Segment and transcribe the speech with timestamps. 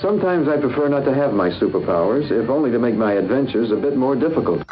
[0.00, 3.76] Sometimes I prefer not to have my superpowers, if only to make my adventures a
[3.76, 4.62] bit more difficult.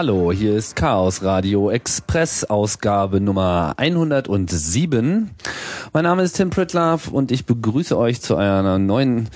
[0.00, 5.30] Hallo, hier ist Chaos Radio Express Ausgabe Nummer 107.
[5.92, 9.28] Mein Name ist Tim Pritlove und ich begrüße euch zu einer neuen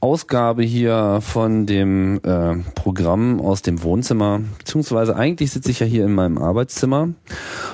[0.00, 4.42] Ausgabe hier von dem äh, Programm aus dem Wohnzimmer.
[4.58, 7.08] Beziehungsweise eigentlich sitze ich ja hier in meinem Arbeitszimmer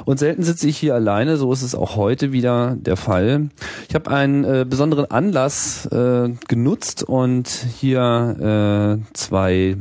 [0.04, 1.38] und selten sitze ich hier alleine.
[1.38, 3.48] So ist es auch heute wieder der Fall.
[3.88, 9.78] Ich habe einen äh, besonderen Anlass äh, genutzt und hier äh, zwei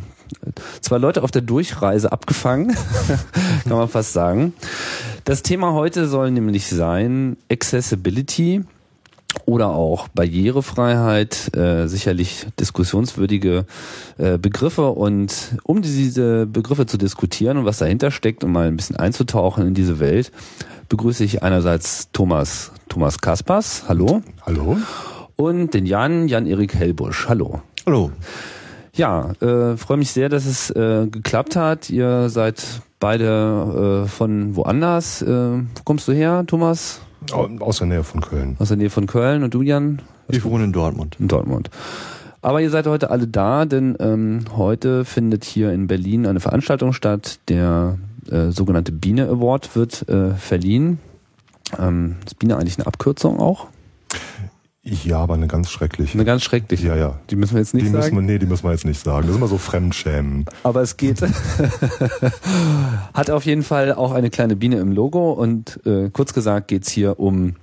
[0.82, 2.76] zwei Leute auf der Durchreise abgefangen,
[3.64, 4.54] kann man fast sagen.
[5.24, 8.64] Das Thema heute soll nämlich sein Accessibility
[9.46, 13.66] oder auch Barrierefreiheit, äh, sicherlich diskussionswürdige
[14.18, 14.90] äh, Begriffe.
[14.90, 19.68] Und um diese Begriffe zu diskutieren und was dahinter steckt und mal ein bisschen einzutauchen
[19.68, 20.32] in diese Welt,
[20.90, 23.84] begrüße ich einerseits Thomas, Thomas Kaspers.
[23.88, 24.22] Hallo.
[24.46, 24.78] Hallo.
[25.36, 27.28] Und den Jan, Jan-Erik Hellbusch.
[27.28, 27.62] Hallo.
[27.86, 28.12] Hallo.
[28.96, 31.90] Ja, äh, freue mich sehr, dass es äh, geklappt hat.
[31.90, 35.22] Ihr seid beide äh, von woanders.
[35.22, 37.02] Äh, wo kommst du her, Thomas?
[37.32, 38.56] Aus der Nähe von Köln.
[38.58, 39.44] Aus der Nähe von Köln.
[39.44, 40.02] Und du, Jan?
[40.30, 41.18] Ich wohne in Dortmund.
[41.20, 41.70] In Dortmund.
[42.42, 46.94] Aber ihr seid heute alle da, denn ähm, heute findet hier in Berlin eine Veranstaltung
[46.94, 47.40] statt.
[47.50, 47.98] Der
[48.30, 51.00] äh, sogenannte Biene Award wird äh, verliehen.
[51.78, 53.68] Ähm, ist Biene eigentlich eine Abkürzung auch?
[54.88, 56.14] Ja, aber eine ganz schreckliche.
[56.14, 56.90] Eine ganz schreckliche.
[56.90, 57.20] Ja, ja.
[57.32, 58.04] Die müssen wir jetzt nicht die sagen.
[58.04, 59.24] Müssen wir, nee, die müssen wir jetzt nicht sagen.
[59.24, 60.46] Das ist immer so Fremdschämen.
[60.62, 61.22] Aber es geht.
[63.14, 66.92] Hat auf jeden Fall auch eine kleine Biene im Logo und äh, kurz gesagt geht's
[66.92, 67.56] hier um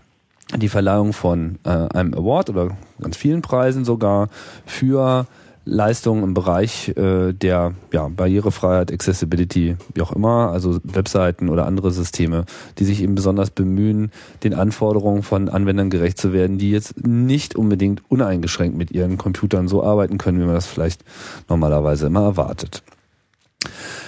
[0.57, 4.29] die Verleihung von äh, einem Award oder ganz vielen Preisen sogar
[4.67, 5.27] für
[5.65, 11.93] Leistungen im Bereich äh, der ja, Barrierefreiheit, Accessibility, wie auch immer, also Webseiten oder andere
[11.93, 12.45] Systeme,
[12.79, 14.11] die sich eben besonders bemühen,
[14.43, 19.69] den Anforderungen von Anwendern gerecht zu werden, die jetzt nicht unbedingt uneingeschränkt mit ihren Computern
[19.69, 21.05] so arbeiten können, wie man das vielleicht
[21.49, 22.83] normalerweise immer erwartet.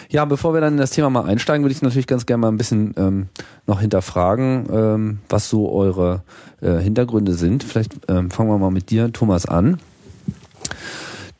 [0.08, 2.48] Ja, bevor wir dann in das Thema mal einsteigen, würde ich natürlich ganz gerne mal
[2.48, 3.28] ein bisschen ähm,
[3.66, 6.22] noch hinterfragen, ähm, was so eure
[6.60, 7.64] äh, Hintergründe sind.
[7.64, 9.78] Vielleicht ähm, fangen wir mal mit dir, Thomas, an.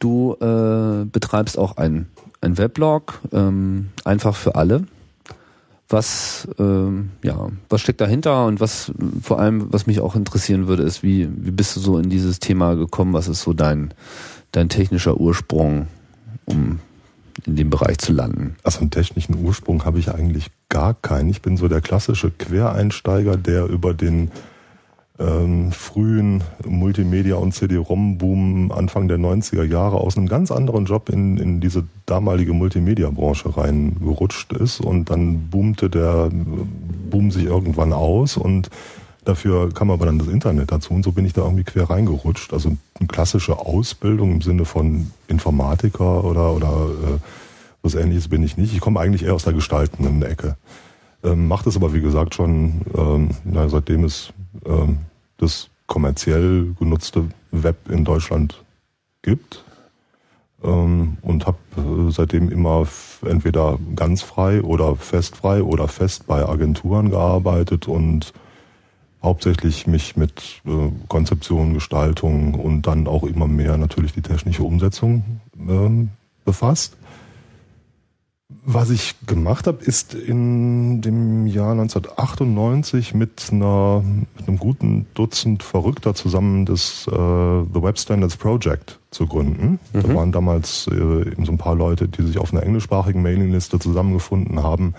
[0.05, 2.09] Du äh, betreibst auch ein,
[2.43, 4.85] ein Weblog, ähm, einfach für alle.
[5.89, 10.83] Was, ähm, ja, was steckt dahinter und was vor allem, was mich auch interessieren würde,
[10.83, 13.15] ist, wie, wie bist du so in dieses Thema gekommen?
[13.15, 13.95] Was ist so dein,
[14.53, 15.89] dein technischer Ursprung,
[16.45, 16.81] um
[17.47, 18.57] in dem Bereich zu landen?
[18.63, 21.31] Also einen technischen Ursprung habe ich eigentlich gar keinen.
[21.31, 24.31] Ich bin so der klassische Quereinsteiger, der über den
[25.19, 31.37] ähm, frühen Multimedia- und CD-ROM-Boom Anfang der 90er Jahre aus einem ganz anderen Job in,
[31.37, 36.31] in diese damalige Multimedia-Branche reingerutscht ist und dann boomte der
[37.11, 38.71] Boom sich irgendwann aus und
[39.25, 42.53] dafür kam aber dann das Internet dazu und so bin ich da irgendwie quer reingerutscht.
[42.53, 47.19] Also eine klassische Ausbildung im Sinne von Informatiker oder, oder äh,
[47.83, 48.75] was ähnliches bin ich nicht.
[48.75, 50.57] Ich komme eigentlich eher aus der gestaltenden Ecke.
[51.23, 54.33] Ähm, macht es aber wie gesagt schon, ähm, na, seitdem es
[55.39, 58.63] das kommerziell genutzte Web in Deutschland
[59.23, 59.65] gibt
[60.63, 62.87] ähm, und habe äh, seitdem immer
[63.25, 68.33] entweder ganz frei oder festfrei oder fest bei Agenturen gearbeitet und
[69.23, 75.41] hauptsächlich mich mit äh, Konzeption, Gestaltung und dann auch immer mehr natürlich die technische Umsetzung
[75.59, 76.11] ähm,
[76.45, 76.97] befasst.
[78.67, 84.03] Was ich gemacht habe, ist in dem Jahr 1998 mit, einer,
[84.37, 89.79] mit einem guten Dutzend Verrückter zusammen das äh, The Web Standards Project zu gründen.
[89.93, 90.03] Mhm.
[90.03, 93.79] Da waren damals äh, eben so ein paar Leute, die sich auf einer englischsprachigen Mailingliste
[93.79, 94.95] zusammengefunden haben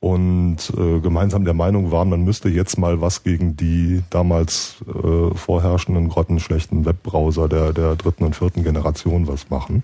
[0.00, 5.34] und äh, gemeinsam der Meinung waren, man müsste jetzt mal was gegen die damals äh,
[5.34, 9.82] vorherrschenden grottenschlechten Webbrowser der, der dritten und vierten Generation was machen.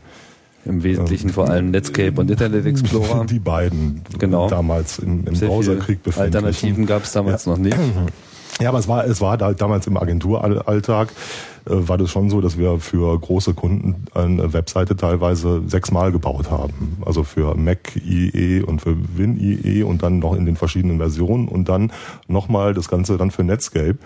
[0.65, 3.25] Im Wesentlichen ähm, vor allem Netscape und Internet Explorer.
[3.29, 4.49] Die beiden genau.
[4.49, 6.35] damals im, im Browserkrieg befindlich.
[6.35, 7.53] Alternativen gab es damals ja.
[7.53, 7.77] noch nicht.
[8.61, 11.09] Ja, aber es war, es war da, damals im Agenturalltag
[11.67, 16.51] äh, war das schon so, dass wir für große Kunden eine Webseite teilweise sechsmal gebaut
[16.51, 16.99] haben.
[17.05, 21.49] Also für Mac IE und für Win IE und dann noch in den verschiedenen Versionen
[21.49, 21.93] und dann
[22.29, 23.99] nochmal das Ganze dann für Netscape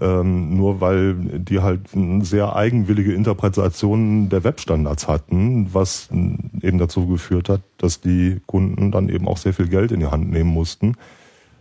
[0.00, 1.80] ähm, nur weil die halt
[2.22, 9.08] sehr eigenwillige Interpretationen der Webstandards hatten, was eben dazu geführt hat, dass die Kunden dann
[9.08, 10.96] eben auch sehr viel Geld in die Hand nehmen mussten,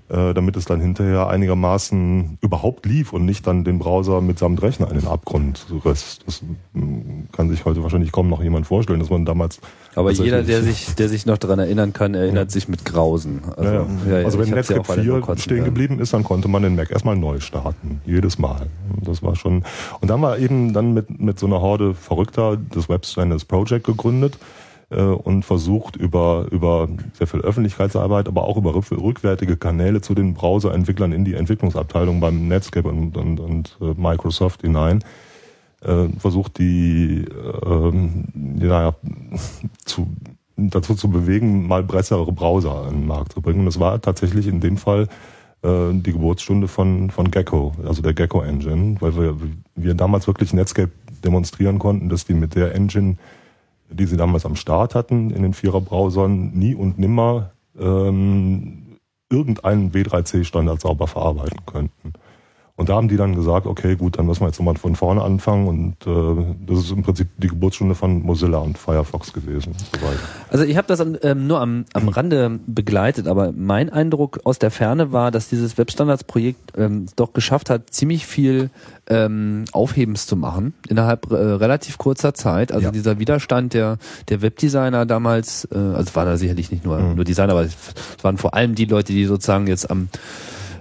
[0.10, 4.90] äh, damit es dann hinterher einigermaßen überhaupt lief und nicht dann den Browser mitsamt Rechner
[4.90, 6.20] in den Abgrund riss.
[6.26, 6.42] Das
[6.74, 9.60] mm, kann sich heute wahrscheinlich kaum noch jemand vorstellen, dass man damals
[9.96, 12.54] aber jeder, der sich, der sich noch daran erinnern kann, erinnert ja.
[12.54, 13.42] sich mit Grausen.
[13.56, 14.26] Also, ja, ja.
[14.26, 17.40] also wenn Netscape ja 4 stehen geblieben ist, dann konnte man den Mac erstmal neu
[17.40, 18.02] starten.
[18.06, 18.68] Jedes Mal.
[19.04, 19.64] Das war schon.
[20.02, 23.86] Und dann war eben dann mit, mit so einer Horde Verrückter das Web Standards Project
[23.86, 24.38] gegründet
[24.90, 30.34] äh, und versucht über, über sehr viel Öffentlichkeitsarbeit, aber auch über rückwärtige Kanäle zu den
[30.34, 35.04] Browserentwicklern in die Entwicklungsabteilung beim Netscape und, und, und äh, Microsoft hinein
[35.82, 38.96] äh, versucht, die äh, ja,
[39.86, 40.08] zu,
[40.58, 43.60] dazu zu bewegen, mal bessere Browser an den Markt zu bringen.
[43.60, 45.08] Und das war tatsächlich in dem Fall
[45.64, 49.36] äh, die Geburtsstunde von, von Gecko, also der Gecko Engine, weil wir,
[49.76, 50.92] wir damals wirklich Netscape
[51.24, 53.18] demonstrieren konnten, dass die mit der Engine,
[53.90, 58.98] die sie damals am Start hatten, in den Vierer-Browsern, nie und nimmer ähm,
[59.32, 62.14] irgendeinen W3C-Standard sauber verarbeiten könnten.
[62.80, 65.22] Und da haben die dann gesagt, okay, gut, dann müssen wir jetzt nochmal von vorne
[65.22, 65.68] anfangen.
[65.68, 69.74] Und äh, das ist im Prinzip die Geburtsstunde von Mozilla und Firefox gewesen.
[69.94, 70.18] Soweit.
[70.50, 74.72] Also ich habe das ähm, nur am, am Rande begleitet, aber mein Eindruck aus der
[74.72, 78.70] Ferne war, dass dieses Webstandards-Projekt ähm, doch geschafft hat, ziemlich viel
[79.10, 82.72] ähm, Aufhebens zu machen innerhalb äh, relativ kurzer Zeit.
[82.72, 82.92] Also ja.
[82.92, 83.98] dieser Widerstand der
[84.30, 87.16] der Webdesigner damals, äh, also es waren da sicherlich nicht nur mhm.
[87.16, 87.76] nur Designer, aber es
[88.22, 90.08] waren vor allem die Leute, die sozusagen jetzt am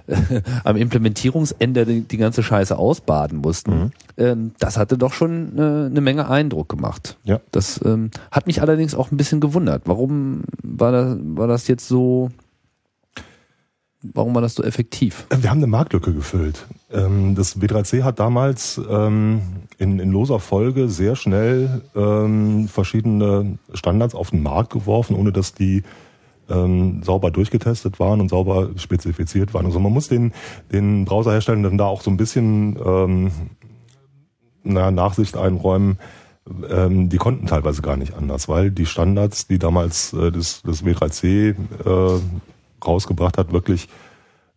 [0.63, 3.91] am Implementierungsende die, die, ganze Scheiße ausbaden mussten, mhm.
[4.17, 7.17] ähm, das hatte doch schon äh, eine Menge Eindruck gemacht.
[7.23, 7.39] Ja.
[7.51, 9.83] Das ähm, hat mich allerdings auch ein bisschen gewundert.
[9.85, 12.29] Warum war das, war das jetzt so,
[14.01, 15.25] warum war das so effektiv?
[15.29, 16.65] Wir haben eine Marktlücke gefüllt.
[16.91, 19.41] Ähm, das W3C hat damals ähm,
[19.77, 25.53] in, in loser Folge sehr schnell ähm, verschiedene Standards auf den Markt geworfen, ohne dass
[25.53, 25.83] die
[26.49, 29.65] ähm, sauber durchgetestet waren und sauber spezifiziert waren.
[29.65, 30.33] Also man muss den,
[30.71, 33.31] den Browserherstellern dann da auch so ein bisschen ähm,
[34.63, 35.99] naja, Nachsicht einräumen.
[36.69, 40.83] Ähm, die konnten teilweise gar nicht anders, weil die Standards, die damals äh, das, das
[40.83, 41.55] W3C
[41.85, 42.19] äh,
[42.83, 43.87] rausgebracht hat, wirklich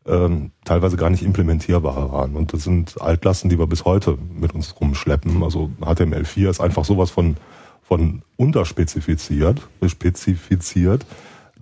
[0.07, 2.35] ähm, teilweise gar nicht implementierbar waren.
[2.35, 5.43] Und das sind Altlasten, die wir bis heute mit uns rumschleppen.
[5.43, 7.37] Also HTML4 ist einfach sowas von,
[7.83, 11.07] von unterspezifiziert, spezifiziert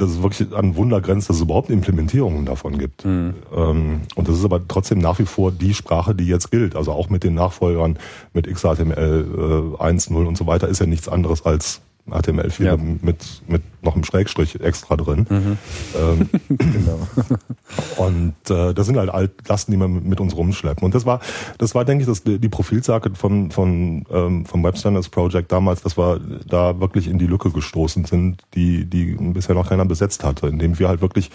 [0.01, 3.05] dass es wirklich an Wunder grenzt, dass es überhaupt Implementierungen davon gibt.
[3.05, 3.35] Mhm.
[3.55, 6.77] Ähm, und das ist aber trotzdem nach wie vor die Sprache, die jetzt gilt.
[6.77, 7.99] Also auch mit den Nachfolgern,
[8.33, 11.83] mit XHTML äh, 1.0 und so weiter, ist ja nichts anderes als
[12.13, 12.77] HTML4 ja.
[12.77, 15.27] mit, mit noch einem Schrägstrich extra drin.
[15.29, 15.59] Mhm.
[15.97, 17.07] Ähm, genau.
[17.97, 20.85] Und äh, das sind halt Altlasten, die wir mit uns rumschleppen.
[20.85, 21.21] Und das war,
[21.59, 25.83] das war, denke ich, das, die Profilsage von, von, ähm, vom Web Standards Project damals,
[25.83, 30.25] dass wir da wirklich in die Lücke gestoßen sind, die, die bisher noch keiner besetzt
[30.25, 31.31] hatte, indem wir halt wirklich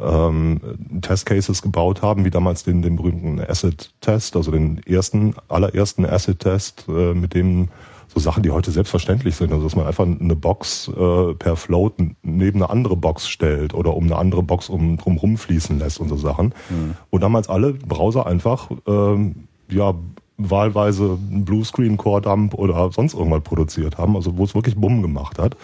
[0.00, 0.60] ähm,
[1.02, 7.14] Testcases gebaut haben, wie damals den, den berühmten Acid-Test, also den ersten, allerersten Acid-Test, äh,
[7.14, 7.68] mit dem
[8.14, 9.52] so Sachen, die heute selbstverständlich sind.
[9.52, 13.96] Also dass man einfach eine Box äh, per Float neben eine andere Box stellt oder
[13.96, 16.54] um eine andere Box um drum rumfließen lässt und so Sachen.
[16.70, 16.94] Mhm.
[17.10, 19.94] Wo damals alle Browser einfach ähm, ja
[20.36, 25.02] wahlweise einen Bluescreen, Core Dump oder sonst irgendwas produziert haben, also wo es wirklich Bumm
[25.02, 25.56] gemacht hat.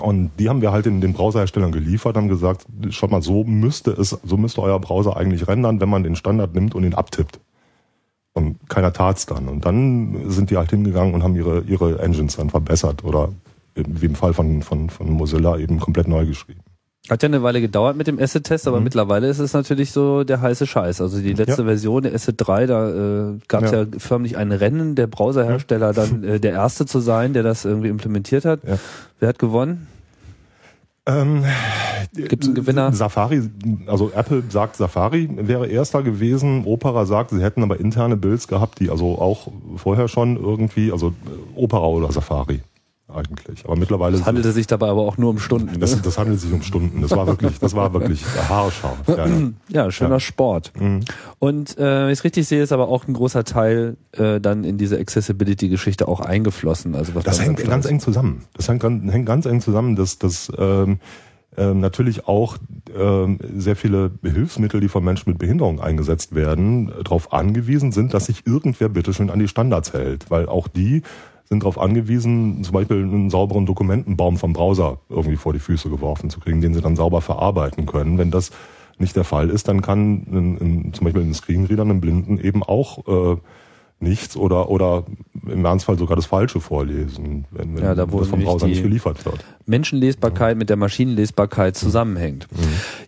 [0.00, 3.92] Und die haben wir halt in den Browserherstellern geliefert, haben gesagt, schaut mal, so müsste
[3.92, 7.38] es, so müsste euer Browser eigentlich rendern, wenn man den Standard nimmt und ihn abtippt.
[8.34, 9.48] Und keiner tat's dann.
[9.48, 13.30] Und dann sind die halt hingegangen und haben ihre, ihre Engines dann verbessert oder
[13.76, 16.60] wie im Fall von, von, von Mozilla eben komplett neu geschrieben.
[17.10, 18.84] Hat ja eine Weile gedauert mit dem Asset-Test, aber mhm.
[18.84, 21.02] mittlerweile ist es natürlich so der heiße Scheiß.
[21.02, 21.68] Also die letzte ja.
[21.68, 23.82] Version der Asset 3, da äh, gab es ja.
[23.82, 23.86] ja.
[23.98, 28.46] förmlich ein Rennen der Browserhersteller, dann äh, der erste zu sein, der das irgendwie implementiert
[28.46, 28.60] hat.
[28.66, 28.78] Ja.
[29.20, 29.86] Wer hat gewonnen?
[31.06, 31.44] Ähm,
[32.14, 32.92] Gibt es einen Gewinner?
[32.92, 33.42] Safari,
[33.86, 36.64] also Apple sagt Safari wäre erster gewesen.
[36.64, 41.12] Opera sagt, sie hätten aber interne Builds gehabt, die also auch vorher schon irgendwie, also
[41.54, 42.62] Opera oder Safari
[43.14, 43.64] eigentlich.
[43.64, 44.16] Aber mittlerweile.
[44.16, 45.80] Es handelte sich dabei aber auch nur um Stunden.
[45.80, 46.02] Das, ne?
[46.02, 47.00] das handelt sich um Stunden.
[47.00, 48.98] Das war wirklich, das war wirklich haarscharf.
[49.06, 49.52] Ja, ja.
[49.68, 50.20] ja schöner ja.
[50.20, 50.72] Sport.
[50.78, 51.00] Mhm.
[51.38, 54.64] Und äh, wenn ich es richtig sehe, ist aber auch ein großer Teil äh, dann
[54.64, 56.94] in diese Accessibility-Geschichte auch eingeflossen.
[56.94, 58.44] Also was das hängt ganz eng zusammen.
[58.54, 60.98] Das hängt, hängt ganz eng zusammen, dass das ähm,
[61.56, 62.58] ähm, natürlich auch
[62.96, 68.26] ähm, sehr viele Hilfsmittel, die von Menschen mit Behinderung eingesetzt werden, darauf angewiesen sind, dass
[68.26, 71.02] sich irgendwer bitteschön an die Standards hält, weil auch die
[71.48, 76.30] sind darauf angewiesen, zum Beispiel einen sauberen Dokumentenbaum vom Browser irgendwie vor die Füße geworfen
[76.30, 78.18] zu kriegen, den sie dann sauber verarbeiten können.
[78.18, 78.50] Wenn das
[78.98, 82.62] nicht der Fall ist, dann kann ein, ein, zum Beispiel ein Screenreader einem Blinden eben
[82.62, 83.36] auch äh,
[84.04, 85.02] nichts oder oder
[85.46, 88.82] im Ernstfall sogar das Falsche vorlesen, wenn, wenn Ja, da wo das vom Browser nicht
[88.82, 89.44] geliefert wird.
[89.66, 92.46] Menschenlesbarkeit mit der Maschinenlesbarkeit zusammenhängt.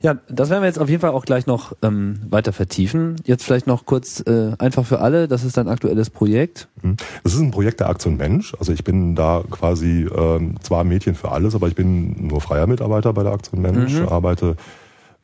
[0.02, 3.16] Ja, das werden wir jetzt auf jeden Fall auch gleich noch ähm, weiter vertiefen.
[3.24, 6.68] Jetzt vielleicht noch kurz äh, einfach für alle, das ist ein aktuelles Projekt.
[7.24, 8.54] Das ist ein Projekt der Aktion Mensch.
[8.58, 12.66] Also ich bin da quasi ähm, zwar Mädchen für alles, aber ich bin nur freier
[12.66, 14.08] Mitarbeiter bei der Aktion Mensch, Mhm.
[14.08, 14.56] arbeite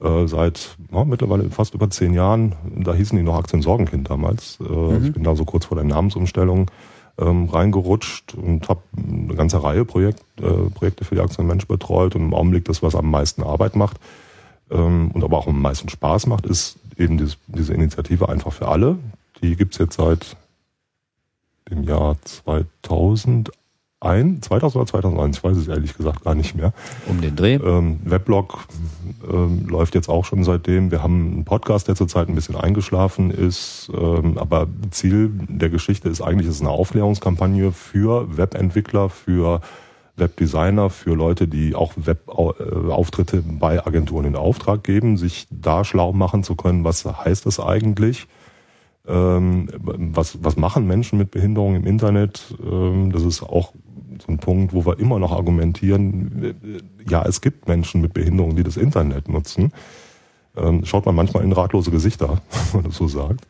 [0.02, 2.54] äh, seit ja, mittlerweile fast über zehn Jahren.
[2.76, 4.59] Da hießen die noch Aktion Sorgenkind damals.
[4.61, 6.71] Äh, also Ich bin da so kurz vor der Namensumstellung
[7.18, 12.14] ähm, reingerutscht und habe eine ganze Reihe Projekt, äh, Projekte für die Aktion Mensch betreut
[12.16, 13.99] und im Augenblick das, was am meisten Arbeit macht
[14.71, 18.68] ähm, und aber auch am meisten Spaß macht, ist eben dieses, diese Initiative einfach für
[18.68, 18.99] alle.
[19.42, 20.37] Die gibt's jetzt seit
[21.71, 22.16] dem Jahr
[24.02, 26.73] 2001, 2000 oder 2001, ich weiß es ehrlich gesagt gar nicht mehr.
[27.06, 27.54] Um den Dreh.
[27.54, 28.66] Ähm, Weblog
[29.30, 30.90] ähm, läuft jetzt auch schon seitdem.
[30.90, 33.90] Wir haben einen Podcast, der zurzeit ein bisschen eingeschlafen ist.
[33.94, 39.61] Ähm, aber Ziel der Geschichte ist eigentlich, es ist eine Aufklärungskampagne für Webentwickler, für
[40.16, 46.42] Webdesigner, für Leute, die auch Webauftritte bei Agenturen in Auftrag geben, sich da schlau machen
[46.42, 48.26] zu können, was heißt das eigentlich?
[49.06, 52.54] Ähm, was, was machen Menschen mit Behinderung im Internet?
[52.64, 53.73] Ähm, das ist auch
[54.24, 56.54] so ein Punkt, wo wir immer noch argumentieren,
[57.08, 59.72] ja, es gibt Menschen mit Behinderung, die das Internet nutzen.
[60.56, 62.40] Ähm, schaut man manchmal in ratlose Gesichter,
[62.72, 63.46] wenn man das so sagt.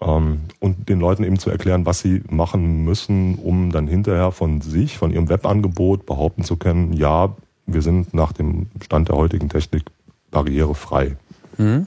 [0.00, 4.60] Ähm, und den Leuten eben zu erklären, was sie machen müssen, um dann hinterher von
[4.60, 7.34] sich, von ihrem Webangebot behaupten zu können, ja,
[7.66, 9.84] wir sind nach dem Stand der heutigen Technik
[10.30, 11.16] barrierefrei.
[11.58, 11.86] Mhm.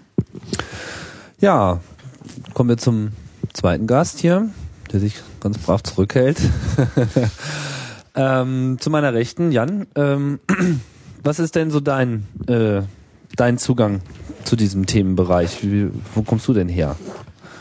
[1.40, 1.80] Ja,
[2.54, 3.14] kommen wir zum
[3.54, 4.50] zweiten Gast hier,
[4.92, 6.38] der sich ganz brav zurückhält.
[8.16, 9.88] ähm, zu meiner Rechten, Jan.
[9.96, 10.40] Ähm,
[11.24, 12.82] was ist denn so dein, äh,
[13.36, 14.02] dein Zugang
[14.44, 15.64] zu diesem Themenbereich?
[15.64, 16.96] Wie, wo kommst du denn her?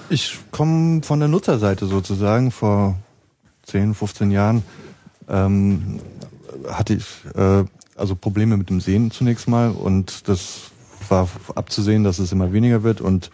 [0.08, 2.50] Ich komme von der Nutzerseite sozusagen.
[2.50, 2.96] Vor
[3.64, 4.64] 10, 15 Jahren
[5.28, 6.00] ähm,
[6.68, 7.64] hatte ich äh,
[7.96, 10.70] also Probleme mit dem Sehen zunächst mal und das
[11.08, 13.30] war abzusehen, dass es immer weniger wird und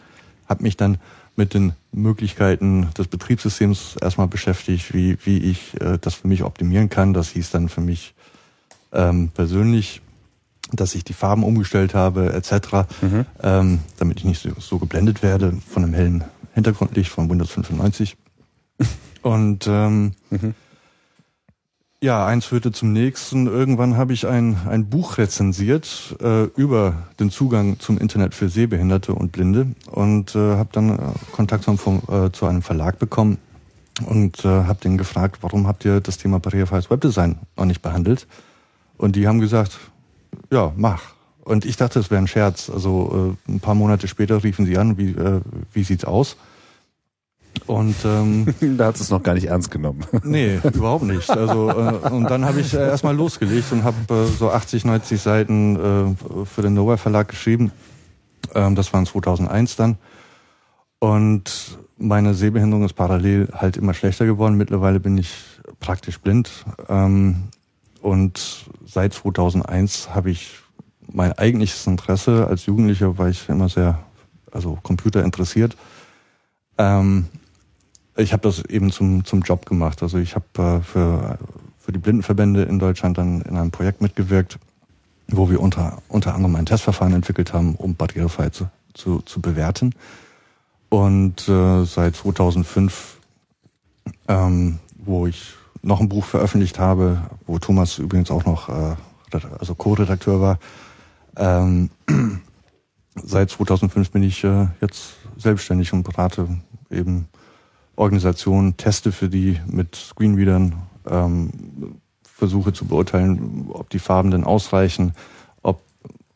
[0.48, 0.98] habe mich dann
[1.36, 6.88] mit den Möglichkeiten des Betriebssystems erstmal beschäftigt, wie, wie ich äh, das für mich optimieren
[6.88, 7.12] kann.
[7.14, 8.14] Das hieß dann für mich
[8.92, 10.02] ähm, persönlich,
[10.72, 12.88] dass ich die Farben umgestellt habe etc.,
[13.42, 16.24] ähm, damit ich nicht so, so geblendet werde von einem hellen
[16.54, 18.16] Hintergrundlicht von Windows 95.
[19.22, 20.12] Und ähm,
[22.02, 23.46] ja, eins führte zum nächsten.
[23.46, 29.14] Irgendwann habe ich ein, ein Buch rezensiert äh, über den Zugang zum Internet für Sehbehinderte
[29.14, 33.38] und Blinde und äh, habe dann äh, Kontakt zum, vom, äh, zu einem Verlag bekommen
[34.04, 38.26] und äh, habe den gefragt, warum habt ihr das Thema barrierefreies Webdesign noch nicht behandelt?
[38.98, 39.78] Und die haben gesagt,
[40.50, 41.02] ja, mach.
[41.44, 42.68] Und ich dachte, es wäre ein Scherz.
[42.68, 45.40] Also äh, ein paar Monate später riefen sie an, wie, äh,
[45.72, 46.36] wie sieht's aus?
[47.66, 50.04] Und ähm, da hat es noch gar nicht ernst genommen.
[50.24, 51.30] Nee, überhaupt nicht.
[51.30, 55.20] Also äh, und dann habe ich äh, erstmal losgelegt und habe äh, so 80, 90
[55.20, 57.72] Seiten äh, für den Nova Verlag geschrieben.
[58.54, 59.98] Ähm, das waren 2001 dann.
[60.98, 64.56] Und meine Sehbehinderung ist parallel halt immer schlechter geworden.
[64.56, 65.32] Mittlerweile bin ich
[65.80, 66.50] praktisch blind.
[66.88, 67.44] Ähm,
[68.02, 70.60] und seit 2001 habe ich
[71.12, 73.98] mein eigentliches Interesse als Jugendlicher, war ich immer sehr,
[74.52, 75.76] also Computer interessiert.
[76.78, 77.26] Ähm,
[78.16, 80.02] ich habe das eben zum, zum Job gemacht.
[80.02, 81.38] Also ich habe äh, für,
[81.78, 84.58] für die Blindenverbände in Deutschland dann in einem Projekt mitgewirkt,
[85.28, 89.94] wo wir unter, unter anderem ein Testverfahren entwickelt haben, um Barrierefreiheit zu, zu, zu bewerten.
[90.88, 93.18] Und äh, seit 2005,
[94.28, 98.96] ähm, wo ich noch ein Buch veröffentlicht habe, wo Thomas übrigens auch noch äh,
[99.58, 100.58] also Co-Redakteur war,
[101.36, 101.90] ähm,
[103.14, 106.48] seit 2005 bin ich äh, jetzt selbstständig und berate
[106.90, 107.28] eben
[107.96, 110.74] Organisationen, teste für die mit Screenreadern,
[111.08, 111.50] ähm,
[112.22, 115.14] versuche zu beurteilen, ob die Farben denn ausreichen,
[115.62, 115.80] ob,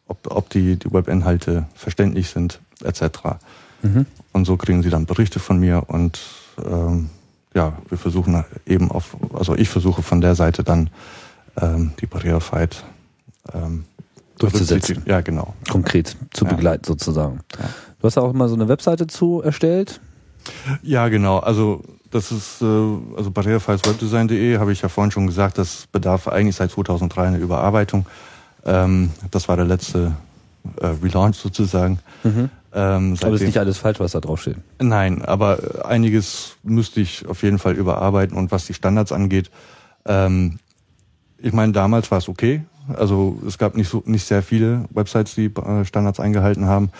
[0.06, 3.02] ob, ob die, die Webinhalte verständlich sind, etc.
[3.82, 4.06] Mhm.
[4.32, 6.18] Und so kriegen sie dann Berichte von mir und
[6.64, 7.10] ähm,
[7.54, 10.88] ja, wir versuchen eben auf, also ich versuche von der Seite dann
[11.60, 12.84] ähm, die Barrierefreiheit
[13.52, 13.84] ähm,
[14.38, 15.02] Durchzusetzen.
[15.04, 15.54] Ja, genau.
[15.68, 16.52] Konkret zu Ja.
[16.52, 17.40] begleiten sozusagen.
[17.58, 17.68] Ja.
[18.00, 20.00] Du hast auch mal so eine Webseite zu erstellt.
[20.82, 21.38] Ja, genau.
[21.38, 26.28] Also das ist, äh, also barrierefreies Webdesign.de habe ich ja vorhin schon gesagt, das bedarf
[26.28, 28.06] eigentlich seit 2003 einer Überarbeitung.
[28.64, 30.12] Ähm, das war der letzte
[30.80, 32.00] äh, Relaunch sozusagen.
[32.72, 34.56] Ähm, Aber ist nicht alles falsch, was da drauf steht.
[34.80, 39.50] Nein, aber einiges müsste ich auf jeden Fall überarbeiten und was die Standards angeht.
[40.04, 40.58] Ähm,
[41.38, 42.62] ich meine, damals war es okay,
[42.96, 46.90] Also es gab nicht so nicht sehr viele Websites, die äh, Standards eingehalten haben.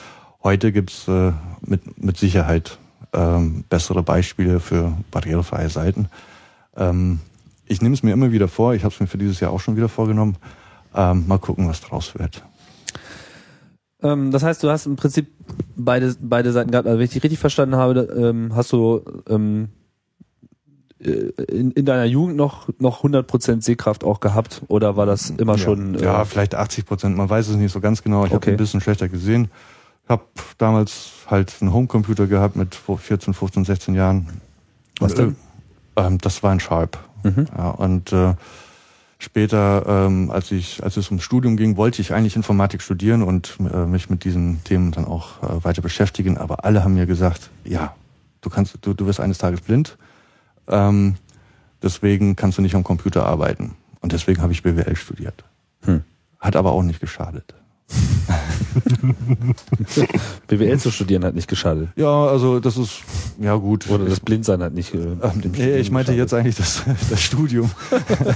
[0.43, 2.79] Heute gibt's äh, mit, mit Sicherheit
[3.13, 6.09] ähm, bessere Beispiele für barrierefreie Seiten.
[6.77, 7.21] Ähm,
[7.67, 9.61] ich nehme es mir immer wieder vor, ich habe es mir für dieses Jahr auch
[9.61, 10.37] schon wieder vorgenommen.
[10.95, 12.43] Ähm, mal gucken, was draus wird.
[14.03, 15.29] Ähm, das heißt, du hast im Prinzip
[15.77, 16.87] beide, beide Seiten gehabt.
[16.87, 19.69] Also wenn ich dich richtig verstanden habe, ähm, hast du ähm,
[20.99, 25.57] äh, in, in deiner Jugend noch noch 100% Sehkraft auch gehabt oder war das immer
[25.57, 25.59] ja.
[25.59, 25.95] schon?
[25.95, 27.17] Äh, ja, vielleicht 80 Prozent.
[27.17, 28.25] Man weiß es nicht so ganz genau.
[28.25, 28.35] Ich okay.
[28.35, 29.51] habe ein bisschen schlechter gesehen.
[30.11, 30.25] Ich habe
[30.59, 34.27] damals halt einen Homecomputer gehabt mit 14, 15, 16 Jahren.
[34.99, 35.37] Was denn?
[35.95, 36.99] Ähm, das war ein Sharp.
[37.23, 37.47] Mhm.
[37.57, 38.35] Ja, und äh,
[39.21, 43.57] später, ähm, als ich, als es ums Studium ging, wollte ich eigentlich Informatik studieren und
[43.61, 46.39] äh, mich mit diesen Themen dann auch äh, weiter beschäftigen.
[46.39, 47.95] Aber alle haben mir gesagt, ja,
[48.41, 49.97] du kannst, du, du wirst eines Tages blind.
[50.67, 51.15] Ähm,
[51.85, 53.77] deswegen kannst du nicht am Computer arbeiten.
[54.01, 55.45] Und deswegen habe ich BWL studiert.
[55.83, 56.03] Hm.
[56.41, 57.55] Hat aber auch nicht geschadet.
[60.49, 61.89] BWL zu studieren hat nicht geschadet.
[61.97, 63.03] Ja, also das ist
[63.41, 63.89] ja gut.
[63.91, 64.95] Oder das Blindsein hat nicht.
[64.95, 67.71] Äh, ähm, nee, ich meinte jetzt eigentlich das, das Studium.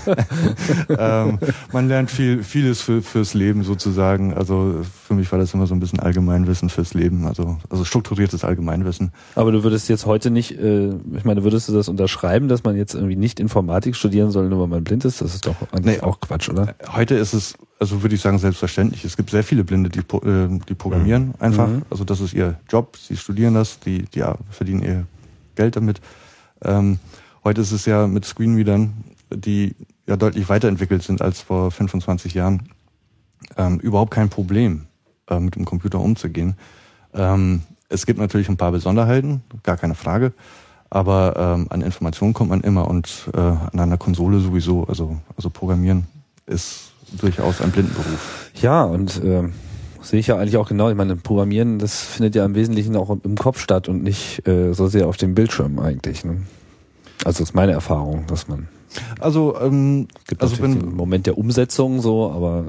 [0.88, 1.38] ähm,
[1.72, 4.34] man lernt viel, vieles für, fürs Leben sozusagen.
[4.34, 8.44] Also für mich war das immer so ein bisschen Allgemeinwissen fürs Leben, also, also strukturiertes
[8.44, 9.12] Allgemeinwissen.
[9.34, 12.76] Aber du würdest jetzt heute nicht, äh, ich meine, würdest du das unterschreiben, dass man
[12.76, 15.20] jetzt irgendwie nicht Informatik studieren soll, nur weil man blind ist?
[15.20, 16.74] Das ist doch eigentlich nee, auch Quatsch, oder?
[16.92, 19.04] Heute ist es also würde ich sagen, selbstverständlich.
[19.04, 21.34] Es gibt sehr viele Blinde, die, äh, die programmieren mhm.
[21.38, 21.68] einfach.
[21.68, 21.82] Mhm.
[21.90, 25.06] Also das ist ihr Job, sie studieren das, die, die ja, verdienen ihr
[25.54, 26.00] Geld damit.
[26.62, 26.98] Ähm,
[27.44, 28.94] heute ist es ja mit Screenreadern,
[29.34, 29.76] die
[30.06, 32.70] ja deutlich weiterentwickelt sind als vor 25 Jahren,
[33.58, 34.86] ähm, überhaupt kein Problem,
[35.28, 36.54] äh, mit dem Computer umzugehen.
[37.12, 40.32] Ähm, es gibt natürlich ein paar Besonderheiten, gar keine Frage.
[40.88, 44.84] Aber ähm, an Informationen kommt man immer und äh, an einer Konsole sowieso.
[44.84, 46.06] Also, also Programmieren
[46.46, 48.50] ist durchaus ein Blindenberuf.
[48.60, 49.42] Ja, und äh,
[50.02, 50.90] sehe ich ja eigentlich auch genau.
[50.90, 54.72] Ich meine, Programmieren, das findet ja im Wesentlichen auch im Kopf statt und nicht äh,
[54.72, 56.24] so sehr auf dem Bildschirm eigentlich.
[56.24, 56.42] Ne?
[57.24, 58.68] Also das ist meine Erfahrung, dass man
[59.20, 62.64] also ähm, gibt also wenn den Moment der Umsetzung so, aber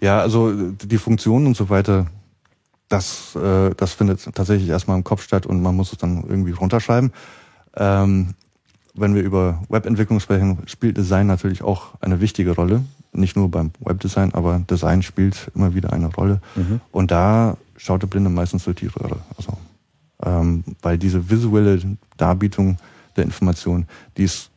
[0.00, 2.06] äh, ja, also die Funktionen und so weiter,
[2.88, 6.52] das äh, das findet tatsächlich erstmal im Kopf statt und man muss es dann irgendwie
[6.52, 7.12] runterschreiben.
[7.76, 8.34] Ähm,
[8.94, 12.82] wenn wir über Webentwicklung sprechen, spielt Design natürlich auch eine wichtige Rolle
[13.12, 16.40] nicht nur beim Webdesign, aber Design spielt immer wieder eine Rolle.
[16.56, 16.80] Mhm.
[16.90, 19.18] Und da schaut der Blinde meistens durch die Röhre.
[19.36, 19.56] Also,
[20.24, 21.80] ähm, weil diese visuelle
[22.16, 22.78] Darbietung
[23.16, 24.50] der Information, die ist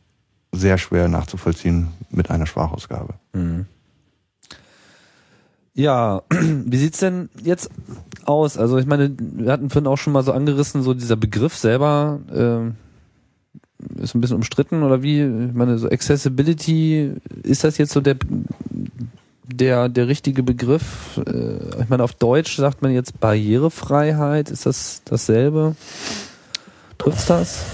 [0.52, 3.14] sehr schwer nachzuvollziehen mit einer Sprachausgabe.
[3.32, 3.66] Mhm.
[5.74, 7.70] Ja, wie sieht's denn jetzt
[8.24, 8.56] aus?
[8.56, 12.20] Also ich meine, wir hatten vorhin auch schon mal so angerissen, so dieser Begriff selber,
[12.32, 12.72] äh,
[14.00, 15.22] ist ein bisschen umstritten oder wie?
[15.22, 17.12] Ich meine, so Accessibility,
[17.42, 18.16] ist das jetzt so der,
[19.44, 21.20] der, der richtige Begriff?
[21.26, 24.50] Äh, ich meine, auf Deutsch sagt man jetzt Barrierefreiheit.
[24.50, 25.76] Ist das dasselbe?
[26.98, 27.64] Trifft's das?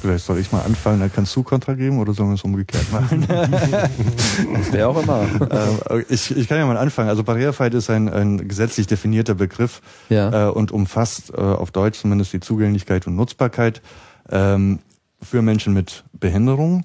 [0.00, 2.92] Vielleicht soll ich mal anfangen, dann kannst du Kontra geben oder sollen wir es umgekehrt
[2.92, 3.26] machen?
[4.70, 5.26] Wer auch immer.
[5.50, 7.08] Ähm, ich, ich kann ja mal anfangen.
[7.08, 10.48] Also Barrierefreiheit ist ein, ein gesetzlich definierter Begriff ja.
[10.48, 13.82] äh, und umfasst äh, auf Deutsch zumindest die Zugänglichkeit und Nutzbarkeit.
[14.30, 14.78] Ähm,
[15.20, 16.84] für Menschen mit Behinderungen.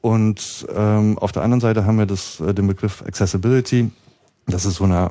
[0.00, 3.90] Und ähm, auf der anderen Seite haben wir das, äh, den Begriff Accessibility.
[4.46, 5.10] Das ist so eine,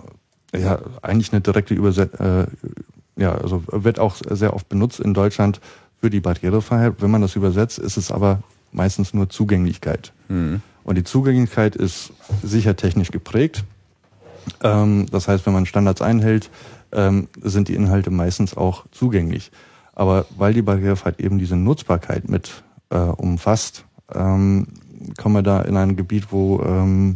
[0.56, 2.48] ja, eigentlich eine direkte Übersetzung, äh,
[3.18, 5.60] ja, also wird auch sehr oft benutzt in Deutschland
[6.00, 6.96] für die Barrierefreiheit.
[7.00, 10.14] Wenn man das übersetzt, ist es aber meistens nur Zugänglichkeit.
[10.30, 10.62] Mhm.
[10.84, 13.64] Und die Zugänglichkeit ist sicher technisch geprägt.
[14.64, 16.50] Ähm, das heißt, wenn man Standards einhält,
[16.92, 19.52] ähm, sind die Inhalte meistens auch zugänglich.
[19.98, 23.84] Aber weil die Barrierefreiheit eben diese Nutzbarkeit mit äh, umfasst,
[24.14, 24.68] ähm,
[25.18, 27.16] kommen wir da in ein Gebiet, wo ähm,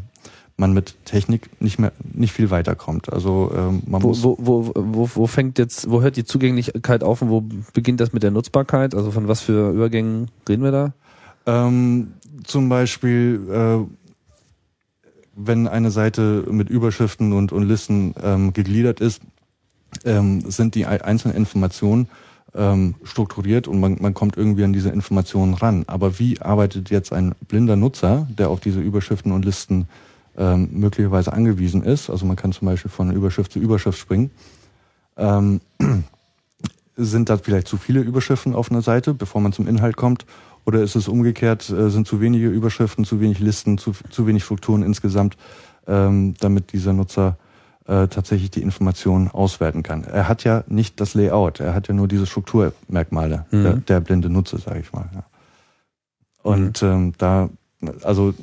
[0.57, 3.13] man mit Technik nicht mehr nicht viel weiterkommt.
[3.13, 7.03] Also ähm, man wo, muss wo, wo, wo, wo fängt jetzt, wo hört die Zugänglichkeit
[7.03, 8.95] auf und wo beginnt das mit der Nutzbarkeit?
[8.95, 10.93] Also von was für Übergängen reden wir da?
[11.45, 12.13] Ähm,
[12.45, 19.21] zum Beispiel, äh, wenn eine Seite mit Überschriften und, und Listen ähm, gegliedert ist,
[20.03, 22.07] ähm, sind die einzelnen Informationen
[22.55, 25.83] ähm, strukturiert und man, man kommt irgendwie an diese Informationen ran.
[25.87, 29.87] Aber wie arbeitet jetzt ein blinder Nutzer, der auf diese Überschriften und Listen
[30.37, 32.09] ähm, möglicherweise angewiesen ist?
[32.09, 34.31] Also man kann zum Beispiel von Überschrift zu Überschrift springen.
[35.17, 35.61] Ähm,
[36.97, 40.25] sind da vielleicht zu viele Überschriften auf einer Seite, bevor man zum Inhalt kommt?
[40.65, 44.43] Oder ist es umgekehrt, äh, sind zu wenige Überschriften, zu wenig Listen, zu, zu wenig
[44.43, 45.37] Strukturen insgesamt,
[45.87, 47.37] ähm, damit dieser Nutzer
[47.87, 50.03] äh, tatsächlich die Informationen auswerten kann.
[50.03, 53.63] Er hat ja nicht das Layout, er hat ja nur diese Strukturmerkmale, mhm.
[53.63, 55.09] der, der, blinde Nutzer, sage ich mal.
[55.13, 55.23] Ja.
[56.43, 56.87] Und mhm.
[56.87, 57.49] ähm, da,
[58.03, 58.33] also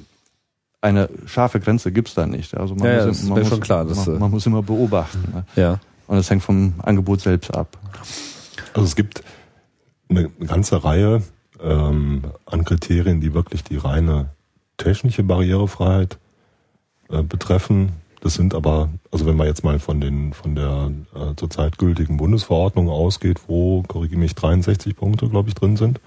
[0.80, 2.56] eine scharfe Grenze gibt's da nicht.
[2.56, 4.62] Also man Ja, ja, muss, das man muss, schon klar, man, äh, man muss immer
[4.62, 5.22] beobachten.
[5.32, 5.44] Ne?
[5.56, 5.80] Ja.
[6.06, 7.76] Und das hängt vom Angebot selbst ab.
[8.74, 9.22] Also es gibt
[10.08, 11.22] eine ganze Reihe
[11.60, 14.30] ähm, an Kriterien, die wirklich die reine
[14.76, 16.18] technische Barrierefreiheit
[17.10, 17.92] äh, betreffen.
[18.20, 22.16] Das sind aber, also wenn man jetzt mal von den von der äh, zurzeit gültigen
[22.16, 26.00] Bundesverordnung ausgeht, wo, korrigiere mich, 63 Punkte, glaube ich, drin sind.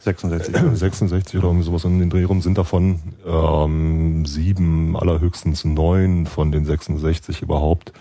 [0.00, 0.56] 66.
[0.74, 6.50] 66 oder irgendwie sowas in den Dreh rum sind davon ähm, sieben, allerhöchstens neun von
[6.50, 7.92] den 66 überhaupt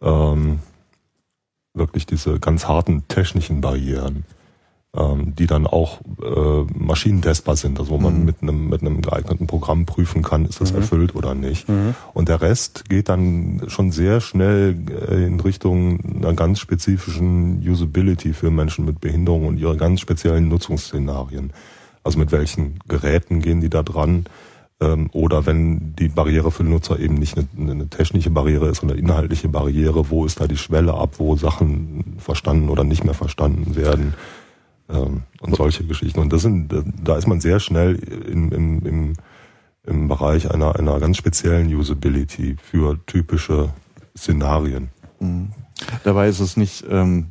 [0.00, 0.60] ähm,
[1.74, 4.24] wirklich diese ganz harten technischen Barrieren,
[4.96, 8.24] ähm, die dann auch äh, maschinentestbar sind, also wo man Mhm.
[8.24, 11.68] mit einem mit einem geeigneten Programm prüfen kann, ist das erfüllt oder nicht.
[11.68, 11.94] Mhm.
[12.12, 14.76] Und der Rest geht dann schon sehr schnell
[15.10, 20.48] äh, in Richtung einer ganz spezifischen Usability für Menschen mit Behinderung und ihre ganz speziellen
[20.48, 21.52] Nutzungsszenarien.
[22.04, 24.26] Also mit welchen Geräten gehen die da dran?
[24.80, 28.80] Ähm, Oder wenn die Barriere für den Nutzer eben nicht eine, eine technische Barriere ist,
[28.80, 33.04] sondern eine inhaltliche Barriere, wo ist da die Schwelle ab, wo Sachen verstanden oder nicht
[33.04, 34.14] mehr verstanden werden?
[34.88, 36.20] Ähm, Und solche Geschichten.
[36.20, 39.12] Und das sind, da ist man sehr schnell im, im, im,
[39.86, 43.70] im Bereich einer, einer ganz speziellen Usability für typische
[44.16, 44.88] Szenarien.
[45.20, 45.52] Mhm.
[46.04, 47.28] Dabei ist es nicht ähm,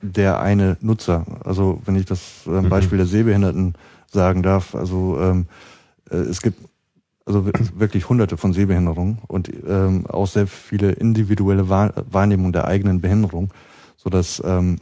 [0.00, 1.26] der eine Nutzer.
[1.44, 2.68] Also wenn ich das ähm, Mhm.
[2.70, 3.74] Beispiel der Sehbehinderten
[4.10, 5.46] sagen darf, also ähm,
[6.10, 6.58] äh, es gibt
[7.24, 12.66] also wir- wirklich hunderte von Sehbehinderungen und ähm, auch sehr viele individuelle Wahr Wahrnehmung der
[12.66, 13.50] eigenen Behinderung,
[13.96, 14.78] sodass ähm,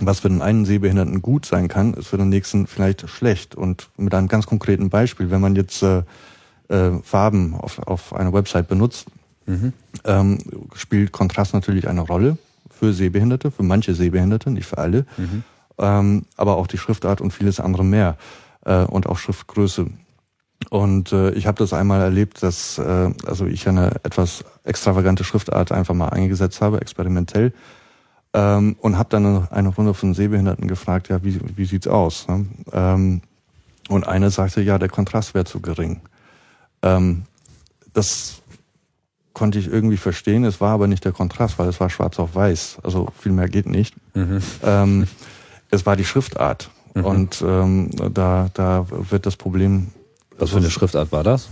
[0.00, 3.54] was für den einen Sehbehinderten gut sein kann, ist für den nächsten vielleicht schlecht.
[3.54, 6.02] Und mit einem ganz konkreten Beispiel, wenn man jetzt äh,
[6.68, 9.06] äh, Farben auf, auf einer Website benutzt,
[10.04, 10.38] ähm,
[10.74, 12.38] spielt Kontrast natürlich eine Rolle
[12.70, 15.06] für Sehbehinderte, für manche Sehbehinderte, nicht für alle,
[15.78, 18.16] ähm, aber auch die Schriftart und vieles andere mehr
[18.64, 19.86] äh, und auch Schriftgröße.
[20.70, 25.72] Und äh, ich habe das einmal erlebt, dass äh, also ich eine etwas extravagante Schriftart
[25.72, 27.52] einfach mal eingesetzt habe, experimentell,
[28.34, 32.26] ähm, und habe dann eine, Runde von Sehbehinderten gefragt, ja, wie, wie sieht's aus?
[32.28, 32.46] Ne?
[32.72, 33.22] Ähm,
[33.88, 36.00] und eine sagte, ja, der Kontrast wäre zu gering.
[36.82, 37.22] Ähm,
[37.92, 38.42] das
[39.34, 40.44] konnte ich irgendwie verstehen.
[40.44, 42.78] Es war aber nicht der Kontrast, weil es war schwarz auf weiß.
[42.82, 43.94] Also viel mehr geht nicht.
[44.62, 45.06] Ähm,
[45.70, 46.70] es war die Schriftart.
[47.04, 49.88] Und ähm, da, da wird das Problem.
[50.38, 51.48] Was für eine Schriftart war das?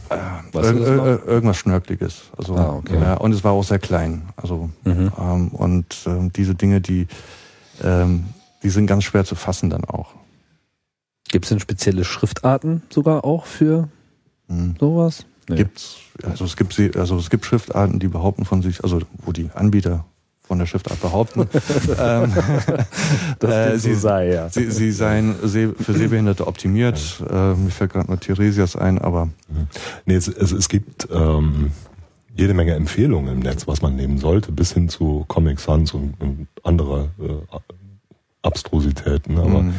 [0.53, 1.07] Weißt Ir du das noch?
[1.07, 2.23] ir irgendwas Schnörkliges.
[2.37, 2.99] Also, Ah, okay.
[3.01, 4.23] ja, und es war auch sehr klein.
[4.37, 7.07] Also ähm, und ähm, diese Dinge, die
[7.83, 8.25] ähm,
[8.63, 10.11] die sind ganz schwer zu fassen dann auch.
[11.29, 13.89] Gibt es denn spezielle Schriftarten sogar auch für
[14.49, 14.75] Mhm.
[14.79, 15.25] sowas?
[15.49, 15.57] Nee.
[15.57, 19.33] Gibt's, also es gibt sie, also es gibt Schriftarten, die behaupten von sich, also wo
[19.33, 20.05] die Anbieter
[20.45, 21.49] von der Schriftart behaupten,
[21.99, 22.33] ähm,
[23.49, 24.49] äh, sie, sei, ja.
[24.51, 27.23] sie, sie seien seh, für Sehbehinderte optimiert.
[27.31, 29.29] Äh, mir fällt gerade nur Theresias ein, aber
[30.05, 31.71] Nee, es, es, es gibt ähm,
[32.37, 36.15] jede Menge Empfehlungen im Netz, was man nehmen sollte, bis hin zu Comic Sans und,
[36.21, 37.57] und andere äh,
[38.43, 39.39] Abstrusitäten.
[39.39, 39.75] Aber Mhm.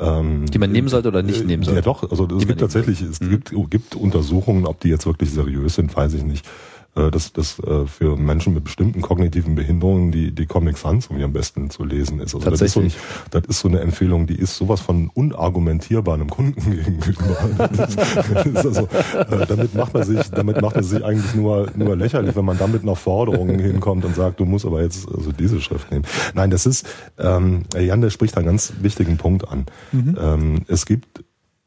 [0.00, 1.82] ähm, Die man nehmen sollte oder nicht äh, nehmen Ja sollte?
[1.82, 3.30] doch, also es gibt tatsächlich, es Mhm.
[3.30, 6.46] gibt, gibt Untersuchungen, ob die jetzt wirklich seriös sind, weiß ich nicht.
[6.94, 11.24] Äh, Dass das äh, für Menschen mit bestimmten kognitiven Behinderungen die, die Comic Sans irgendwie
[11.24, 12.34] am besten zu lesen ist.
[12.34, 13.02] Also das ist, so, Tatsächlich.
[13.30, 17.34] das ist so eine Empfehlung, die ist sowas von unargumentierbar einem Kunden gegenüber.
[17.56, 21.34] Das ist, das ist also, äh, damit macht man sich, damit macht man sich eigentlich
[21.34, 25.08] nur, nur lächerlich, wenn man damit noch Forderungen hinkommt und sagt, du musst aber jetzt
[25.08, 26.04] also diese Schrift nehmen.
[26.34, 26.86] Nein, das ist,
[27.18, 29.64] ähm, Jan, der spricht einen ganz wichtigen Punkt an.
[29.94, 31.24] Ähm, es gibt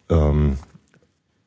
[0.09, 0.57] ähm,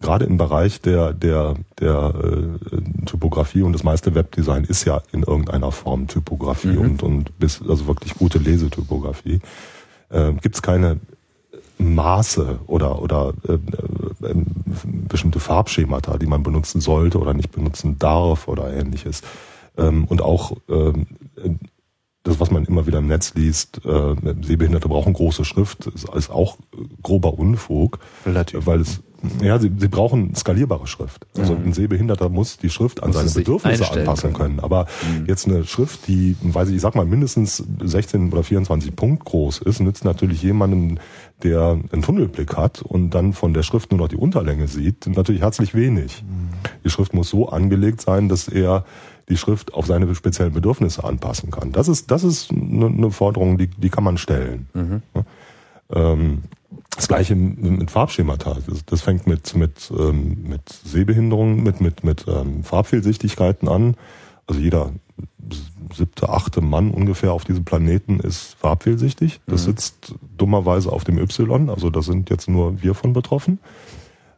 [0.01, 5.23] gerade im Bereich der der der äh, Typografie und das meiste Webdesign ist ja in
[5.23, 9.41] irgendeiner Form Typografie und und bis also wirklich gute Lesetypografie.
[10.11, 10.99] Äh, gibt es keine
[11.79, 14.35] Maße oder oder äh, äh,
[15.09, 19.23] bestimmte Farbschemata, die man benutzen sollte oder nicht benutzen darf oder ähnliches.
[19.77, 21.07] Ähm, und auch ähm,
[22.29, 26.31] das, was man immer wieder im Netz liest, äh, Sehbehinderte brauchen große Schrift, ist, ist
[26.31, 26.59] auch
[27.03, 27.99] grober Unfug.
[28.27, 28.67] Relativ.
[28.67, 29.01] Weil es,
[29.43, 31.27] ja, sie, sie brauchen skalierbare Schrift.
[31.37, 34.61] Also ein Sehbehinderter muss die Schrift an Muss seine Bedürfnisse anpassen können.
[34.61, 34.87] Aber
[35.27, 39.59] jetzt eine Schrift, die, weiß ich, ich sag mal, mindestens 16 oder 24 Punkt groß
[39.59, 40.99] ist, nützt natürlich jemandem,
[41.43, 45.41] der einen Tunnelblick hat und dann von der Schrift nur noch die Unterlänge sieht, natürlich
[45.41, 46.25] herzlich wenig.
[46.85, 48.85] Die Schrift muss so angelegt sein, dass er
[49.29, 51.73] die Schrift auf seine speziellen Bedürfnisse anpassen kann.
[51.73, 54.69] Das ist, das ist eine, Forderung, die, die kann man stellen.
[55.15, 55.25] Ja.
[55.95, 56.43] Ähm,
[56.95, 58.59] das gleiche mit, Farbschemata.
[58.87, 63.95] Das, fängt mit, mit, ähm, mit Sehbehinderungen, mit, mit, mit ähm, Farbfehlsichtigkeiten an.
[64.47, 64.91] Also jeder
[65.95, 69.41] siebte, achte Mann ungefähr auf diesem Planeten ist farbfehlsichtig.
[69.47, 73.59] Das sitzt dummerweise auf dem Y, also da sind jetzt nur wir von betroffen.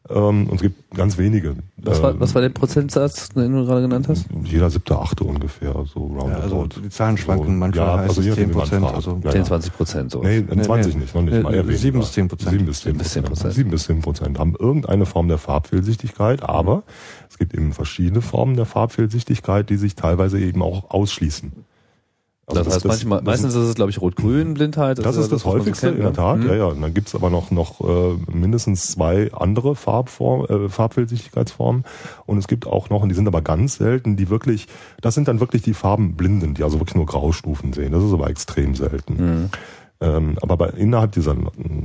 [0.08, 1.56] Ähm, und es gibt ganz wenige.
[1.76, 4.26] Was war, äh, was war der Prozentsatz, den du gerade genannt hast?
[4.44, 6.30] Jeder siebte, achte ungefähr, so roundabout.
[6.30, 8.68] Ja, also die Zahlen schwanken, manchmal ja, heißt also es je nachdem, 10 wie man
[8.68, 9.46] Prozent, also Ja, 10, ja.
[9.46, 10.22] 20 Prozent so.
[10.22, 11.00] Nee, Nee, 20 nee.
[11.02, 11.54] nicht, noch nicht Nee, mal.
[11.54, 11.98] Eher sieben weniger.
[12.00, 12.50] bis zehn Prozent.
[12.50, 13.54] Sieben bis zehn Sieben bis zehn Prozent.
[13.54, 16.82] Sieben bis zehn Prozent haben irgendeine Form der Farbfehlsichtigkeit, aber
[17.28, 21.52] es gibt eben verschiedene Formen der Farbfehlsichtigkeit, die sich teilweise eben auch ausschließen.
[22.58, 24.98] Also das heißt, manchmal, das- meistens ist es, glaube ich, Rot-Grün-Blindheit.
[24.98, 26.16] das ist das was man so häufigste, kennt, in der ne?
[26.16, 26.46] Tat, Mhm.
[26.48, 26.64] ja, ja.
[26.66, 31.84] Und dann gibt's aber noch, noch äh, mindestens zwei andere Farbform, äh, Farbfehlsichtigkeitsformen.
[32.26, 34.66] Und es gibt auch noch, und die sind aber ganz selten, die wirklich,
[35.00, 37.92] das sind dann wirklich die Farbenblinden, die also wirklich nur Graustufen sehen.
[37.92, 39.14] Das ist aber extrem selten.
[39.16, 39.48] Mhm.
[40.02, 41.34] Ähm, aber bei, innerhalb dieser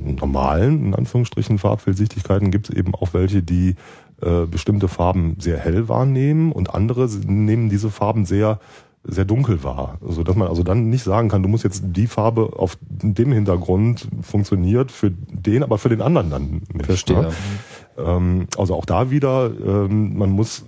[0.03, 3.75] normalen, in Anführungsstrichen, Farbfehlsichtigkeiten gibt es eben auch welche, die
[4.21, 8.59] äh, bestimmte Farben sehr hell wahrnehmen und andere nehmen diese Farben sehr
[9.07, 12.07] sehr dunkel wahr, so dass man also dann nicht sagen kann, du musst jetzt die
[12.07, 16.85] Farbe auf dem Hintergrund funktioniert für den, aber für den anderen dann nicht.
[16.85, 17.21] Verstehe.
[17.21, 17.31] Ne?
[17.97, 20.65] Ähm, also auch da wieder, ähm, man muss,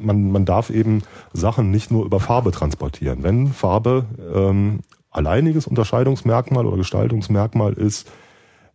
[0.00, 3.22] man, man darf eben Sachen nicht nur über Farbe transportieren.
[3.22, 8.10] Wenn Farbe ähm, alleiniges Unterscheidungsmerkmal oder Gestaltungsmerkmal ist,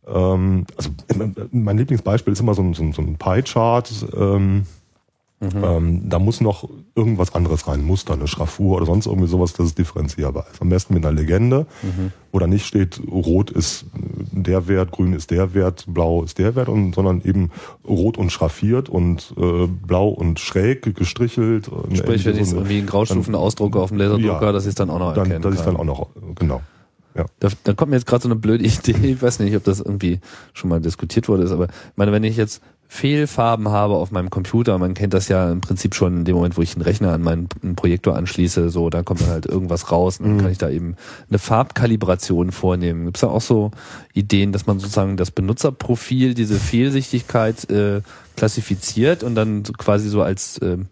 [0.07, 0.89] ähm, also
[1.51, 3.87] mein Lieblingsbeispiel ist immer so ein, so ein, so ein Pie-Chart.
[5.43, 9.53] Ähm, ähm, da muss noch irgendwas anderes rein, Muster, eine Schraffur oder sonst irgendwie sowas,
[9.53, 10.61] dass es differenzierbar ist.
[10.61, 11.65] Am besten mit einer Legende,
[12.31, 13.85] wo da nicht steht, rot ist
[14.31, 17.51] der Wert, grün ist der Wert, blau ist der Wert, und, sondern eben
[17.87, 21.67] rot und schraffiert und äh, blau und schräg gestrichelt.
[21.67, 24.51] Und Sprich, wenn ich so irgendwie in Graustufen ausdrucke auf dem Laserdrucker, Ja.
[24.51, 25.75] dass ich es dann auch noch dann, erkennen dass ich kann.
[25.75, 26.61] dann auch noch, genau.
[27.15, 27.25] Ja.
[27.39, 29.79] Da, da kommt mir jetzt gerade so eine blöde Idee, ich weiß nicht, ob das
[29.79, 30.19] irgendwie
[30.53, 32.61] schon mal diskutiert wurde, ist, aber ich meine, wenn ich jetzt
[32.93, 36.57] Fehlfarben habe auf meinem Computer, man kennt das ja im Prinzip schon in dem Moment,
[36.57, 39.91] wo ich einen Rechner an meinen einen Projektor anschließe, so, da kommt dann halt irgendwas
[39.91, 40.95] raus und dann kann ich da eben
[41.27, 43.05] eine Farbkalibration vornehmen.
[43.05, 43.71] Gibt es da auch so
[44.13, 48.01] Ideen, dass man sozusagen das Benutzerprofil, diese Fehlsichtigkeit äh,
[48.37, 50.85] klassifiziert und dann so quasi so als ähm,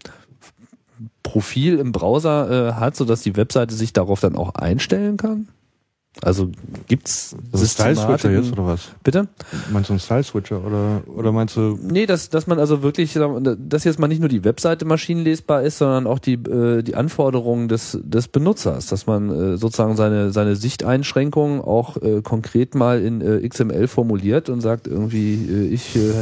[1.22, 5.46] Profil im Browser äh, hat, sodass die Webseite sich darauf dann auch einstellen kann?
[6.20, 6.50] Also
[6.88, 8.90] gibt's Also Style-Switcher jetzt oder was?
[9.02, 9.28] Bitte?
[9.72, 13.18] Meinst du einen Style-Switcher oder, oder meinst du Nee, dass, dass man also wirklich,
[13.58, 17.68] dass jetzt mal nicht nur die Webseite maschinenlesbar ist, sondern auch die, äh, die Anforderungen
[17.68, 23.22] des, des Benutzers, dass man äh, sozusagen seine, seine Sichteinschränkungen auch äh, konkret mal in
[23.22, 26.12] äh, XML formuliert und sagt irgendwie, äh, ich äh,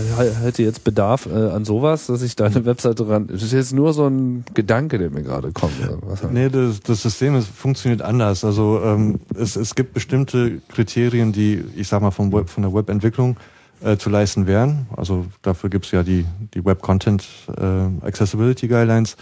[0.43, 3.27] hätte jetzt Bedarf äh, an sowas, dass ich da eine Webseite ran.
[3.27, 5.73] Das ist jetzt nur so ein Gedanke, der mir gerade kommt.
[6.03, 8.45] Was Nee, das, das System ist, funktioniert anders.
[8.45, 12.75] Also ähm, es, es gibt bestimmte Kriterien, die, ich sag mal, vom Web, von der
[12.75, 13.39] Webentwicklung
[13.83, 14.87] äh, zu leisten wären.
[14.95, 19.17] Also dafür gibt's ja die, die Web Content äh, Accessibility Guidelines.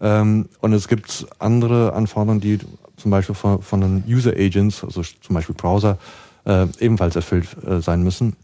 [0.00, 2.60] Ähm, und es gibt andere Anforderungen, die
[2.96, 5.98] zum Beispiel von, von den User Agents, also zum Beispiel Browser,
[6.44, 8.36] äh, ebenfalls erfüllt äh, sein müssen.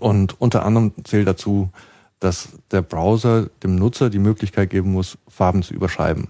[0.00, 1.68] Und unter anderem zählt dazu,
[2.20, 6.28] dass der Browser dem Nutzer die Möglichkeit geben muss, Farben zu überschreiben.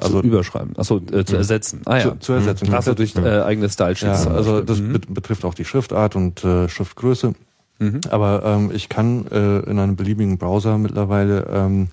[0.00, 1.82] Also zu überschreiben, achso, äh, zu ersetzen.
[1.84, 2.02] Ah ja.
[2.02, 2.72] zu, zu ersetzen.
[2.74, 4.92] Achso, durch äh, eigene Style ja, also das Mhm.
[4.94, 7.34] bet- betrifft auch die Schriftart und äh, Schriftgröße.
[7.78, 8.00] Mhm.
[8.10, 11.88] Aber ähm, ich kann äh, in einem beliebigen Browser mittlerweile ähm,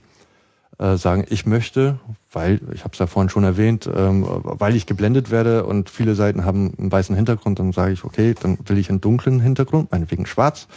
[0.77, 1.99] äh, sagen, ich möchte,
[2.31, 6.15] weil, ich habe es ja vorhin schon erwähnt, ähm, weil ich geblendet werde und viele
[6.15, 9.91] Seiten haben einen weißen Hintergrund, dann sage ich, okay, dann will ich einen dunklen Hintergrund,
[9.91, 10.67] meinetwegen schwarz,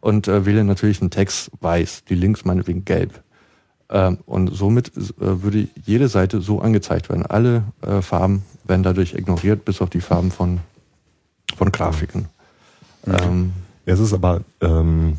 [0.00, 3.22] und äh, wähle natürlich einen Text weiß, die Links meinetwegen gelb.
[3.92, 7.26] Ähm, und somit äh, würde jede Seite so angezeigt werden.
[7.26, 10.60] Alle äh, Farben werden dadurch ignoriert, bis auf die Farben von,
[11.56, 12.26] von Grafiken.
[13.06, 13.52] Ähm,
[13.84, 15.18] Es ist aber, ähm,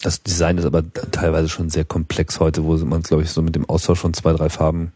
[0.00, 3.56] Das Design ist aber teilweise schon sehr komplex heute, wo man, glaube ich, so mit
[3.56, 4.92] dem Austausch von zwei, drei Farben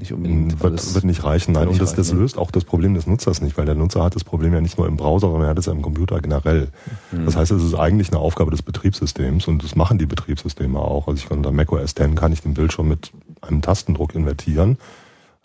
[0.00, 1.52] nicht unbedingt wird, alles- wird nicht reichen.
[1.52, 3.74] Nein, wird und nicht das, das löst auch das Problem des Nutzers nicht, weil der
[3.76, 5.82] Nutzer hat das Problem ja nicht nur im Browser, sondern er hat es ja im
[5.82, 6.68] Computer generell.
[7.12, 7.26] Mhm.
[7.26, 11.06] Das heißt, es ist eigentlich eine Aufgabe des Betriebssystems und das machen die Betriebssysteme auch.
[11.06, 14.76] Also ich kann unter macOS 10 kann ich den Bildschirm mit einem Tastendruck invertieren,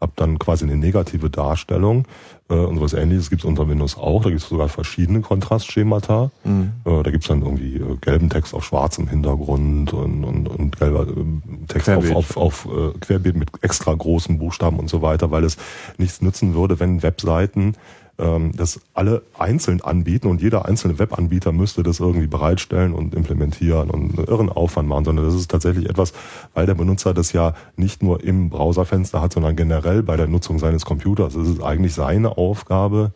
[0.01, 2.05] habe dann quasi eine negative Darstellung
[2.49, 4.23] äh, und sowas ähnliches gibt es unter Windows auch.
[4.23, 6.31] Da gibt es sogar verschiedene Kontrastschemata.
[6.43, 6.73] Mhm.
[6.84, 10.77] Äh, da gibt es dann irgendwie äh, gelben Text auf schwarzem Hintergrund und, und, und
[10.77, 12.15] gelber äh, Text auf, Querbeet.
[12.15, 15.58] auf, auf äh, Querbeet mit extra großen Buchstaben und so weiter, weil es
[15.97, 17.75] nichts nützen würde, wenn Webseiten
[18.17, 23.89] ähm, das alle einzeln anbieten und jeder einzelne Webanbieter müsste das irgendwie bereitstellen und implementieren
[23.89, 26.13] und einen irren Aufwand machen, sondern das ist tatsächlich etwas,
[26.54, 30.60] weil der Benutzer das ja nicht nur im Browserfenster hat, sondern generell bei der Nutzung
[30.60, 31.36] seines Computers.
[31.36, 33.12] Es ist eigentlich seine Aufgabe,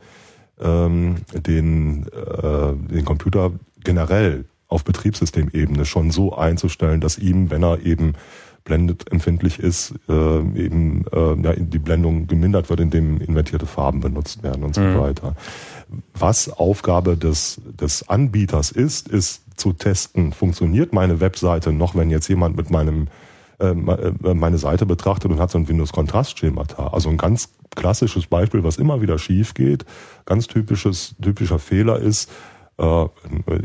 [0.60, 3.52] ähm, den, äh, den Computer
[3.84, 8.14] generell auf Betriebssystemebene schon so einzustellen, dass ihm, wenn er eben
[8.70, 14.44] blendet empfindlich ist, äh, eben äh, ja, die Blendung gemindert wird, indem invertierte Farben benutzt
[14.44, 15.36] werden und so weiter.
[16.14, 22.28] Was Aufgabe des, des Anbieters ist, ist zu testen, funktioniert meine Webseite noch, wenn jetzt
[22.28, 23.08] jemand mit meinem
[23.60, 26.90] äh, äh meine Seite betrachtet und hat so ein Windows-Kontrastschemata.
[26.90, 29.84] Also ein ganz klassisches Beispiel, was immer wieder schief geht,
[30.26, 32.30] ganz typisches, typischer Fehler ist,
[32.78, 33.06] äh,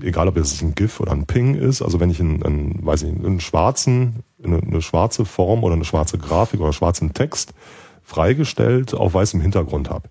[0.02, 3.02] egal ob es ein GIF oder ein Ping ist, also wenn ich einen, einen weiß
[3.04, 7.54] ich, einen schwarzen, eine, eine schwarze Form oder eine schwarze Grafik oder schwarzen Text
[8.02, 10.08] freigestellt auf weißem Hintergrund habe.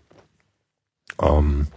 [1.22, 1.68] Ähm,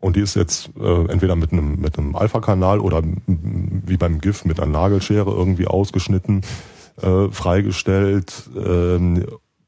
[0.00, 4.44] und die ist jetzt äh, entweder mit einem, mit einem Alpha-Kanal oder wie beim GIF
[4.44, 6.42] mit einer Nagelschere irgendwie ausgeschnitten,
[7.02, 8.48] äh, freigestellt.
[8.56, 9.26] Ähm,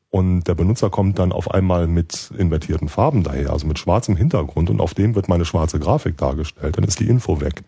[0.08, 4.68] und der Benutzer kommt dann auf einmal mit invertierten Farben daher, also mit schwarzem Hintergrund
[4.68, 6.76] und auf dem wird meine schwarze Grafik dargestellt.
[6.76, 7.62] Dann ist die Info weg.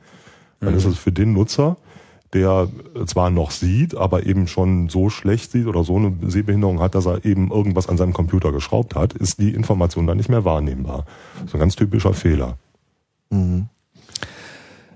[0.60, 0.78] Dann mhm.
[0.78, 1.76] ist es für den Nutzer,
[2.34, 2.68] der
[3.06, 7.06] zwar noch sieht, aber eben schon so schlecht sieht oder so eine Sehbehinderung hat, dass
[7.06, 11.06] er eben irgendwas an seinem Computer geschraubt hat, ist die Information dann nicht mehr wahrnehmbar.
[11.44, 12.58] Ist ein ganz typischer Fehler.
[13.30, 13.66] Mhm.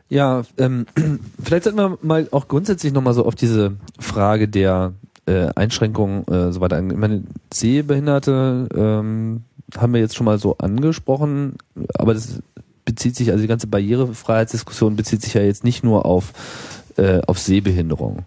[0.08, 0.86] Ja, ähm,
[1.42, 4.94] vielleicht sollten wir mal auch grundsätzlich nochmal so auf diese Frage der
[5.26, 6.78] äh, Einschränkungen äh, so weiter.
[6.78, 9.44] Ich meine, Sehbehinderte ähm,
[9.76, 11.56] haben wir jetzt schon mal so angesprochen,
[11.94, 12.40] aber das
[12.86, 16.32] bezieht sich, also die ganze Barrierefreiheitsdiskussion bezieht sich ja jetzt nicht nur auf,
[16.98, 18.24] äh, auf Sehbehinderung.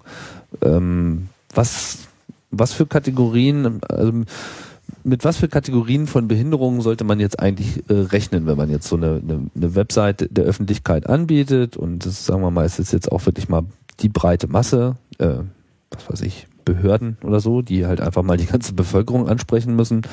[0.62, 2.08] Ähm, was,
[2.50, 4.24] was für Kategorien, also
[5.04, 8.88] mit was für Kategorien von Behinderungen sollte man jetzt eigentlich äh, rechnen, wenn man jetzt
[8.88, 12.94] so eine, eine, eine Webseite der Öffentlichkeit anbietet und das sagen wir mal, es ist
[12.94, 13.64] jetzt auch wirklich mal
[14.00, 15.38] die breite Masse, äh,
[15.92, 20.04] was weiß ich, Behörden oder so, die halt einfach mal die ganze Bevölkerung ansprechen müssen.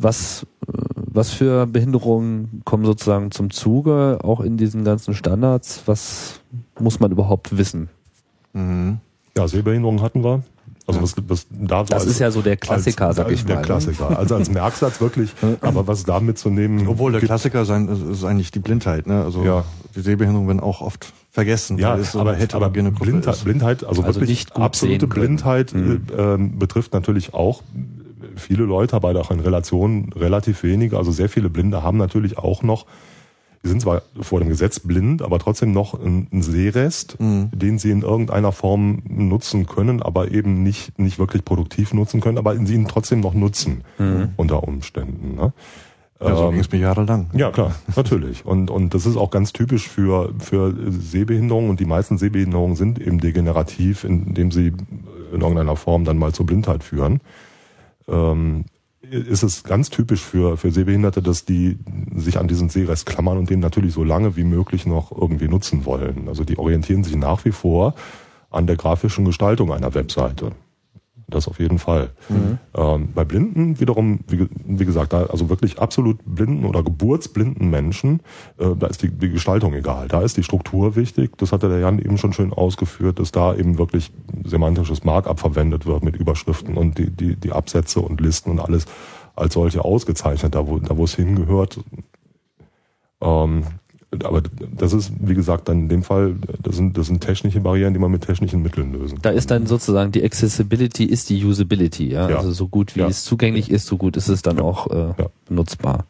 [0.00, 0.46] Was,
[0.94, 5.82] was für Behinderungen kommen sozusagen zum Zuge, auch in diesen ganzen Standards?
[5.86, 6.40] Was
[6.78, 7.88] muss man überhaupt wissen?
[8.52, 8.98] Mhm.
[9.36, 10.42] Ja, Sehbehinderungen hatten wir.
[10.86, 13.56] Also was, was da das als, ist ja so der Klassiker, als, sag ich der
[13.56, 13.62] mal.
[13.62, 13.80] Der ne?
[13.82, 14.18] Klassiker.
[14.18, 15.34] Also als Merksatz wirklich.
[15.60, 16.88] aber was da mitzunehmen.
[16.88, 19.06] Obwohl der Klassiker sein ist eigentlich die Blindheit.
[19.06, 19.22] Ne?
[19.22, 19.64] Also ja.
[19.94, 21.76] die Sehbehinderung werden auch oft vergessen.
[21.76, 26.06] Ja, so aber, aber Blindheit, Blindheit, also, also wirklich absolute Blindheit mhm.
[26.16, 27.62] äh, betrifft natürlich auch
[28.38, 30.96] viele Leute, aber auch in Relation relativ wenige.
[30.96, 32.86] Also sehr viele Blinde haben natürlich auch noch
[33.64, 37.50] die sind zwar vor dem Gesetz blind, aber trotzdem noch ein, ein Sehrest, mhm.
[37.52, 42.38] den sie in irgendeiner Form nutzen können, aber eben nicht, nicht wirklich produktiv nutzen können,
[42.38, 44.30] aber sie ihn trotzdem noch nutzen mhm.
[44.36, 45.34] unter Umständen.
[45.34, 45.52] Ne?
[46.20, 47.30] Ja, so ähm, ging es mir jahrelang.
[47.32, 48.44] Ja, klar, natürlich.
[48.44, 53.00] Und, und das ist auch ganz typisch für, für Sehbehinderungen und die meisten Sehbehinderungen sind
[53.00, 54.72] eben degenerativ, indem sie
[55.32, 57.20] in irgendeiner Form dann mal zur Blindheit führen.
[58.08, 58.64] Ähm,
[59.00, 61.78] ist es ganz typisch für, für Sehbehinderte, dass die
[62.14, 65.84] sich an diesen Sehrest klammern und den natürlich so lange wie möglich noch irgendwie nutzen
[65.84, 66.28] wollen.
[66.28, 67.94] Also die orientieren sich nach wie vor
[68.50, 70.52] an der grafischen Gestaltung einer Webseite.
[71.30, 72.10] Das auf jeden Fall.
[72.30, 72.58] Mhm.
[72.74, 78.20] Ähm, bei Blinden wiederum, wie, wie, gesagt, da, also wirklich absolut blinden oder geburtsblinden Menschen,
[78.56, 80.08] äh, da ist die, die, Gestaltung egal.
[80.08, 81.36] Da ist die Struktur wichtig.
[81.36, 84.10] Das hatte der Jan eben schon schön ausgeführt, dass da eben wirklich
[84.44, 88.86] semantisches Markup verwendet wird mit Überschriften und die, die, die Absätze und Listen und alles
[89.36, 91.78] als solche ausgezeichnet, da wo, da wo es hingehört.
[93.20, 93.64] Ähm,
[94.24, 94.42] aber
[94.76, 98.00] das ist, wie gesagt, dann in dem Fall, das sind, das sind technische Barrieren, die
[98.00, 102.28] man mit technischen Mitteln lösen Da ist dann sozusagen die Accessibility ist die Usability, ja.
[102.28, 102.36] ja.
[102.38, 103.08] Also so gut wie ja.
[103.08, 104.62] es zugänglich ist, so gut ist es dann ja.
[104.62, 105.14] auch äh,
[105.50, 106.06] nutzbar.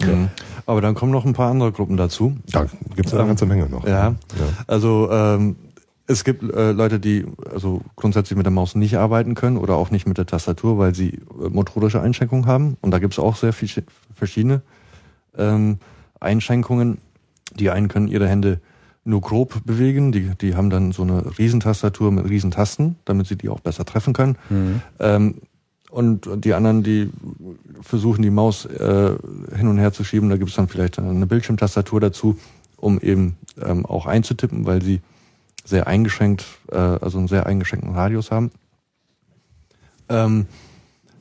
[0.00, 0.28] Mhm.
[0.64, 2.36] Aber dann kommen noch ein paar andere Gruppen dazu.
[2.50, 3.86] Da gibt es eine ganze Menge noch.
[3.86, 4.14] Ja.
[4.66, 5.56] Also ähm,
[6.06, 9.90] es gibt äh, Leute, die also grundsätzlich mit der Maus nicht arbeiten können oder auch
[9.90, 12.76] nicht mit der Tastatur, weil sie äh, motorische Einschränkungen haben.
[12.80, 14.62] Und da gibt es auch sehr viel, verschiedene.
[15.36, 15.78] Ähm,
[16.22, 16.98] Einschränkungen.
[17.54, 18.60] Die einen können ihre Hände
[19.04, 23.48] nur grob bewegen, die, die haben dann so eine Riesentastatur mit Riesentasten, damit sie die
[23.48, 24.36] auch besser treffen können.
[24.48, 24.82] Mhm.
[25.00, 25.34] Ähm,
[25.90, 27.10] und die anderen, die
[27.82, 29.14] versuchen die Maus äh,
[29.54, 32.38] hin und her zu schieben, da gibt es dann vielleicht eine Bildschirmtastatur dazu,
[32.76, 35.02] um eben ähm, auch einzutippen, weil sie
[35.64, 38.52] sehr eingeschränkt, äh, also einen sehr eingeschränkten Radius haben.
[40.08, 40.46] Ähm,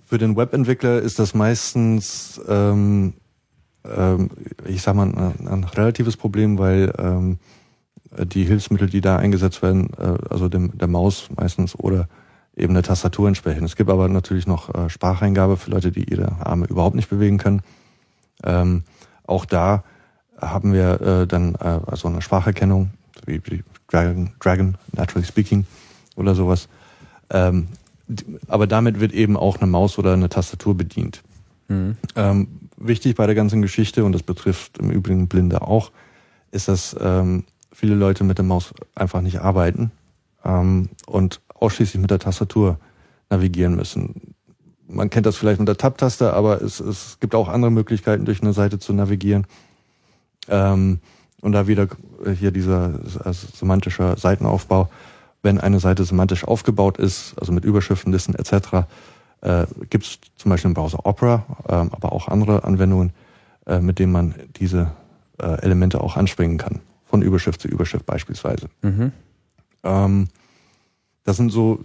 [0.05, 3.13] für den Webentwickler ist das meistens ähm,
[3.85, 4.29] ähm,
[4.65, 7.39] ich sag mal, ein, ein, relatives Problem, weil ähm,
[8.25, 12.07] die Hilfsmittel, die da eingesetzt werden, äh, also dem, der Maus meistens oder
[12.55, 13.63] eben der Tastatur entsprechen.
[13.63, 17.37] Es gibt aber natürlich noch äh, Spracheingabe für Leute, die ihre Arme überhaupt nicht bewegen
[17.37, 17.61] können.
[18.43, 18.83] Ähm,
[19.25, 19.83] auch da
[20.39, 22.91] haben wir äh, dann äh, also eine Spracherkennung,
[23.25, 25.65] wie, wie Dragon, Dragon, Naturally Speaking
[26.15, 26.67] oder sowas.
[27.29, 27.69] Ähm,
[28.47, 31.23] aber damit wird eben auch eine Maus oder eine Tastatur bedient.
[31.69, 31.97] Mhm.
[32.15, 32.47] Ähm,
[32.87, 35.91] wichtig bei der ganzen Geschichte, und das betrifft im Übrigen Blinde auch,
[36.51, 39.91] ist, dass ähm, viele Leute mit der Maus einfach nicht arbeiten
[40.43, 42.77] ähm, und ausschließlich mit der Tastatur
[43.29, 44.35] navigieren müssen.
[44.87, 48.41] Man kennt das vielleicht mit der Tab-Taste, aber es, es gibt auch andere Möglichkeiten, durch
[48.41, 49.47] eine Seite zu navigieren.
[50.49, 50.99] Ähm,
[51.41, 51.87] Und da wieder
[52.37, 54.89] hier dieser äh, semantische Seitenaufbau.
[55.41, 58.85] Wenn eine Seite semantisch aufgebaut ist, also mit Überschriften, Listen etc.,
[59.41, 63.13] äh, gibt es zum Beispiel im Browser Opera, äh, aber auch andere Anwendungen,
[63.65, 64.91] äh, mit denen man diese
[65.39, 66.79] äh, Elemente auch anspringen kann.
[67.05, 68.69] Von Überschrift zu Überschrift beispielsweise.
[68.81, 69.11] Mhm.
[69.83, 70.27] Ähm,
[71.23, 71.83] das sind so,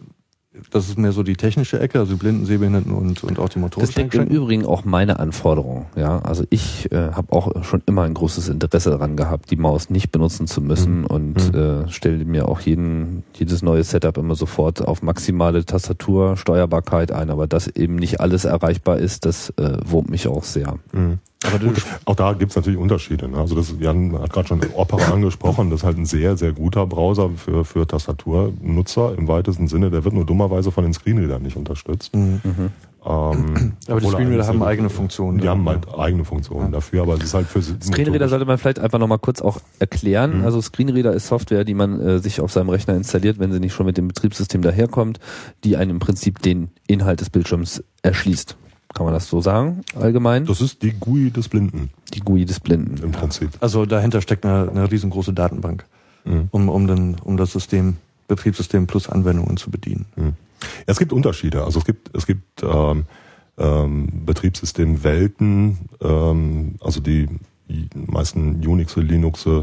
[0.71, 3.55] das ist mehr so die technische Ecke, also die Blinden, Sehbehinderten und, und auch die
[3.55, 4.27] Das motorischen liegt im.
[4.27, 5.87] Übrigen auch meine Anforderung.
[5.97, 9.91] Ja, also ich äh, habe auch schon immer ein großes Interesse daran gehabt, die Maus
[9.91, 11.07] nicht benutzen zu müssen Mhm.
[11.07, 11.59] und Mhm.
[11.59, 17.31] äh, stelle mir auch jeden jedes neue Setup immer sofort auf maximale Tastatursteuerbarkeit ein.
[17.31, 20.79] Aber dass eben nicht alles erreichbar ist, das äh, wurmt mich auch sehr.
[20.93, 21.19] Mhm.
[21.49, 23.29] Aber du, Gut, auch da gibt's natürlich Unterschiede.
[23.29, 23.39] Ne?
[23.39, 26.87] Also das, Jan hat gerade schon Opera angesprochen, das ist halt ein sehr, sehr guter
[26.87, 29.91] Browser für, für Tastaturnutzer im weitesten Sinne.
[29.91, 32.15] Der wird nur dummerweise von den Screenreadern nicht unterstützt.
[32.15, 32.41] Mhm.
[33.07, 35.39] Ähm, aber die er Screenreader haben eigene Funktionen.
[35.39, 35.73] Die haben Ja.
[35.73, 39.19] halt eigene Funktionen dafür, aber es ist halt für Screenreader sollte man vielleicht einfach nochmal
[39.19, 40.39] kurz auch erklären.
[40.41, 40.45] Mhm.
[40.45, 43.75] Also Screenreader ist Software, die man äh, sich auf seinem Rechner installiert, wenn sie nicht
[43.75, 45.21] schon mit dem Betriebssystem daherkommt,
[45.63, 48.57] die einem im Prinzip den Inhalt des Bildschirms erschließt.
[48.95, 50.47] Kann man das so sagen, allgemein?
[50.47, 53.03] Das ist die GUI des Blinden Die GUI des Blinden.
[53.03, 53.51] im Prinzip.
[53.61, 55.85] Also dahinter steckt eine, eine riesengroße Datenbank,
[56.25, 56.49] Mhm.
[56.51, 60.07] um, um, den, um das System, Betriebssystem plus Anwendungen zu bedienen.
[60.17, 60.33] Ja,
[60.87, 61.63] es gibt Unterschiede.
[61.65, 63.05] Also es gibt, es gibt ähm,
[63.59, 67.29] ähm, Betriebssystemwelten, ähm, also die,
[67.69, 69.63] die meisten Unix, Linux äh,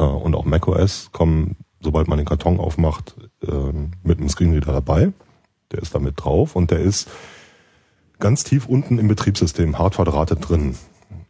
[0.00, 3.14] und auch macOS kommen, sobald man den Karton aufmacht,
[3.46, 5.12] ähm, mit einem Screenreader dabei.
[5.72, 7.08] Der ist da mit drauf und der ist
[8.20, 10.74] ganz tief unten im Betriebssystem, hart verdrahtet drin.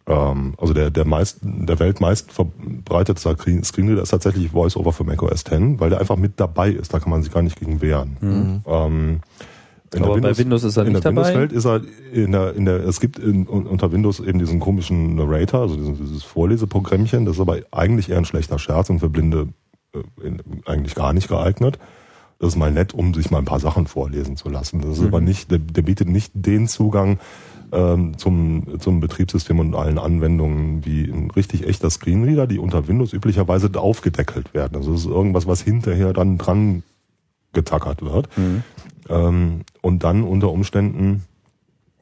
[0.06, 5.44] Ähm, also der, der, meist, der weltmeist verbreitetste Screen- Screenreader ist tatsächlich VoiceOver für macOS
[5.44, 6.92] 10, weil der einfach mit dabei ist.
[6.94, 8.16] Da kann man sich gar nicht gegen wehren.
[8.20, 8.62] Mhm.
[8.66, 9.20] Ähm,
[9.94, 11.28] in Aber bei Windows ist er in nicht der dabei?
[11.28, 11.80] Windows-Welt ist er
[12.12, 15.76] in der, in der, es gibt in, un- unter Windows eben diesen komischen Narrator, also
[15.76, 19.48] dieses, dieses Vorleseprogrammchen, das ist aber eigentlich eher ein schlechter Scherz und für Blinde
[19.94, 21.78] äh, in, eigentlich gar nicht geeignet.
[22.38, 24.80] Das ist mal nett, um sich mal ein paar Sachen vorlesen zu lassen.
[24.80, 27.18] Das ist aber nicht, der, der bietet nicht den Zugang
[27.72, 33.12] ähm, zum, zum Betriebssystem und allen Anwendungen wie ein richtig echter Screenreader, die unter Windows
[33.12, 34.76] üblicherweise aufgedeckelt werden.
[34.76, 36.84] Also das ist irgendwas, was hinterher dann dran
[37.52, 38.28] getackert wird.
[39.08, 41.24] Ähm, und dann unter Umständen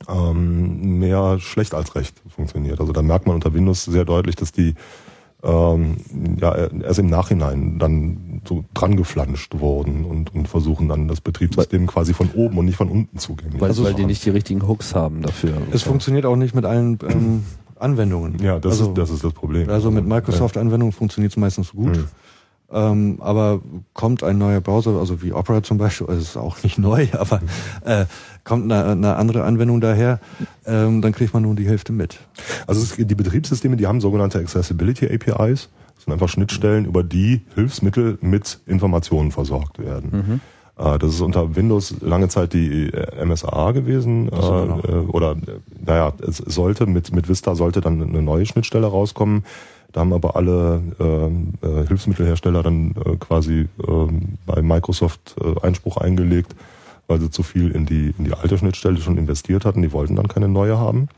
[0.08, 2.80] ähm, mehr schlecht als recht funktioniert.
[2.80, 4.74] Also da merkt man unter Windows sehr deutlich, dass die
[5.42, 5.96] ähm,
[6.40, 11.86] ja erst im Nachhinein dann so dran geflanscht wurden und, und versuchen dann das Betriebssystem
[11.86, 14.08] quasi von oben und nicht von unten zugänglich Weil, zu weil die machen.
[14.08, 15.54] nicht die richtigen Hooks haben dafür.
[15.72, 17.44] Es funktioniert auch nicht mit allen ähm,
[17.78, 18.38] Anwendungen.
[18.42, 19.68] Ja, das, also, ist, das ist das Problem.
[19.68, 21.96] Also mit Microsoft-Anwendungen funktioniert es meistens gut.
[21.96, 22.08] Mhm.
[22.72, 23.60] Ähm, aber
[23.92, 27.40] kommt ein neuer Browser, also wie Opera zum Beispiel, also ist auch nicht neu, aber
[27.84, 28.06] äh,
[28.42, 30.18] kommt eine, eine andere Anwendung daher,
[30.66, 32.18] ähm, dann kriegt man nur die Hälfte mit.
[32.66, 35.68] Also es, die Betriebssysteme, die haben sogenannte Accessibility APIs.
[35.94, 40.40] Das sind einfach Schnittstellen, über die Hilfsmittel mit Informationen versorgt werden.
[40.76, 44.28] Äh, Das ist unter Windows lange Zeit die äh, MSA gewesen.
[44.28, 44.36] Äh,
[44.88, 49.44] äh, oder, äh, naja, es sollte mit, mit Vista sollte dann eine neue Schnittstelle rauskommen.
[49.96, 55.96] Da haben aber alle ähm, äh, Hilfsmittelhersteller dann äh, quasi ähm, bei Microsoft äh, Einspruch
[55.96, 56.54] eingelegt,
[57.06, 59.80] weil sie zu viel in die, in die alte Schnittstelle schon investiert hatten.
[59.80, 61.08] Die wollten dann keine neue haben.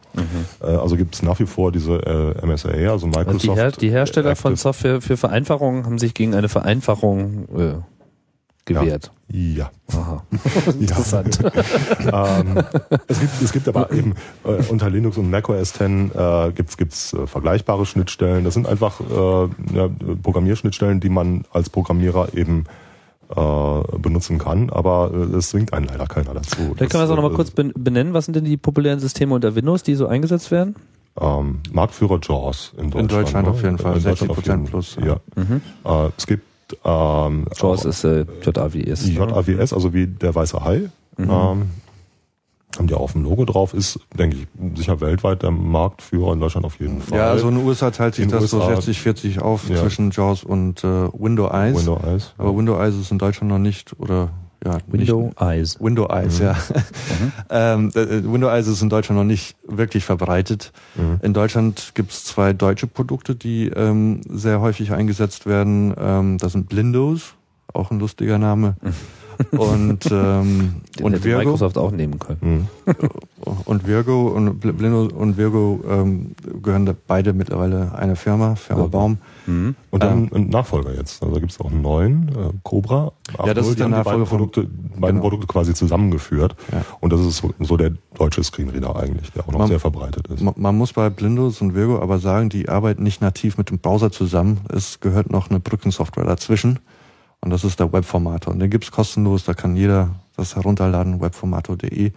[0.62, 1.94] Äh, also gibt es nach wie vor diese
[2.40, 3.42] äh, MSA, also Also Microsoft.
[3.42, 7.72] die, Her die Hersteller von Active- Software für Vereinfachung haben sich gegen eine Vereinfachung äh,
[8.68, 9.10] gewehrt.
[9.30, 9.70] Ja.
[9.92, 10.22] Aha.
[10.80, 11.38] Interessant.
[11.42, 12.62] ähm,
[13.08, 14.14] es, gibt, es gibt aber eben
[14.44, 18.44] äh, unter Linux und macOS 10 äh, gibt's gibt's äh, vergleichbare Schnittstellen.
[18.44, 19.88] Das sind einfach äh, ja,
[20.22, 22.64] Programmierschnittstellen, die man als Programmierer eben
[23.34, 26.56] äh, benutzen kann, aber äh, es zwingt einen leider keiner dazu.
[26.76, 28.14] Vielleicht können wir es auch nochmal kurz ben- benennen.
[28.14, 30.76] Was sind denn die populären Systeme unter Windows, die so eingesetzt werden?
[31.20, 33.12] Ähm, Marktführer JAWS in Deutschland.
[33.12, 33.52] Deutschland ne?
[33.52, 35.16] auf jeden Fall, In Deutschland 60% auf jeden- plus, Ja.
[35.84, 36.06] ja.
[36.06, 36.44] Äh, es gibt
[36.84, 39.04] ähm, JAWS ist äh, JAWS.
[39.04, 41.30] Die JAWS, also wie der weiße Hai, Mhm.
[41.30, 41.70] ähm,
[42.76, 44.46] haben die auf dem Logo drauf, ist, denke ich,
[44.78, 47.18] sicher weltweit der Marktführer in Deutschland auf jeden Fall.
[47.18, 49.76] Ja, also in den USA teilt sich In das so USA 60, 40 auf Ja.
[49.76, 51.76] zwischen JAWS und äh, Window Eyes.
[51.78, 52.34] Windows Eyes.
[52.38, 54.30] Aber Window Eyes ist in Deutschland noch nicht, oder
[54.64, 55.80] ja, Window Nicht, Eyes.
[55.80, 56.56] Window Eyes, ja.
[57.50, 60.72] ähm, äh, Window Eyes ist in Deutschland noch nicht wirklich verbreitet.
[60.96, 61.20] Mhm.
[61.22, 65.94] In Deutschland gibt es zwei deutsche Produkte, die ähm, sehr häufig eingesetzt werden.
[65.96, 67.34] Ähm, das sind Blindos,
[67.72, 68.76] auch ein lustiger Name.
[69.52, 72.68] Und ähm, Den und hätte Virgo Microsoft auch nehmen können.
[73.64, 76.32] und Virgo und Bl- Blindo und Virgo ähm,
[76.62, 78.90] gehören da beide mittlerweile eine Firma, Firma Okay.
[78.90, 79.18] Baum.
[79.46, 79.76] Mhm.
[79.90, 81.22] Und dann einen Nachfolger jetzt.
[81.22, 83.12] Also da gibt es auch einen neuen, äh, Cobra.
[83.46, 85.20] Ja, das 8.0, ist die der Nachfolger beiden von- Produkte, beiden genau.
[85.20, 86.56] Produkte quasi zusammengeführt.
[86.72, 86.84] Ja.
[87.00, 90.26] Und das ist so, so der deutsche Screenreader eigentlich, der auch noch Man- sehr verbreitet
[90.28, 90.42] ist.
[90.42, 93.78] Man, man muss bei Blindos und Virgo aber sagen, die arbeiten nicht nativ mit dem
[93.78, 94.58] Browser zusammen.
[94.68, 96.80] Es gehört noch eine Brückensoftware dazwischen.
[97.40, 98.52] Und das ist der Webformator.
[98.52, 102.12] Und den gibt's kostenlos, da kann jeder das herunterladen, webformator.de.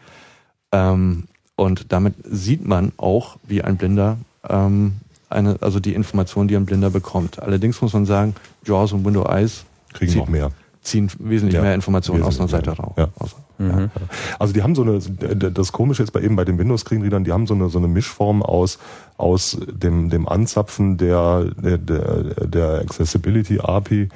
[0.72, 1.24] Ähm,
[1.56, 4.18] und damit sieht man auch, wie ein Blinder
[4.50, 4.94] ähm,
[5.30, 7.42] eine, also die Information, die ein Blinder bekommt.
[7.42, 10.52] Allerdings muss man sagen, JAWS und Window Eyes Kriegen noch mehr.
[10.82, 12.94] ziehen wesentlich Ja, mehr Informationen aus einer Seite raus.
[12.98, 13.08] Ja.
[13.20, 13.92] Aus- Mhm.
[14.40, 17.46] Also die haben so eine, das Komische jetzt bei eben bei den Windows-Screenreadern, die haben
[17.46, 18.80] so eine, so eine Mischform aus,
[19.18, 24.10] aus dem, dem Anzapfen der, der, der, der Accessibility API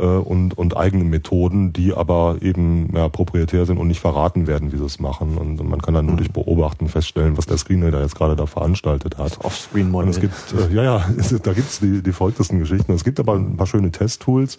[0.00, 4.72] äh, und, und eigenen Methoden, die aber eben ja, proprietär sind und nicht verraten werden,
[4.72, 5.36] wie sie es machen.
[5.36, 9.18] Und man kann dann nur durch Beobachten feststellen, was der Screenreader jetzt gerade da veranstaltet
[9.18, 9.32] hat.
[9.32, 10.10] Das Und Offscreen-Modell.
[10.10, 11.04] es gibt, äh, ja, ja,
[11.42, 12.92] da gibt's die, die verrücktesten Geschichten.
[12.92, 14.56] Es gibt aber ein paar schöne Testtools,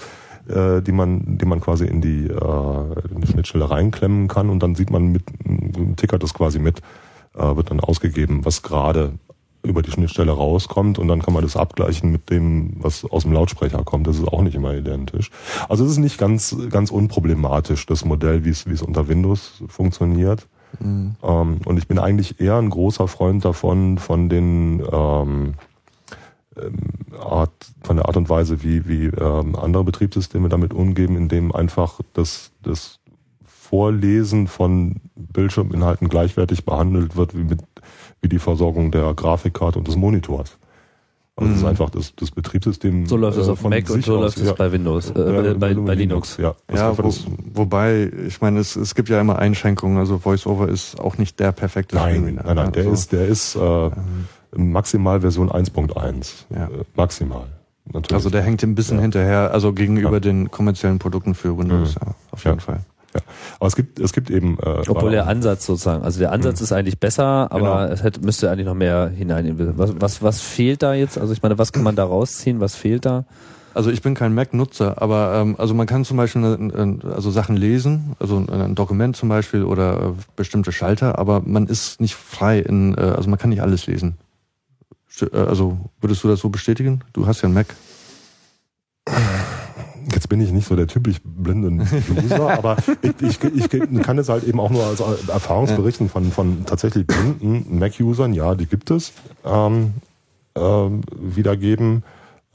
[0.48, 4.62] äh, die man, die man quasi in die, äh, in die Schnittstelle reinklemmen kann und
[4.62, 5.24] dann sieht man mit,
[5.98, 6.82] tickert das quasi mit,
[7.36, 9.14] äh, wird dann ausgegeben, was gerade
[9.64, 13.34] über die Schnittstelle rauskommt und dann kann man das abgleichen mit dem, was aus dem
[13.34, 14.08] Lautsprecher kommt.
[14.08, 15.30] Das ist auch nicht immer identisch.
[15.70, 19.64] Also es ist nicht ganz, ganz unproblematisch, das Modell, wie es, wie es unter Windows
[19.68, 20.48] funktioniert.
[20.80, 21.16] Mhm.
[21.24, 25.54] Ähm, und ich bin eigentlich eher ein großer Freund davon, von den ähm,
[26.58, 26.74] ähm,
[27.20, 27.52] Art,
[27.84, 32.52] von der Art und Weise, wie, wie ähm, andere Betriebssysteme damit umgehen, indem einfach das,
[32.64, 33.00] das
[33.46, 37.62] Vorlesen von Bildschirminhalten gleichwertig behandelt wird wie, mit,
[38.22, 40.58] wie die Versorgung der Grafikkarte und des Monitors.
[41.38, 41.70] Also es ist Mhm.
[41.70, 43.06] einfach das, das Betriebssystem.
[43.08, 44.54] So läuft es äh, auf Mac und so läuft es ja.
[44.54, 46.38] bei Windows, äh, Ja, bei, bei, bei Linux.
[46.38, 49.98] Ja, das Ja, wo, das, wobei, ich meine, es, es gibt ja immer Einschränkungen.
[49.98, 53.56] Also VoiceOver ist auch nicht der perfekte nein, nein, nein, der Also, ist, der ist
[53.56, 53.90] äh,
[54.56, 56.46] maximal Version 1.1.
[56.54, 56.66] Ja.
[56.66, 57.46] Äh, maximal.
[57.86, 58.14] Natürlich.
[58.14, 59.02] Also der hängt ein bisschen Ja.
[59.02, 60.20] hinterher, also gegenüber Ja.
[60.20, 62.02] den kommerziellen Produkten für Windows, Mhm.
[62.08, 62.64] ja, auf jeden Ja.
[62.64, 62.80] Fall.
[63.14, 63.22] Ja.
[63.60, 64.58] Aber es gibt, es gibt eben.
[64.60, 67.94] Äh, Obwohl der Ansatz sozusagen, also der Ansatz ist eigentlich besser, aber Genau.
[67.94, 69.54] es hätte, müsste eigentlich noch mehr hinein.
[69.78, 71.18] Was, was, was fehlt da jetzt?
[71.18, 72.60] Also ich meine, was kann man da rausziehen?
[72.60, 73.26] Was fehlt da?
[73.74, 77.56] Also ich bin kein Mac-Nutzer, aber ähm, also man kann zum Beispiel äh, also Sachen
[77.56, 82.60] lesen, also ein Dokument zum Beispiel oder äh, bestimmte Schalter, aber man ist nicht frei
[82.60, 84.18] in, äh, also man kann nicht alles lesen.
[85.10, 87.02] St- äh, Also würdest du das so bestätigen?
[87.14, 87.68] Du hast ja einen Mac.
[90.14, 91.86] Jetzt bin ich nicht so der typisch blinde
[92.24, 96.66] User, aber ich, ich, ich kann es halt eben auch nur als Erfahrungsberichten von, von
[96.66, 99.14] tatsächlich blinden Mac-Usern, ja, die gibt es,
[99.46, 99.94] ähm,
[100.56, 102.04] ähm, wiedergeben.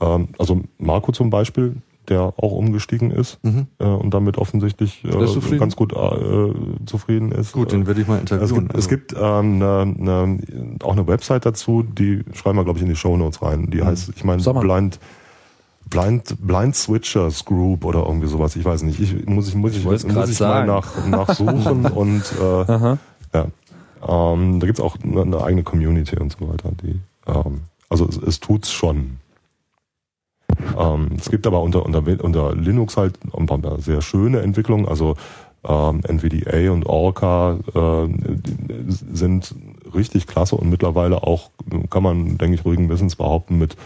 [0.00, 1.76] Ähm, also Marco zum Beispiel,
[2.08, 3.66] der auch umgestiegen ist Mhm.
[3.78, 6.52] äh, und damit offensichtlich äh, ganz gut äh,
[6.84, 7.52] zufrieden ist.
[7.52, 8.68] Gut, den würde ich mal Es interviewen.
[8.68, 10.38] gibt, es gibt ähm, ne, ne,
[10.84, 13.70] auch eine Website dazu, die schreiben wir, glaube ich, in die Show Notes rein.
[13.70, 14.42] Die heißt, ich meine.
[14.42, 15.00] Blind,
[15.88, 18.56] Blind, Blind Switchers Group oder irgendwie sowas.
[18.56, 19.00] Ich weiß nicht.
[19.00, 22.96] Ich muss ich muss ich, muss grad ich mal nach nachsuchen und äh,
[23.34, 23.46] ja.
[24.06, 26.70] Ähm, da gibt's auch eine, eine eigene Community und so weiter.
[26.82, 29.18] Die, ähm, also es, es tut's schon.
[30.78, 34.86] Ähm, es gibt aber unter, unter, unter Linux halt ein paar sehr schöne Entwicklungen.
[34.86, 35.16] Also
[35.66, 38.08] ähm, NVDA und Orca äh,
[39.12, 39.54] sind
[39.94, 41.50] richtig klasse und mittlerweile auch,
[41.90, 43.76] kann man, denke ich, ruhigen Wissens behaupten, mit,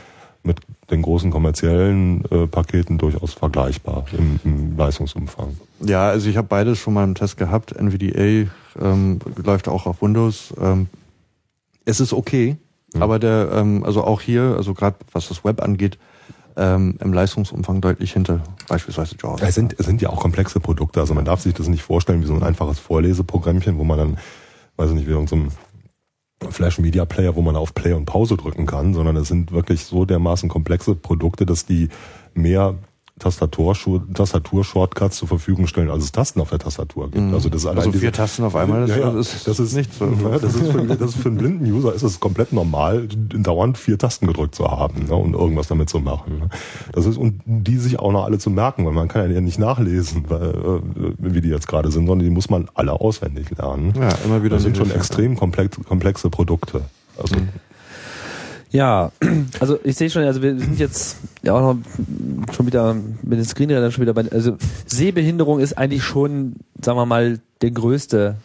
[0.43, 0.59] mit
[0.91, 5.57] den großen kommerziellen äh, Paketen durchaus vergleichbar im, im Leistungsumfang.
[5.85, 7.73] Ja, also ich habe beides schon mal im Test gehabt.
[7.79, 10.53] NVDA ähm, läuft auch auf Windows.
[10.61, 10.89] Ähm,
[11.85, 12.57] es ist okay,
[12.93, 13.03] Mhm.
[13.03, 15.99] aber der, ähm, also auch hier, also gerade was das Web angeht,
[16.57, 19.41] ähm, im Leistungsumfang deutlich hinter beispielsweise JAWS.
[19.43, 22.21] Es sind, es sind ja auch komplexe Produkte, also man darf sich das nicht vorstellen
[22.23, 24.19] wie so ein einfaches Vorleseprogrammchen, wo man dann,
[24.77, 25.53] weiß ich nicht, wie irgendein
[26.49, 29.85] Flash Media Player, wo man auf Play und Pause drücken kann, sondern es sind wirklich
[29.85, 31.89] so dermaßen komplexe Produkte, dass die
[32.35, 32.77] mehr
[33.21, 33.75] Tastatur,
[34.13, 37.23] Tastatur-Shortcuts zur Verfügung stellen, als es Tasten auf der Tastatur gibt.
[37.25, 37.35] Mhm.
[37.35, 40.07] Also das also diese- vier Tasten auf einmal, das, ja, ist, das ist nicht so.
[40.31, 43.79] Ja, das, ist für, das ist für einen blinden User ist es komplett normal, dauernd
[43.79, 46.39] vier Tasten gedrückt zu haben ne, und irgendwas damit zu machen.
[46.41, 46.49] Ne.
[46.93, 49.59] Das ist und die sich auch noch alle zu merken, weil man kann ja nicht
[49.59, 53.93] nachlesen, weil, äh, wie die jetzt gerade sind, sondern die muss man alle auswendig lernen.
[53.97, 56.83] Ja, immer wieder Das sind schon extrem komplex, komplexe Produkte.
[57.21, 57.49] Also Mhm.
[58.73, 59.11] Ja,
[59.59, 63.45] also ich sehe schon, also wir sind jetzt ja auch noch schon wieder mit den
[63.45, 64.57] Screenreadern schon wieder bei, also
[64.87, 68.37] Sehbehinderung ist eigentlich schon, sagen wir mal, der größte,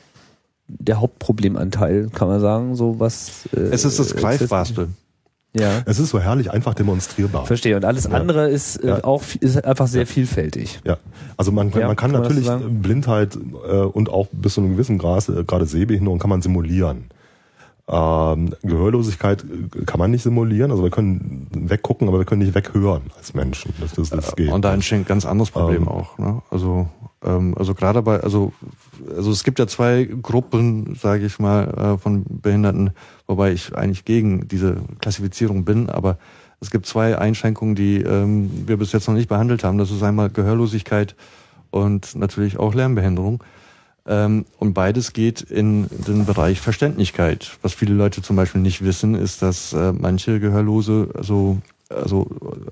[0.68, 3.48] der Hauptproblemanteil, kann man sagen, so was.
[3.56, 4.88] Äh, Es ist das Greifbarste.
[5.58, 5.84] Ja.
[5.86, 7.46] Es ist so herrlich einfach demonstrierbar.
[7.46, 7.78] Verstehe.
[7.78, 9.04] Und alles andere ist äh, Ja.
[9.06, 10.82] auch ist einfach sehr vielfältig.
[10.84, 10.98] Ja,
[11.38, 12.82] also man, Ja, man kann, kann man natürlich sagen?
[12.82, 13.38] Blindheit
[13.70, 17.06] äh, und auch bis zu einem gewissen Grad, äh, gerade Sehbehinderung, kann man simulieren.
[17.88, 22.56] Ähm, Gehörlosigkeit äh, kann man nicht simulieren, also wir können weggucken, aber wir können nicht
[22.56, 23.76] weghören als Menschen.
[23.80, 24.52] Das, das, das geht.
[24.52, 25.88] Und da entsteht ein ganz anderes Problem Ähm.
[25.88, 26.18] auch.
[26.18, 26.42] Ne?
[26.50, 26.88] Also,
[27.24, 28.54] ähm, also gerade bei, also,
[29.16, 32.90] also es gibt ja zwei Gruppen, sage ich mal, äh, von Behinderten,
[33.28, 36.18] wobei ich eigentlich gegen diese Klassifizierung bin, aber
[36.60, 39.78] es gibt zwei Einschränkungen, die ähm, wir bis jetzt noch nicht behandelt haben.
[39.78, 41.16] Das ist einmal Gehörlosigkeit
[41.70, 43.44] und natürlich auch Lernbehinderung.
[44.08, 47.58] Ähm, und beides geht in den Bereich Verständlichkeit.
[47.62, 51.58] Was viele Leute zum Beispiel nicht wissen, ist, dass äh, manche Gehörlose also,
[51.90, 52.28] also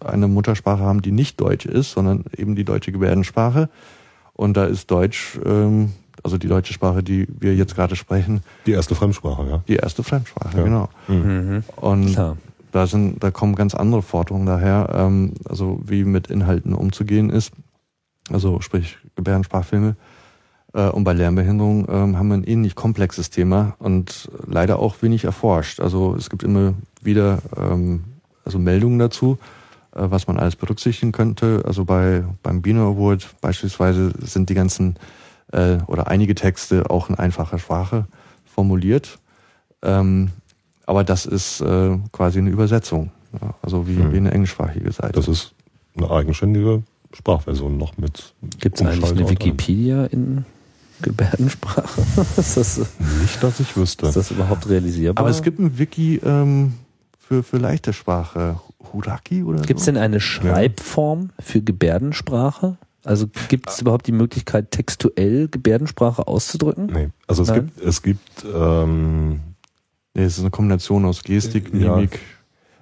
[0.05, 3.69] eine Muttersprache haben, die nicht Deutsch ist, sondern eben die deutsche Gebärdensprache.
[4.33, 8.71] Und da ist Deutsch, ähm, also die deutsche Sprache, die wir jetzt gerade sprechen, Die
[8.71, 9.63] erste Fremdsprache, ja.
[9.67, 10.63] die erste Fremdsprache, Ja.
[10.63, 10.89] genau.
[11.07, 11.63] Mhm.
[11.77, 12.37] Und Klar.
[12.71, 17.51] da sind, da kommen ganz andere Forderungen daher, ähm, also wie mit Inhalten umzugehen ist.
[18.31, 19.95] Also sprich Gebärdensprachfilme.
[20.73, 25.23] Äh, und bei Lernbehinderung ähm, haben wir ein ähnlich komplexes Thema und leider auch wenig
[25.23, 25.79] erforscht.
[25.79, 28.03] Also es gibt immer wieder ähm,
[28.45, 29.37] also Meldungen dazu,
[29.95, 31.63] äh, was man alles berücksichtigen könnte.
[31.65, 34.95] Also bei beim Bino Award beispielsweise sind die ganzen
[35.51, 38.05] äh, oder einige Texte auch in einfacher Sprache
[38.45, 39.19] formuliert.
[39.81, 40.31] Ähm,
[40.85, 43.11] aber das ist äh, quasi eine Übersetzung.
[43.61, 44.13] Also wie, Mhm.
[44.13, 45.13] wie eine englischsprachige Seite.
[45.13, 45.53] Das ist
[45.97, 48.33] eine eigenständige Sprachversion noch mit.
[48.59, 50.45] Gibt es eigentlich eine Wikipedia in
[51.01, 52.01] Gebärdensprache?
[52.37, 53.21] ist, das, ist allem.
[53.21, 54.11] Nicht, dass ich wüsste.
[54.11, 55.23] das überhaupt realisierbar?
[55.23, 56.73] Aber es gibt ein Wiki ähm,
[57.19, 58.59] für, für leichte Sprache.
[58.91, 59.91] Huraki oder Gibt es so?
[59.91, 62.77] denn eine Schreibform für Gebärdensprache?
[63.05, 66.85] Also gibt es überhaupt die Möglichkeit, textuell Gebärdensprache auszudrücken?
[66.87, 67.09] nee.
[67.27, 67.71] Also es Nein?
[67.75, 69.39] gibt, es gibt, ähm,
[70.15, 71.95] Nee, es ist eine Kombination aus Gestik, Ja.
[71.95, 72.19] Mimik,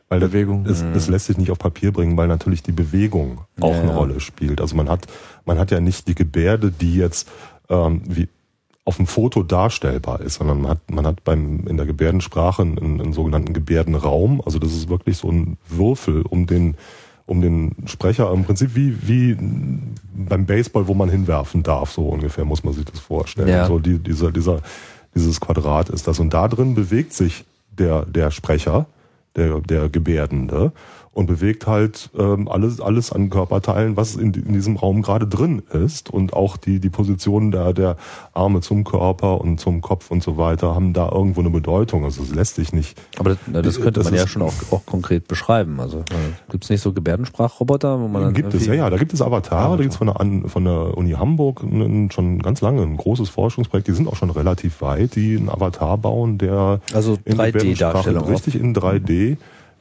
[0.09, 0.65] weil das- Bewegung.
[0.65, 3.91] Es, es lässt sich nicht auf Papier bringen, weil natürlich die Bewegung auch Ja, eine
[3.91, 3.95] ja.
[3.95, 4.59] Rolle spielt.
[4.59, 5.07] Also man hat,
[5.45, 7.29] man hat ja nicht die Gebärde, die jetzt
[7.71, 8.27] ähm, wie
[8.83, 12.99] auf dem Foto darstellbar ist, sondern man hat, man hat beim, in der Gebärdensprache einen,
[12.99, 14.41] einen sogenannten Gebärdenraum.
[14.43, 16.75] Also das ist wirklich so ein Würfel um den,
[17.27, 19.37] um den Sprecher, im Prinzip wie, wie
[20.13, 23.49] beim Baseball, wo man hinwerfen darf, so ungefähr muss man sich das vorstellen.
[23.49, 23.67] Ja.
[23.67, 24.61] So die, dieser, dieser,
[25.13, 26.19] dieses Quadrat ist das.
[26.19, 28.87] Und da drin bewegt sich der, der Sprecher,
[29.35, 30.71] der, der Gebärdende
[31.13, 35.61] und bewegt halt ähm, alles, alles an Körperteilen, was in, in diesem Raum gerade drin
[35.73, 36.09] ist.
[36.09, 37.97] Und auch die, die Position der, der
[38.33, 42.05] Arme zum Körper und zum Kopf und so weiter haben da irgendwo eine Bedeutung.
[42.05, 42.97] Also es lässt sich nicht.
[43.19, 45.81] Aber das, na, das könnte Das man ja schon auch, auch konkret beschreiben.
[45.81, 46.03] Also
[46.49, 49.21] gibt es nicht so Gebärdensprachroboter, wo man dann gibt es, ja, ja, da gibt es
[49.21, 51.61] Avatare, da gibt es von der, von der Uni Hamburg
[52.11, 55.97] schon ganz lange ein großes Forschungsprojekt, die sind auch schon relativ weit, die einen Avatar
[55.97, 58.23] bauen, der Also in 3D-Darstellung.
[58.23, 59.37] Gebärdensprache- Richtig in 3D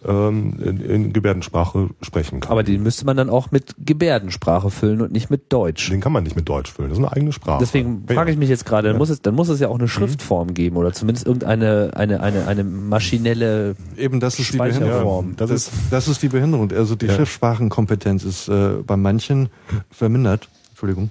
[0.07, 2.51] ähm, in, in Gebärdensprache sprechen kann.
[2.51, 5.90] Aber die müsste man dann auch mit Gebärdensprache füllen und nicht mit Deutsch.
[5.90, 7.59] Den kann man nicht mit Deutsch füllen, das ist eine eigene Sprache.
[7.61, 8.98] Deswegen frage ich mich jetzt gerade, dann, Ja.
[8.98, 12.46] muss es, dann muss es ja auch eine Schriftform geben oder zumindest irgendeine eine, eine,
[12.46, 15.34] eine maschinelle Eben das ist die Speicherform.
[15.34, 15.34] Behinderung.
[15.36, 16.70] das Das, ist- das ist die Behinderung.
[16.72, 17.14] Also die Ja.
[17.14, 19.48] Schriftsprachenkompetenz ist äh, bei manchen
[19.90, 20.48] vermindert.
[20.70, 21.11] Entschuldigung.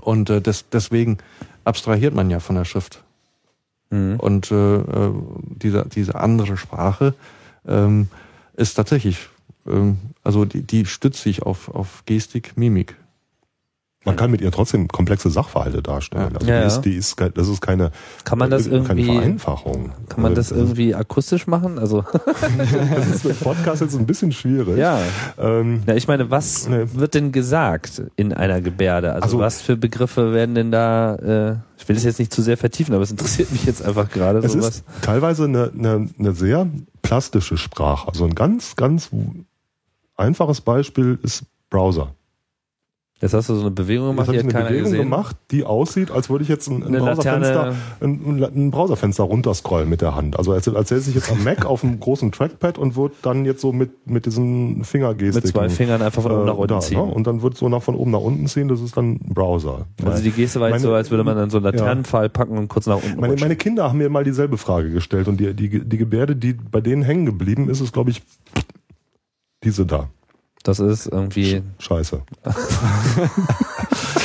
[0.00, 1.18] Und äh, des, deswegen
[1.64, 3.02] abstrahiert man ja von der Schrift.
[3.90, 4.16] Mhm.
[4.20, 7.14] Und äh, äh, diese, diese andere Sprache
[7.66, 8.08] ähm,
[8.54, 9.28] ist tatsächlich,
[9.66, 12.96] ähm, also die, die stützt sich auf, auf Gestik, Mimik.
[14.06, 16.34] Man kann mit ihr trotzdem komplexe Sachverhalte darstellen.
[16.34, 17.90] Also Ja, die, ist, die ist, das ist keine,
[18.24, 19.92] Kann man das äh, irgendwie Vereinfachung.
[20.08, 21.78] kann man das Also irgendwie akustisch machen?
[21.78, 24.78] Also Das ist mit Podcast jetzt ein bisschen schwierig.
[24.78, 24.98] ja.
[25.38, 26.86] Ähm, Ja, ich meine, was Nee.
[26.94, 29.12] wird denn gesagt in einer Gebärde?
[29.12, 32.40] Also, Also- was für Begriffe werden denn da, äh, ich will das jetzt nicht zu
[32.40, 34.76] sehr vertiefen, aber es interessiert mich jetzt einfach gerade Es sowas.
[34.76, 36.66] ist teilweise eine, eine, eine sehr
[37.02, 38.08] plastische Sprache.
[38.08, 39.10] Also ein ganz, ganz
[40.16, 42.14] einfaches Beispiel ist Browser.
[43.22, 44.92] Jetzt hast du so eine Bewegung Jetzt gemacht, habe die ich hat eine keiner Bewegung
[44.92, 45.10] gesehen.
[45.10, 50.00] gemacht, die aussieht, als würde ich jetzt ein, ein, Browserfenster, ein, ein Browserfenster runterscrollen mit
[50.00, 50.38] der Hand.
[50.38, 53.44] Also als, als säße ich jetzt am Mac auf einem großen Trackpad und würde dann
[53.44, 56.80] jetzt so mit, mit diesen Fingergestiken Mit zwei Fingern einfach von oben nach unten da,
[56.80, 56.96] ziehen.
[56.96, 57.04] Ne?
[57.04, 59.86] Und dann wird so nach von oben nach unten ziehen, das ist dann Browser.
[60.02, 62.56] Also die Geste war jetzt Meine- so, als würde man dann so einen Laternenpfahl packen
[62.56, 65.52] und kurz nach unten Meine, meine Kinder haben mir mal dieselbe Frage gestellt und die,
[65.52, 68.22] die, die Gebärde, die bei denen hängen geblieben ist, ist, glaube ich,
[69.62, 70.08] diese da.
[70.62, 72.22] Das ist irgendwie, Scheiße.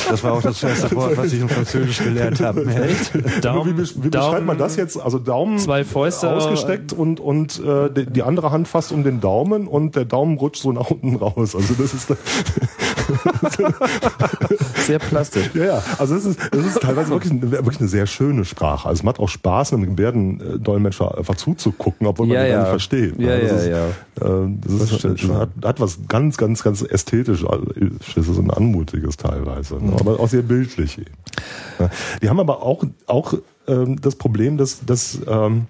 [0.08, 2.64] Das war auch das erste Wort, was ich in Französisch gelernt habe.
[3.42, 5.00] Daumen, wie, wie beschreibt man das jetzt?
[5.00, 9.20] Also Daumen Zwei Fäuste ausgesteckt und, und äh, die, die andere Hand fasst um den
[9.20, 11.56] Daumen und der Daumen rutscht so nach unten raus.
[11.56, 12.10] Also das ist
[14.86, 15.50] Sehr plastisch.
[15.54, 15.82] Ja, ja.
[15.98, 18.88] Also es ist, es ist teilweise wirklich, eine- wirklich eine sehr schöne Sprache.
[18.88, 22.58] Also es macht auch Spaß, einem Gebärdendolmetscher einfach zuzugucken, obwohl man Ja, gar ja.
[22.60, 23.18] nicht versteht.
[23.18, 23.86] Ja, das ja, ist, ja.
[24.44, 25.36] Äh, das, ist, das schon.
[25.36, 27.44] hat, hat was ganz, ganz, ganz ästhetisches
[28.38, 29.76] und anmutiges teilweise.
[29.76, 29.94] Mhm.
[29.94, 31.10] Aber auch sehr bildlich eben.
[32.22, 33.34] Die haben aber auch, auch
[33.68, 35.66] ähm, das Problem, dass, dass ähm,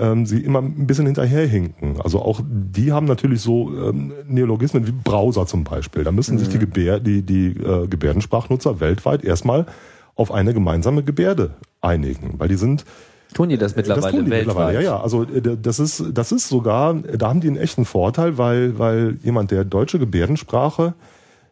[0.00, 2.00] ähm, sie immer ein bisschen hinterherhinken.
[2.00, 6.04] Also auch die haben natürlich so ähm, Neologismen wie Browser zum Beispiel.
[6.04, 9.66] Da müssen sich die, Gebär, die, die äh, Gebärdensprachnutzer weltweit erstmal
[10.14, 12.84] auf eine gemeinsame Gebärde einigen, weil die sind
[13.32, 14.56] Tun die das mittlerweile das tun die weltweit?
[14.56, 14.82] mittlerweile.
[14.82, 15.00] Ja, ja.
[15.00, 19.18] Also äh, das ist das ist sogar, da haben die einen echten Vorteil, weil weil
[19.22, 20.94] jemand, der deutsche Gebärdensprache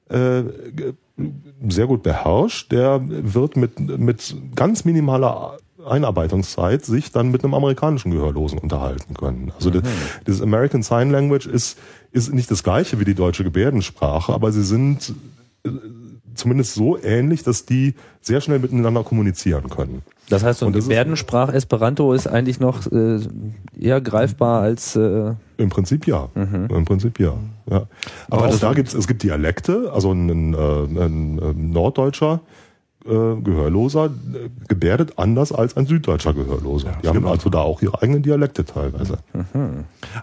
[0.08, 0.42] äh,
[1.68, 8.10] sehr gut beherrscht, der wird mit mit ganz minimaler Einarbeitungszeit sich dann mit einem amerikanischen
[8.10, 9.52] Gehörlosen unterhalten können.
[9.56, 9.82] Also das,
[10.24, 11.78] das American Sign Language ist
[12.12, 15.14] ist nicht das gleiche wie die deutsche Gebärdensprache, aber sie sind
[15.64, 15.70] äh,
[16.34, 20.02] zumindest so ähnlich, dass die sehr schnell miteinander kommunizieren können.
[20.28, 23.20] Das heißt, so ein Gebärdensprach Esperanto ist eigentlich noch äh,
[23.78, 26.28] eher greifbar als äh, Im Prinzip ja.
[26.34, 26.68] Mhm.
[26.70, 27.34] Im Prinzip ja.
[27.70, 27.86] ja.
[28.30, 32.40] Aber, auch da gibt's es gibt Dialekte, also ein, ein, äh, ein, ein norddeutscher
[33.08, 36.92] äh, Gehörloser äh, gebärdet anders als ein süddeutscher Gehörloser.
[37.02, 39.18] die haben also da auch ihre eigenen Dialekte teilweise.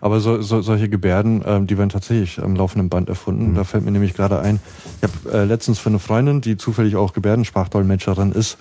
[0.01, 3.55] Aber so, so, solche Gebärden, ähm, die werden tatsächlich am laufenden Band erfunden.
[3.55, 4.59] Da fällt mir nämlich gerade ein,
[5.01, 8.57] ich habe äh, letztens für eine Freundin, die zufällig auch Gebärdensprachdolmetscherin ist,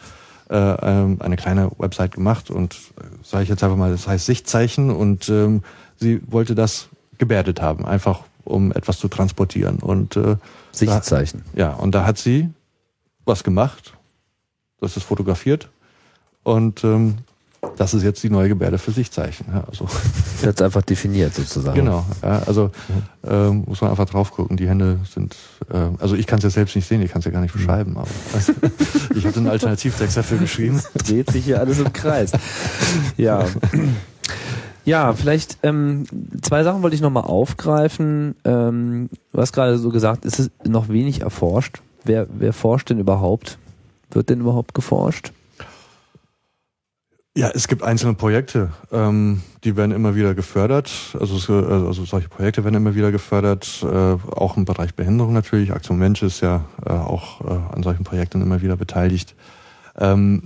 [0.50, 4.26] äh, ähm, eine kleine Website gemacht und äh, sage ich jetzt einfach mal, das heißt
[4.26, 5.62] Sichtzeichen und ähm,
[5.96, 9.78] sie wollte das gebärdet haben, einfach um etwas zu transportieren.
[9.78, 10.36] Und äh,
[10.72, 11.42] Sichtzeichen.
[11.54, 12.50] ja, und da hat sie
[13.24, 13.93] was gemacht,
[14.80, 15.68] das ist fotografiert
[16.42, 17.18] und ähm,
[17.76, 19.46] das ist jetzt die neue Gebärde für Sichtzeichen.
[19.52, 19.86] Ja, also
[20.42, 21.76] Jetzt einfach definiert sozusagen.
[21.76, 22.70] Genau, ja, also
[23.26, 24.56] ähm, muss man einfach drauf gucken.
[24.56, 25.36] Die Hände sind,
[25.72, 27.52] ähm, also ich kann es ja selbst nicht sehen, ich kann es ja gar nicht
[27.52, 28.08] beschreiben, aber
[29.14, 30.82] ich habe einen Alternativtext dafür geschrieben.
[31.06, 32.32] dreht sich hier alles im Kreis.
[33.16, 33.46] Ja.
[34.84, 36.04] Ja, vielleicht ähm,
[36.42, 38.34] zwei Sachen wollte ich nochmal aufgreifen.
[38.44, 41.80] Ähm, du hast gerade so gesagt, es ist noch wenig erforscht.
[42.04, 43.58] Wer, wer forscht denn überhaupt?
[44.14, 45.32] Wird denn überhaupt geforscht?
[47.36, 51.16] Ja, es gibt einzelne Projekte, ähm, die werden immer wieder gefördert.
[51.18, 55.72] Also, äh, also solche Projekte werden immer wieder gefördert, äh, auch im Bereich Behinderung natürlich.
[55.72, 59.34] Aktion Mensch ist ja äh, auch äh, an solchen Projekten immer wieder beteiligt.
[59.98, 60.44] Ähm,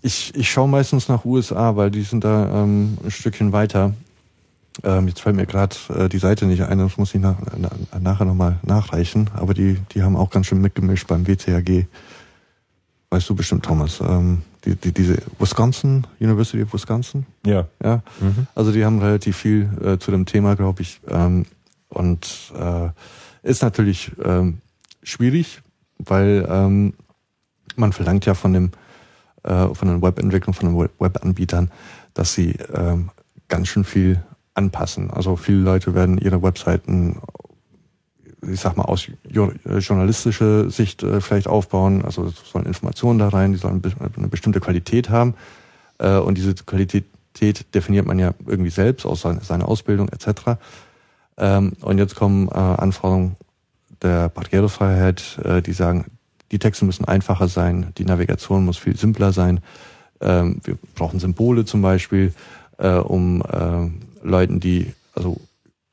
[0.00, 3.94] ich, ich schaue meistens nach USA, weil die sind da ähm, ein Stückchen weiter.
[4.84, 7.70] Ähm, jetzt fällt mir gerade äh, die Seite nicht ein, das muss ich nach, na,
[7.98, 9.28] nachher nochmal nachreichen.
[9.34, 11.86] Aber die, die haben auch ganz schön mitgemischt beim WCAG.
[13.10, 14.00] Weißt du bestimmt, Thomas.
[14.00, 17.26] Ähm, die, die, diese Wisconsin, University of Wisconsin.
[17.46, 17.66] Ja.
[17.82, 18.02] Ja,
[18.54, 21.00] also die haben relativ viel äh, zu dem Thema, glaube ich.
[21.08, 21.46] Ähm,
[21.90, 22.88] und äh,
[23.42, 24.58] ist natürlich ähm,
[25.02, 25.60] schwierig,
[25.98, 26.94] weil ähm,
[27.76, 28.70] man verlangt ja von dem
[29.42, 31.70] äh, von den Webentwicklern, von den Web- Webanbietern,
[32.14, 33.10] dass sie ähm,
[33.48, 34.22] ganz schön viel
[34.54, 35.10] anpassen.
[35.10, 37.18] Also viele Leute werden ihre Webseiten,
[38.50, 42.04] ich sag mal, aus äh, journalistischer Sicht äh, vielleicht aufbauen.
[42.04, 43.82] Also es sollen Informationen da rein, die sollen
[44.16, 45.34] eine bestimmte Qualität haben.
[45.98, 47.04] Äh, und diese Qualität
[47.74, 50.58] definiert man ja irgendwie selbst aus seiner, Ausbildung etc.
[51.36, 53.36] Ähm, und jetzt kommen äh, Anforderungen
[54.02, 56.06] der Barrierefreiheit, äh, die sagen,
[56.52, 59.60] die Texte müssen einfacher sein, die Navigation muss viel simpler sein.
[60.20, 62.32] Ähm, wir brauchen Symbole zum Beispiel,
[62.78, 63.42] äh, um
[64.22, 65.40] Leuten, die also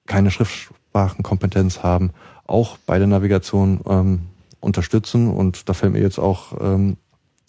[0.07, 2.11] keine Schriftsprachenkompetenz haben,
[2.51, 4.19] auch bei der Navigation ähm,
[4.59, 5.29] unterstützen.
[5.29, 6.97] Und da fällt mir jetzt auch ähm,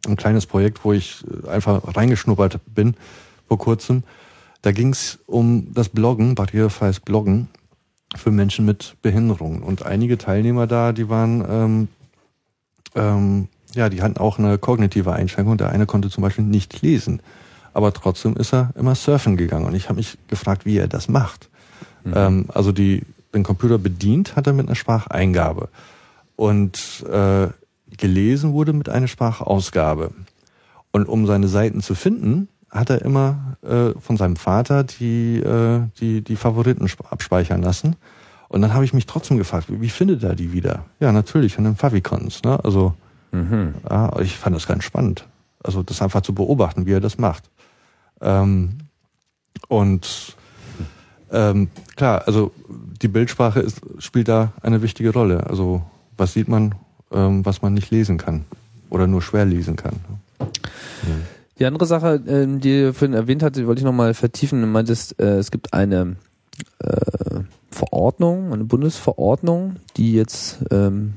[0.07, 2.94] ein kleines Projekt, wo ich äh, einfach reingeschnuppert bin
[3.48, 4.03] vor kurzem.
[4.62, 7.48] Da ging es um das Bloggen, barrierefreies Bloggen
[8.16, 9.62] für Menschen mit Behinderungen.
[9.62, 11.88] Und einige Teilnehmer da, die waren, ähm,
[12.94, 15.57] ähm, ja, die hatten auch eine kognitive Einschränkung.
[15.57, 17.20] Der eine konnte zum Beispiel nicht lesen.
[17.74, 19.64] Aber trotzdem ist er immer surfen gegangen.
[19.64, 21.48] Und ich habe mich gefragt, wie er das macht.
[22.14, 23.03] Ähm, also die,
[23.35, 25.68] den Computer bedient hat er mit einer Spracheingabe.
[26.37, 27.49] Und äh,
[27.97, 30.12] gelesen wurde mit einer Sprachausgabe.
[30.93, 35.83] Und um seine Seiten zu finden, hat er immer äh, von seinem Vater die, äh,
[36.01, 37.97] die, die Favoriten sp- abspeichern lassen.
[38.49, 40.85] Und dann habe ich mich trotzdem gefragt, wie, wie findet er die wieder?
[41.01, 42.43] Ja, natürlich an den Favicons.
[42.43, 42.59] Ne?
[42.64, 42.95] Also
[43.89, 45.26] ja, ich fand das ganz spannend.
[45.62, 47.45] Also das einfach zu beobachten, wie er das macht.
[48.20, 48.78] Ähm,
[49.68, 50.37] und
[51.33, 52.53] ähm, klar, also
[53.01, 55.47] die Bildsprache ist, spielt da eine wichtige Rolle.
[55.47, 55.83] Also
[56.16, 56.74] was sieht man,
[57.11, 58.45] ähm, was man nicht lesen kann
[58.91, 59.97] oder nur schwer lesen kann.
[61.59, 64.61] Die andere Sache, ähm, die du vorhin erwähnt hatte, die wollte ich nochmal vertiefen.
[64.61, 66.16] Du meintest, äh, es gibt eine
[66.78, 71.14] äh, Verordnung, eine Bundesverordnung, die jetzt ähm,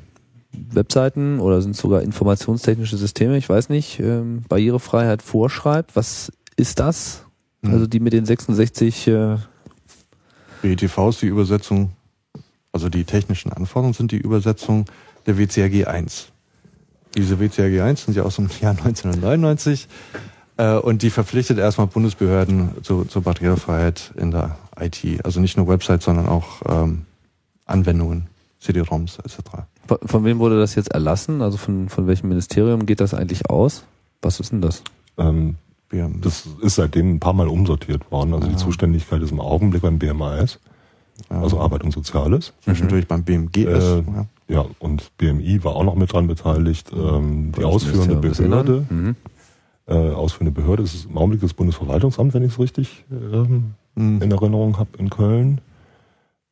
[0.71, 5.95] Webseiten oder sind sogar informationstechnische Systeme, ich weiß nicht, ähm, Barrierefreiheit vorschreibt.
[5.95, 7.25] Was ist das?
[7.63, 7.73] Hm.
[7.73, 9.37] Also die mit den 66 äh,
[10.65, 11.91] BETV ist die Übersetzung,
[12.71, 14.85] also die technischen Anforderungen sind die Übersetzung
[15.27, 16.29] der WCAG 1.
[17.15, 19.87] Diese WCAG 1 sind ja aus dem Jahr 1999
[20.57, 25.23] äh, und die verpflichtet erstmal Bundesbehörden zu, zur Barrierefreiheit in der IT.
[25.23, 27.05] Also nicht nur Websites, sondern auch ähm,
[27.67, 28.25] Anwendungen,
[28.59, 29.37] CD-ROMs etc.
[29.85, 31.43] von, von wem wurde das jetzt erlassen?
[31.43, 33.83] Also von, von welchem Ministerium geht das eigentlich aus?
[34.23, 34.81] Was ist denn das?
[35.19, 35.57] Ähm,
[35.89, 38.33] Wir, das ist seitdem ein paar Mal umsortiert worden.
[38.33, 38.57] Also die Ah.
[38.57, 40.59] Zuständigkeit ist im Augenblick beim BMAS,
[41.29, 42.53] ähm, also Arbeit und Soziales.
[42.61, 43.65] zwischendurch beim BMGS.
[43.65, 44.25] Äh, ja.
[44.47, 46.91] Ja, und BMI war auch noch mit dran beteiligt.
[46.93, 49.05] Ähm, die ausführende Behörde, Innern.
[49.05, 49.15] Mhm.
[49.87, 54.21] äh, ausführende Behörde ist im Augenblick das Bundesverwaltungsamt, wenn ich es richtig ähm, Mhm.
[54.21, 55.61] in Erinnerung habe, in Köln.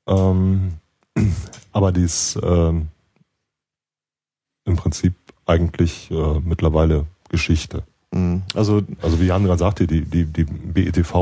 [0.08, 0.74] Ähm,
[1.72, 2.88] aber dies ähm,
[4.66, 5.14] im Prinzip
[5.46, 7.84] eigentlich äh, mittlerweile Geschichte.
[8.14, 8.44] Mhm.
[8.54, 11.14] Also Also wie Jan gerade sagte, die, die, die BETV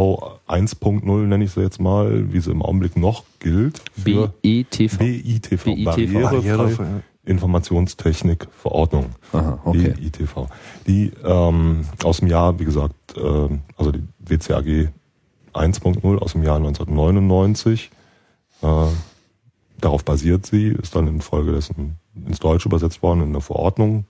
[0.47, 4.97] 1.0 nenne ich sie jetzt mal, wie sie im Augenblick noch gilt, BETV.
[4.97, 5.65] BITV, BITV.
[5.83, 9.05] Barrierefreie Barrierefrei- Informationstechnik Verordnung.
[9.31, 9.93] Aha, okay.
[9.99, 10.47] BITV.
[10.87, 14.89] Die ähm, aus dem Jahr, wie gesagt, ähm, also die WCAG
[15.53, 17.91] 1.0 aus dem Jahr 1999.
[18.63, 18.67] Äh,
[19.79, 24.05] darauf basiert sie, ist dann infolgedessen ins Deutsche übersetzt worden, in eine Verordnung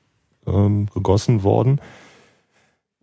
[0.47, 1.79] ähm, gegossen worden.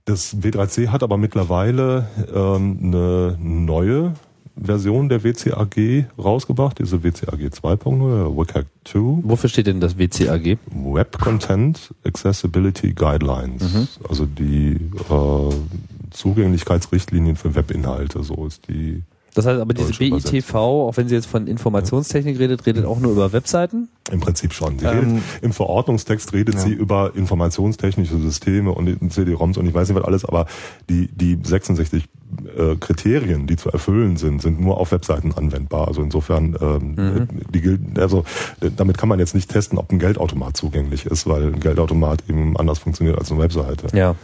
[0.09, 4.15] Das W3C hat aber mittlerweile ähm, eine neue
[4.57, 8.99] Version der WCAG rausgebracht, diese WCAG 2.0, WCAG 2.
[9.25, 10.57] Wofür steht denn das WCAG?
[10.73, 13.89] Web Content Accessibility Guidelines, Mhm.
[14.09, 14.77] also die
[15.11, 15.55] äh,
[16.11, 19.03] Zugänglichkeitsrichtlinien für Webinhalte, so ist die.
[19.35, 19.93] Das heißt aber diese.
[19.93, 23.89] BITV, auch wenn sie jetzt von Informationstechnik redet, redet auch nur über Webseiten?
[24.11, 24.79] Im Prinzip schon.
[24.79, 26.61] Sie Ähm, redet, Im Verordnungstext redet ja.
[26.61, 30.47] sie über informationstechnische Systeme und CD-ROMs und ich weiß nicht was alles, aber
[30.89, 32.05] die, die 66
[32.57, 35.89] äh, Kriterien, die zu erfüllen sind, sind nur auf Webseiten anwendbar.
[35.89, 37.29] Also insofern, ähm, Mhm.
[37.53, 38.24] die gilt, also
[38.61, 42.24] äh, damit kann man jetzt nicht testen, ob ein Geldautomat zugänglich ist, weil ein Geldautomat
[42.29, 43.95] eben anders funktioniert als eine Webseite.
[43.97, 44.14] Ja.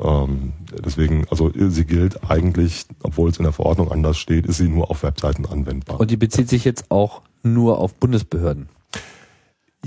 [0.00, 0.52] Ähm,
[0.84, 4.90] deswegen, also sie gilt eigentlich, obwohl es in der Verordnung anders steht, ist sie nur
[4.90, 5.98] auf Webseiten anwendbar.
[5.98, 8.68] Und die bezieht sich jetzt auch nur auf Bundesbehörden.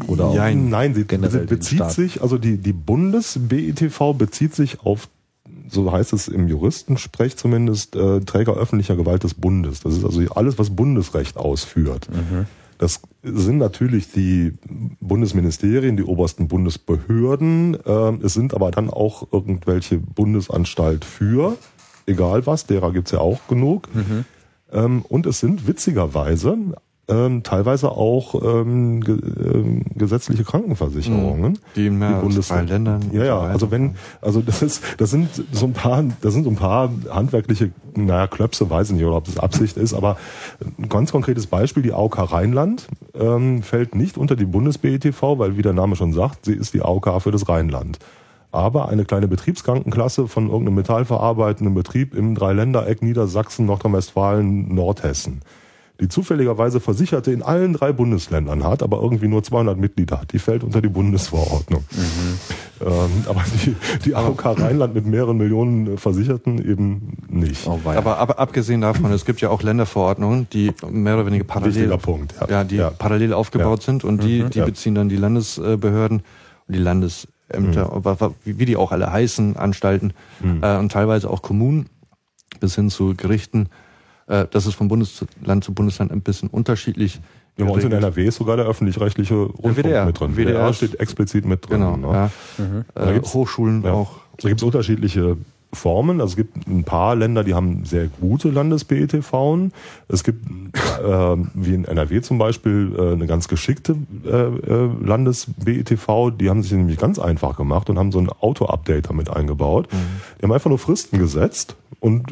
[0.07, 5.09] Oder auch Nein, nein, sie sie bezieht sich, also die, die Bundes-BETV bezieht sich auf,
[5.67, 9.81] so heißt es im Juristensprech zumindest, äh, Träger öffentlicher Gewalt des Bundes.
[9.81, 12.07] Das ist also alles, was Bundesrecht ausführt.
[12.09, 12.45] Mhm.
[12.81, 14.57] Das sind natürlich die
[14.99, 17.77] Bundesministerien, die obersten Bundesbehörden.
[17.85, 21.57] Ähm, es sind aber dann auch irgendwelche Bundesanstalt für,
[22.07, 23.87] egal was, derer gibt's ja auch genug.
[23.93, 24.25] Mhm.
[24.71, 26.57] Ähm, und es sind witzigerweise
[27.07, 31.59] ähm, teilweise auch ähm, ge ähm, gesetzliche Krankenversicherungen.
[31.75, 33.09] die in mehr als drei Ländern.
[33.11, 36.49] Ja, ja, also wenn, also das ist, das sind so ein paar, das sind so
[36.49, 40.17] ein paar handwerkliche, naja, Klöpse, weiß ich nicht, ob das Absicht ist, aber
[40.79, 45.63] ein ganz konkretes Beispiel, die AOK Rheinland ähm, fällt nicht unter die Bundes-BETV, weil wie
[45.63, 47.99] der Name schon sagt, sie ist die AOK für das Rheinland.
[48.53, 55.41] Aber eine kleine Betriebskrankenklasse von irgendeinem metallverarbeitenden Betrieb im Dreiländereck Niedersachsen, Nordrhein-Westfalen, Nordhessen
[56.01, 60.33] die zufälligerweise Versicherte in allen drei Bundesländern hat, aber irgendwie nur 200 Mitglieder hat.
[60.33, 61.83] Die fällt unter die Bundesverordnung.
[61.91, 62.87] Mhm.
[62.87, 67.67] Ähm, aber die, die AOK Rheinland mit mehreren Millionen äh, Versicherten eben nicht.
[67.67, 71.95] Oh, aber, aber abgesehen davon, es gibt ja auch Länderverordnungen, die mehr oder weniger parallel,
[71.99, 72.33] Punkt.
[72.41, 72.89] Ja, ja, die ja.
[72.89, 74.65] parallel aufgebaut sind und die, die Ja.
[74.65, 76.23] beziehen dann die Landesbehörden
[76.67, 78.33] und die Landesämter, Mhm.
[78.43, 80.13] wie wie die auch alle heißen, Anstalten
[80.63, 81.89] äh, und teilweise auch Kommunen
[82.59, 83.69] bis hin zu Gerichten.
[84.31, 87.19] Äh, das ist von Bundesland zu Bundesland ein bisschen unterschiedlich.
[87.57, 87.91] Ja, bei uns in.
[87.91, 90.05] NRW ist sogar der öffentlich-rechtliche Rundfunk WDR.
[90.05, 90.35] mit drin.
[90.37, 91.81] WDR WDR steht explizit mit drin.
[91.81, 92.07] Genau, ne?
[92.07, 92.31] ja.
[92.95, 93.91] Da Äh, gibt's- Hochschulen Ja.
[93.91, 94.11] auch.
[94.41, 95.35] Da gibt es unterschiedliche
[95.73, 96.19] Formen.
[96.21, 99.69] Also es gibt ein paar Länder, die haben sehr gute Landes-BETV.
[100.07, 106.31] Es gibt, äh, wie in NRW zum Beispiel, äh, eine ganz geschickte äh, äh, Landes-BETV.
[106.31, 109.87] Die haben sich nämlich ganz einfach gemacht und haben so ein Auto-Update damit eingebaut.
[110.39, 112.23] Die haben einfach nur Fristen gesetzt und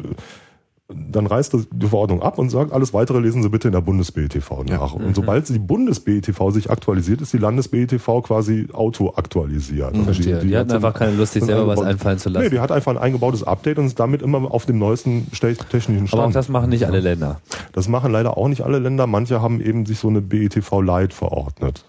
[0.94, 4.64] dann reißt die Verordnung ab und sagt, alles weitere lesen Sie bitte in der Bundes-BETV
[4.68, 4.94] nach.
[4.94, 9.88] Und sobald die Bundes-BETV sich aktualisiert, ist die Landes-BETV quasi auto-aktualisiert.
[9.92, 10.38] Also Verstehe.
[10.40, 12.44] Die, hatten hat einfach keine Lust, sich selber was einfallen zu lassen.
[12.44, 15.56] Nee, die hat einfach ein eingebautes Update und ist damit immer auf dem neuesten ste-
[15.56, 16.36] technischen Aber auch Stand.
[16.36, 17.40] das machen nicht alle Länder.
[17.72, 19.06] Das machen leider auch nicht alle Länder.
[19.06, 21.84] Manche haben eben sich so eine BETV Lite verordnet.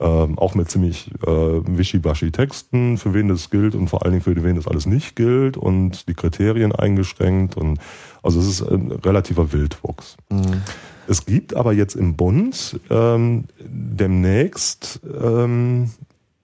[0.00, 4.24] Ähm, auch mit ziemlich äh, wischiwaschi Texten, für wen das gilt und vor allen Dingen
[4.24, 7.78] für wen das alles nicht gilt und die Kriterien eingeschränkt und
[8.24, 10.16] also es ist ein relativer Wildwuchs.
[10.30, 10.62] Mhm.
[11.06, 15.90] Es gibt aber jetzt im Bund ähm, demnächst ähm,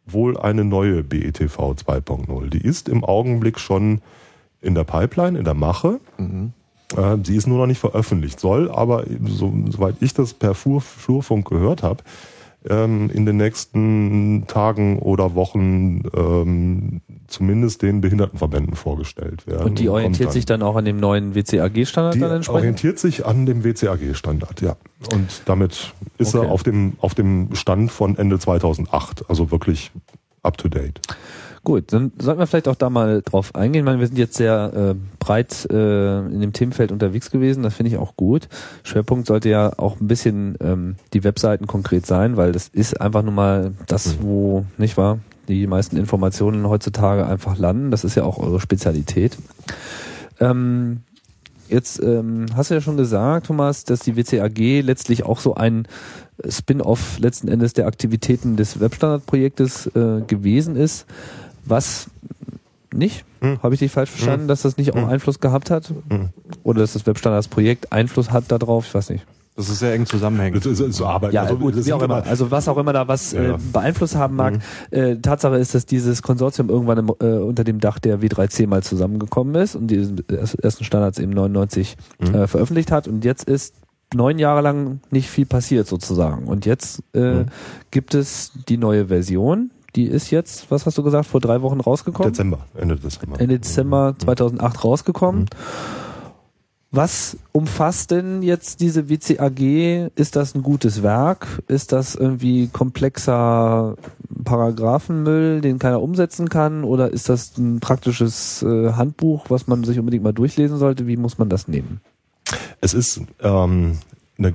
[0.06, 2.50] wohl eine neue BETV 2.0.
[2.50, 4.02] Die ist im Augenblick schon
[4.60, 6.00] in der Pipeline, in der Mache.
[6.18, 6.52] Mhm.
[6.96, 10.82] Äh, sie ist nur noch nicht veröffentlicht, soll aber, so, soweit ich das per Flur,
[10.82, 12.02] Flurfunk gehört habe,
[12.68, 19.64] ähm, in den nächsten Tagen oder Wochen ähm, zumindest den Behindertenverbänden vorgestellt werden.
[19.64, 20.32] Und die orientiert dann.
[20.32, 22.48] sich dann auch an dem neuen WCAG-Standard dann entsprechend?
[22.60, 24.76] orientiert sich an dem WCAG-Standard, ja.
[25.12, 26.46] Und damit ist Okay.
[26.46, 29.90] er auf dem, auf dem Stand von Ende 2008, also wirklich
[30.42, 31.00] up to date.
[31.62, 33.80] Gut, dann sollten wir vielleicht auch da mal drauf eingehen.
[33.80, 37.62] Ich meine, wir sind jetzt sehr äh, breit äh, in dem Themenfeld unterwegs gewesen.
[37.62, 38.48] Das finde ich auch gut.
[38.82, 43.22] Schwerpunkt sollte ja auch ein bisschen ähm, die Webseiten konkret sein, weil das ist einfach
[43.22, 47.90] nur mal das, wo, nicht wahr, die meisten Informationen heutzutage einfach landen.
[47.90, 49.36] Das ist ja auch eure Spezialität.
[50.40, 51.02] Ähm,
[51.68, 55.86] jetzt ähm, hast du ja schon gesagt, Thomas, dass die WCAG letztlich auch so ein
[56.48, 61.04] Spin-off letzten Endes der Aktivitäten des Webstandardprojektes äh, gewesen ist.
[61.64, 62.08] Was
[62.92, 63.24] nicht?
[63.40, 63.62] Hm.
[63.62, 65.08] Habe ich dich falsch verstanden, dass das nicht auch Hm.
[65.08, 65.92] Einfluss gehabt hat?
[66.10, 66.30] Hm.
[66.64, 68.86] Oder dass das Webstandardsprojekt Einfluss hat darauf?
[68.86, 69.24] Ich weiß nicht.
[69.56, 70.64] Das ist sehr eng zusammenhängend.
[70.64, 71.32] Das ist, ist so Arbeit.
[71.34, 72.24] Ja, also, gut, das wie auch immer.
[72.24, 74.60] Also was auch immer da was Ja, äh, beeinflusst haben mag.
[74.90, 78.82] Äh, Tatsache ist, dass dieses Konsortium irgendwann im, äh, unter dem Dach der W3C mal
[78.82, 79.98] zusammengekommen ist und die
[80.62, 82.34] ersten Standards eben 99 Mhm.
[82.34, 83.74] äh, veröffentlicht hat und jetzt ist
[84.14, 86.46] neun Jahre lang nicht viel passiert sozusagen.
[86.46, 87.46] Und jetzt äh, Mhm.
[87.90, 89.70] gibt es die neue Version.
[89.96, 92.32] Die ist jetzt, was hast du gesagt, vor drei Wochen rausgekommen?
[92.32, 93.40] Dezember, Ende Dezember.
[93.40, 95.46] Ende Dezember 2008 rausgekommen.
[96.92, 100.10] Was umfasst denn jetzt diese WCAG?
[100.16, 101.62] Ist das ein gutes Werk?
[101.68, 103.94] Ist das irgendwie komplexer
[104.44, 106.82] Paragraphenmüll, den keiner umsetzen kann?
[106.82, 111.06] Oder ist das ein praktisches äh, Handbuch, was man sich unbedingt mal durchlesen sollte?
[111.06, 112.00] Wie muss man das nehmen?
[112.80, 113.98] Es ist ähm,
[114.36, 114.54] eine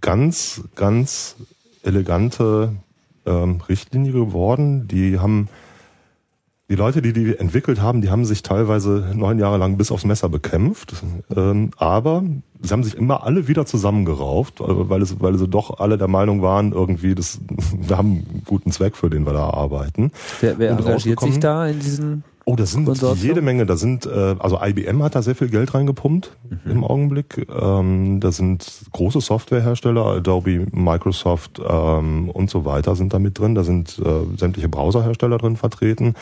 [0.00, 1.36] ganz, ganz
[1.82, 2.72] elegante
[3.26, 4.88] ähm, Richtlinie geworden.
[4.88, 5.48] Die haben
[6.70, 10.04] die Leute, die die entwickelt haben, die haben sich teilweise neun Jahre lang bis aufs
[10.04, 10.94] Messer bekämpft.
[11.34, 12.22] Ähm, aber
[12.62, 16.06] sie haben sich immer alle wieder zusammengerauft, äh, weil, es, weil sie doch alle der
[16.06, 17.40] Meinung waren, irgendwie, das,
[17.76, 20.12] wir haben einen guten Zweck, für den wir da arbeiten.
[20.40, 22.24] Wer, wer engagiert sich da in diesen?
[22.44, 23.66] Oh, das sind jede Menge.
[23.66, 27.46] Da sind, äh, also IBM hat da sehr viel Geld reingepumpt im Augenblick.
[27.48, 33.54] Ähm, da sind große Softwarehersteller, Adobe, Microsoft ähm, und so weiter sind da mit drin.
[33.54, 36.14] Da sind äh, sämtliche Browserhersteller drin vertreten.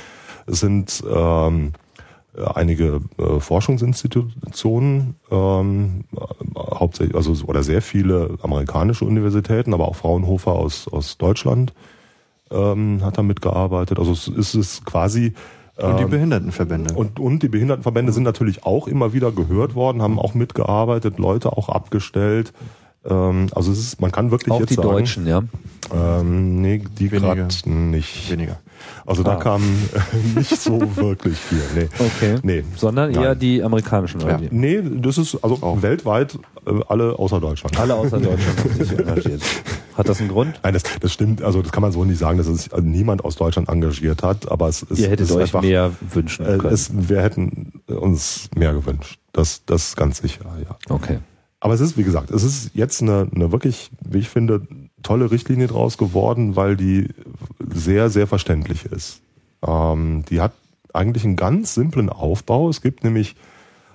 [0.47, 1.73] Es sind ähm,
[2.55, 10.53] einige äh, Forschungsinstitutionen, ähm, äh, hauptsächlich, also oder sehr viele amerikanische Universitäten, aber auch Fraunhofer
[10.53, 11.73] aus aus Deutschland
[12.51, 13.99] ähm, hat da mitgearbeitet.
[13.99, 15.35] Also es ist quasi
[15.81, 16.95] Und die ähm, Behindertenverbände.
[16.95, 21.53] und, und die Behindertenverbände sind natürlich auch immer wieder gehört worden, haben auch mitgearbeitet, Leute
[21.57, 22.53] auch abgestellt.
[23.05, 25.43] Ähm, also es ist, man kann wirklich Auch jetzt die sagen, Deutschen, ja.
[25.95, 28.31] Ähm, nee, die gerade nicht.
[28.31, 28.59] Weniger.
[29.07, 29.37] Also da Ah.
[29.37, 31.63] kam äh, nicht so wirklich viel.
[31.75, 31.89] Nee.
[31.99, 32.37] Okay.
[32.43, 32.65] Nee.
[32.77, 33.39] Sondern eher Nein.
[33.39, 34.39] die amerikanischen Ja.
[34.51, 35.81] Nee, das ist also Auch.
[35.83, 37.79] weltweit äh, alle außer Deutschland.
[37.79, 39.43] Alle außer Deutschland haben sich engagiert.
[39.97, 40.61] Hat das einen Grund?
[40.63, 43.35] Nein, das, das stimmt, also das kann man so nicht sagen, dass es niemand aus
[43.37, 46.59] Deutschland engagiert hat, aber es ist, Ihr hättet es ist euch einfach, mehr wünschen äh,
[46.59, 46.73] können.
[46.75, 49.19] es, wir hätten uns mehr gewünscht.
[49.33, 50.77] Das, das ist ganz sicher, ja.
[50.95, 51.19] okay.
[51.61, 54.67] Aber es ist, wie gesagt, es ist jetzt eine, eine wirklich, wie ich finde,
[55.03, 57.09] tolle Richtlinie draus geworden, weil die
[57.73, 59.21] sehr, sehr verständlich ist.
[59.67, 60.53] Ähm, die hat
[60.93, 62.69] eigentlich einen ganz simplen Aufbau.
[62.69, 63.35] Es gibt nämlich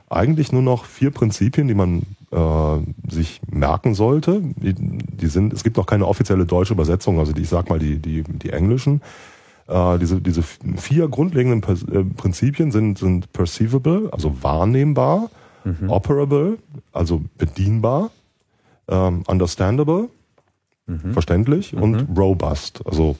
[0.09, 4.41] eigentlich nur noch vier Prinzipien, die man äh, sich merken sollte.
[4.41, 7.79] Die, die sind, es gibt noch keine offizielle deutsche Übersetzung, also die, ich sag mal
[7.79, 9.01] die, die, die englischen.
[9.67, 15.29] Äh, diese, diese vier grundlegenden äh, Prinzipien sind, sind perceivable, also wahrnehmbar,
[15.87, 16.57] operable,
[16.91, 18.11] also bedienbar,
[18.87, 20.09] ähm, understandable,
[21.13, 23.15] verständlich und robust, also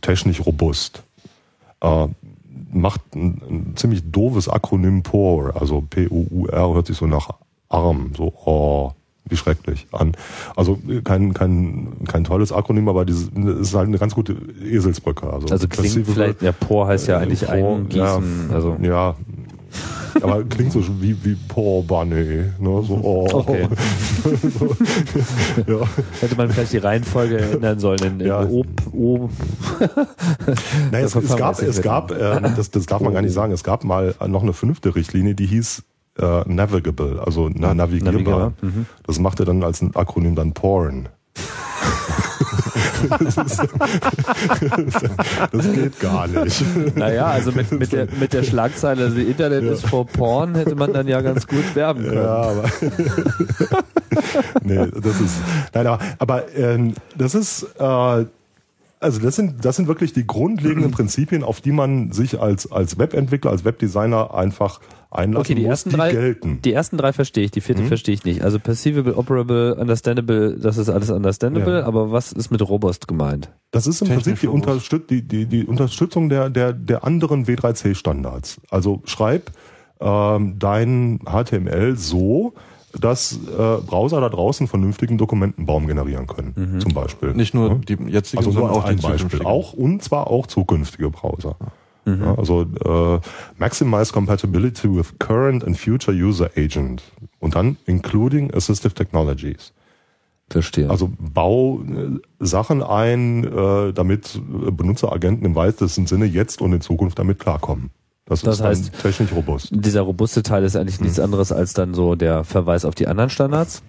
[0.00, 1.02] technisch robust.
[1.80, 2.08] Äh,
[2.72, 7.30] macht ein, ein ziemlich doofes Akronym POR, also P-O-U-R hört sich so nach
[7.68, 8.92] Arm, so oh,
[9.28, 10.12] wie schrecklich an.
[10.54, 14.36] Also äh, kein, kein, kein tolles Akronym, aber dieses es ist halt eine ganz gute
[14.62, 15.30] Eselsbrücke.
[15.30, 18.48] Also, Also klingt vielleicht, ja, Por heißt ja äh, eigentlich Por, eingießen.
[18.48, 19.16] Ja, Also ja.
[20.22, 22.44] Aber klingt so wie, wie Poor Bunny.
[22.58, 22.82] Ne?
[22.82, 23.28] So, oh.
[23.30, 23.68] Okay.
[24.58, 24.76] so,
[25.66, 25.86] ja.
[26.20, 28.44] hätte man vielleicht die Reihenfolge ändern sollen in, in Ja.
[28.44, 29.30] O, o
[30.90, 33.64] Naja, es, es gab, es gab äh, das, das darf man gar nicht sagen, es
[33.64, 35.82] gab mal noch eine fünfte Richtlinie, die hieß
[36.18, 38.12] äh, Navigable, also na, navigierbar.
[38.12, 38.86] navigierbar, mhm.
[39.06, 41.08] Das machte dann als ein Akronym dann Porn.
[43.08, 43.62] Das, ist,
[45.52, 46.64] das geht gar nicht.
[46.96, 49.72] Naja, also mit, mit, der, mit der Schlagzeile, also Internet Ja.
[49.72, 52.16] ist for Porn, hätte man dann ja ganz gut werben können.
[52.22, 52.64] Ja, aber
[54.62, 55.36] nee, das ist
[55.74, 58.24] nein, aber, aber ähm, das ist äh,
[59.06, 62.98] also das sind das sind wirklich die grundlegenden Prinzipien, auf die man sich als als
[62.98, 64.80] Webentwickler, als Webdesigner einfach
[65.10, 66.60] einlassen Okay, die muss, ersten die drei, gelten.
[66.62, 68.42] die ersten drei verstehe ich, die vierte verstehe ich nicht.
[68.42, 71.86] Also perceivable, operable, understandable, das ist alles understandable, Ja.
[71.86, 73.50] aber was ist mit robust gemeint?
[73.70, 74.48] Das ist im Technisch Prinzip die.
[74.48, 78.60] Unterstüt die, die, die Unterstützung der, der, der anderen W3C-Standards.
[78.70, 79.52] Also schreib
[80.00, 82.52] ähm, dein HTML so,
[83.00, 83.38] dass äh,
[83.86, 87.34] Browser da draußen vernünftigen Dokumentenbaum generieren können, zum Beispiel.
[87.34, 87.74] Nicht nur Ja?
[87.74, 89.42] die jetzigen, Also sondern auch ein die Beispiel.
[89.44, 91.56] Auch und zwar auch zukünftige Browser.
[92.08, 93.20] Ja, also äh,
[93.58, 97.02] maximize compatibility with current and future user agent
[97.40, 99.72] und dann including assistive technologies.
[100.48, 100.88] Verstehe.
[100.88, 106.80] Also bau äh, Sachen ein, äh, damit äh, Benutzeragenten im weitesten Sinne jetzt und in
[106.80, 107.90] Zukunft damit klarkommen.
[108.28, 109.68] Das, Das ist heißt- dann technisch robust.
[109.72, 113.30] dieser robuste Teil ist eigentlich nichts anderes als dann so der Verweis auf die anderen
[113.30, 113.82] Standards.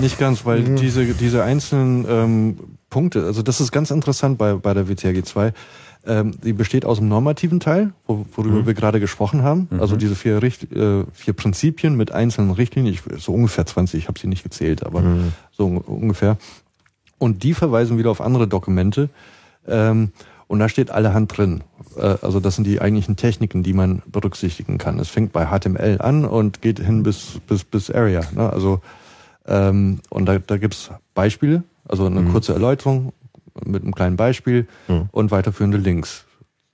[0.00, 2.56] Nicht ganz, weil diese, diese einzelnen ähm,
[2.88, 5.52] Punkte, also das ist ganz interessant bei, bei der WTRG 2.
[6.06, 9.68] Ähm, die besteht aus dem normativen Teil, wo, worüber wir gerade gesprochen haben.
[9.80, 14.08] Also diese vier, Richt, äh, vier Prinzipien mit einzelnen Richtlinien, ich, so ungefähr 20, ich
[14.08, 15.02] habe sie nicht gezählt, aber
[15.52, 16.38] so un- ungefähr.
[17.18, 19.10] Und die verweisen wieder auf andere Dokumente.
[19.68, 20.12] Ähm,
[20.50, 21.62] und da steht allerhand drin.
[21.96, 24.98] Äh, also das sind die eigentlichen Techniken, die man berücksichtigen kann.
[24.98, 28.22] Es fängt bei HTML an und geht hin bis, bis, bis Area.
[28.34, 28.50] Ne?
[28.52, 28.80] Also
[29.46, 33.12] ähm, und da, da gibt's Beispiele, also eine kurze Erläuterung
[33.64, 35.08] mit einem kleinen Beispiel Mhm.
[35.12, 36.24] und weiterführende Links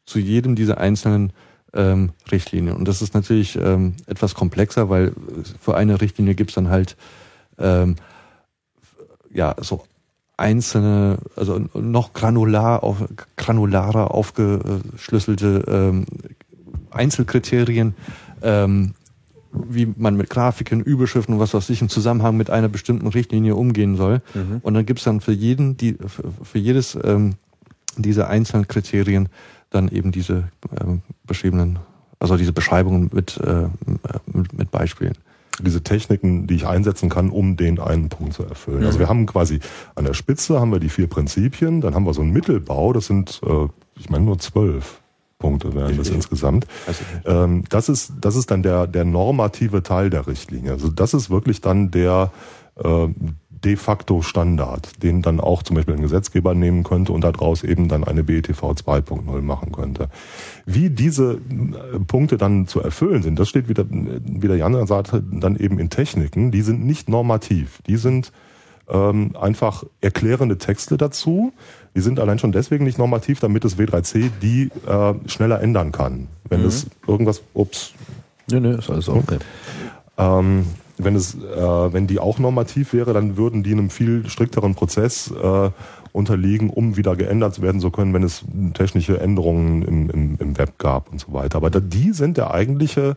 [0.06, 1.32] zu jedem dieser einzelnen
[1.74, 2.74] ähm, Richtlinien.
[2.76, 5.12] Und das ist natürlich ähm, etwas komplexer, weil
[5.60, 6.96] für eine Richtlinie gibt's dann halt
[7.58, 7.96] ähm,
[9.30, 9.84] ja so
[10.36, 13.04] einzelne, also noch granular auf,
[13.36, 16.06] granularer aufgeschlüsselte ähm,
[16.90, 17.94] Einzelkriterien,
[18.42, 18.94] ähm,
[19.52, 23.54] wie man mit Grafiken, Überschriften und was weiß ich im Zusammenhang mit einer bestimmten Richtlinie
[23.54, 24.20] umgehen soll.
[24.62, 27.34] Und dann gibt's dann für jeden, die, für, für jedes ähm,
[27.96, 29.28] dieser einzelnen Kriterien
[29.70, 30.44] dann eben diese
[30.80, 31.78] ähm, beschriebenen,
[32.18, 33.68] also diese Beschreibungen mit, äh,
[34.26, 35.14] mit, mit Beispielen.
[35.60, 38.84] Diese Techniken, die ich einsetzen kann, um den einen Punkt zu erfüllen.
[38.84, 39.60] Also wir haben quasi
[39.94, 43.06] an der Spitze haben wir die vier Prinzipien, dann haben wir so einen Mittelbau, das
[43.06, 45.00] sind, äh, ich meine nur zwölf
[45.38, 46.66] Punkte wären das insgesamt.
[47.26, 50.72] Ähm, das ist das ist dann der der normative Teil der Richtlinie.
[50.72, 52.32] Also das ist wirklich dann der
[52.82, 53.08] äh,
[53.64, 57.88] de facto Standard, den dann auch zum Beispiel ein Gesetzgeber nehmen könnte und daraus eben
[57.88, 60.08] dann eine BETV 2.0 machen könnte.
[60.64, 65.12] Wie diese äh, Punkte dann zu erfüllen sind, das steht wieder, wie der Jan sagt,
[65.12, 67.80] dann eben in Techniken, die sind nicht normativ.
[67.86, 68.32] Die sind
[68.88, 71.52] ähm, einfach erklärende Texte dazu.
[71.94, 76.28] Die sind allein schon deswegen nicht normativ, damit das W3C die äh, schneller ändern kann.
[76.48, 77.94] Wenn es irgendwas, ups,
[78.50, 79.38] Nö, nö, ist alles okay.
[80.18, 80.66] ähm,
[80.98, 85.30] wenn es, äh, wenn die auch normativ wäre, dann würden die einem viel strikteren Prozess
[85.30, 85.70] äh,
[86.12, 88.44] unterliegen, um wieder geändert werden zu können, wenn es
[88.74, 91.58] technische Änderungen im, im, im Web gab und so weiter.
[91.58, 93.16] Aber da, die sind der eigentliche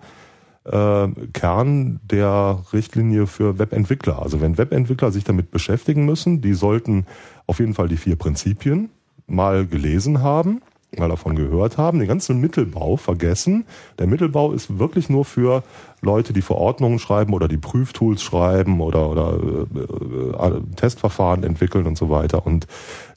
[0.65, 4.21] äh, Kern der Richtlinie für Webentwickler.
[4.21, 7.05] Also wenn Webentwickler sich damit beschäftigen müssen, die sollten
[7.47, 8.89] auf jeden Fall die vier Prinzipien
[9.27, 10.61] mal gelesen haben,
[10.97, 13.65] mal davon gehört haben, den ganzen Mittelbau vergessen.
[13.99, 15.63] Der Mittelbau ist wirklich nur für
[16.01, 19.37] Leute, die Verordnungen schreiben oder die Prüftools schreiben oder, oder
[19.75, 22.45] äh, äh, Testverfahren entwickeln und so weiter.
[22.45, 22.65] Und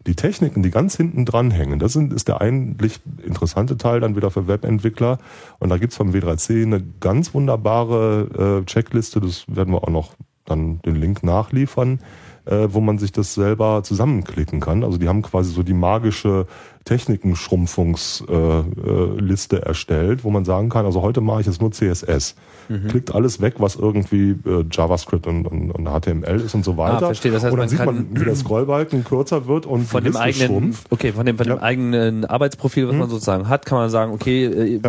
[0.07, 4.17] die Techniken, die ganz hinten dran hängen, das sind, ist der eigentlich interessante Teil dann
[4.17, 5.19] wieder für Webentwickler.
[5.59, 10.15] Und da gibt's vom W3C eine ganz wunderbare äh, Checkliste, das werden wir auch noch
[10.45, 12.01] dann den Link nachliefern,
[12.45, 14.85] äh, wo man sich das selber zusammenklicken kann.
[14.85, 16.47] Also die haben quasi so die magische
[16.85, 22.37] Technikenschrumpfungsliste äh, Liste erstellt, wo man sagen kann, also heute mache ich jetzt nur CSS.
[22.69, 22.89] Mhm.
[22.89, 26.97] Klickt alles weg, was irgendwie äh, JavaScript und, und, und HTML ist und so weiter.
[26.97, 27.33] Ah, verstehe.
[27.33, 30.05] Das heißt, und dann man sieht kann- man, wie der Scrollbalken kürzer wird und Von
[30.05, 30.87] dem eigenen, schrumpft.
[30.91, 31.63] okay, von dem, von dem Ja.
[31.63, 34.81] Eigenen Arbeitsprofil, was man sozusagen hat, kann man sagen, okay, äh,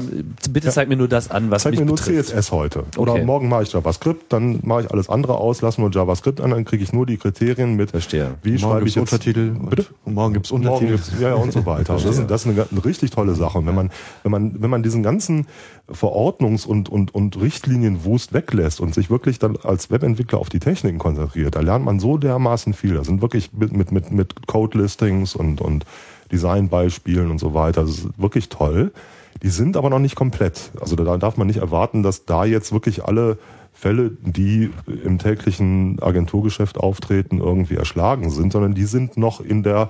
[0.51, 2.29] bitte zeig mir nur das an, was Zeig mich mir nur betrifft.
[2.29, 2.83] CSS heute.
[2.97, 3.25] Oder Okay.
[3.25, 6.65] morgen mache ich JavaScript, dann mache ich alles andere aus, lasse nur JavaScript an, dann
[6.65, 7.91] kriege ich nur die Kriterien mit.
[7.91, 8.35] Verstehe.
[8.43, 9.83] Wie Morgen schreibe ich jetzt Untertitel Bitte?
[10.03, 10.91] und, und morgen gibt's Morgen Untertitel.
[10.93, 11.93] gibt's, ja, ja, und so weiter.
[12.03, 13.57] Das ist, das ist eine, eine richtig tolle Sache.
[13.59, 13.89] Und wenn man,
[14.23, 15.47] wenn man, wenn man diesen ganzen
[15.89, 20.97] Verordnungs- und, und, und Richtlinienwust weglässt und sich wirklich dann als Webentwickler auf die Techniken
[20.97, 22.93] konzentriert, da lernt man so dermaßen viel.
[22.93, 25.85] Da sind wirklich mit, mit, mit, Code-Listings und, und
[26.31, 27.81] Designbeispielen und so weiter.
[27.81, 28.93] Das ist wirklich toll.
[29.41, 30.71] Die sind aber noch nicht komplett.
[30.79, 33.37] Also da darf man nicht erwarten, dass da jetzt wirklich alle
[33.73, 34.69] Fälle, die
[35.03, 39.89] im täglichen Agenturgeschäft auftreten, irgendwie erschlagen sind, sondern die sind noch in der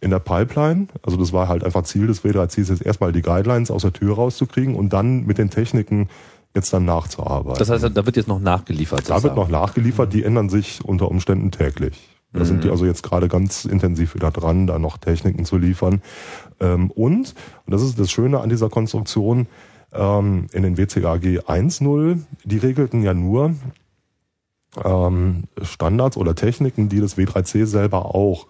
[0.00, 0.88] in der Pipeline.
[1.02, 4.14] Also das war halt einfach Ziel des W3Cs, jetzt erstmal die Guidelines aus der Tür
[4.14, 6.08] rauszukriegen und dann mit den Techniken
[6.54, 7.58] jetzt dann nachzuarbeiten.
[7.58, 9.08] Das heißt, da wird jetzt noch nachgeliefert.
[9.08, 12.08] Da wird noch nachgeliefert, die ändern sich unter Umständen täglich.
[12.32, 16.00] Da sind die also jetzt gerade ganz intensiv wieder dran, da noch Techniken zu liefern.
[16.60, 17.34] Ähm, und,
[17.66, 19.48] und das ist das Schöne an dieser Konstruktion,
[19.92, 23.56] ähm, in den WCAG 1.0, die regelten ja nur
[24.84, 28.46] ähm, Standards oder Techniken, die das W3C selber auch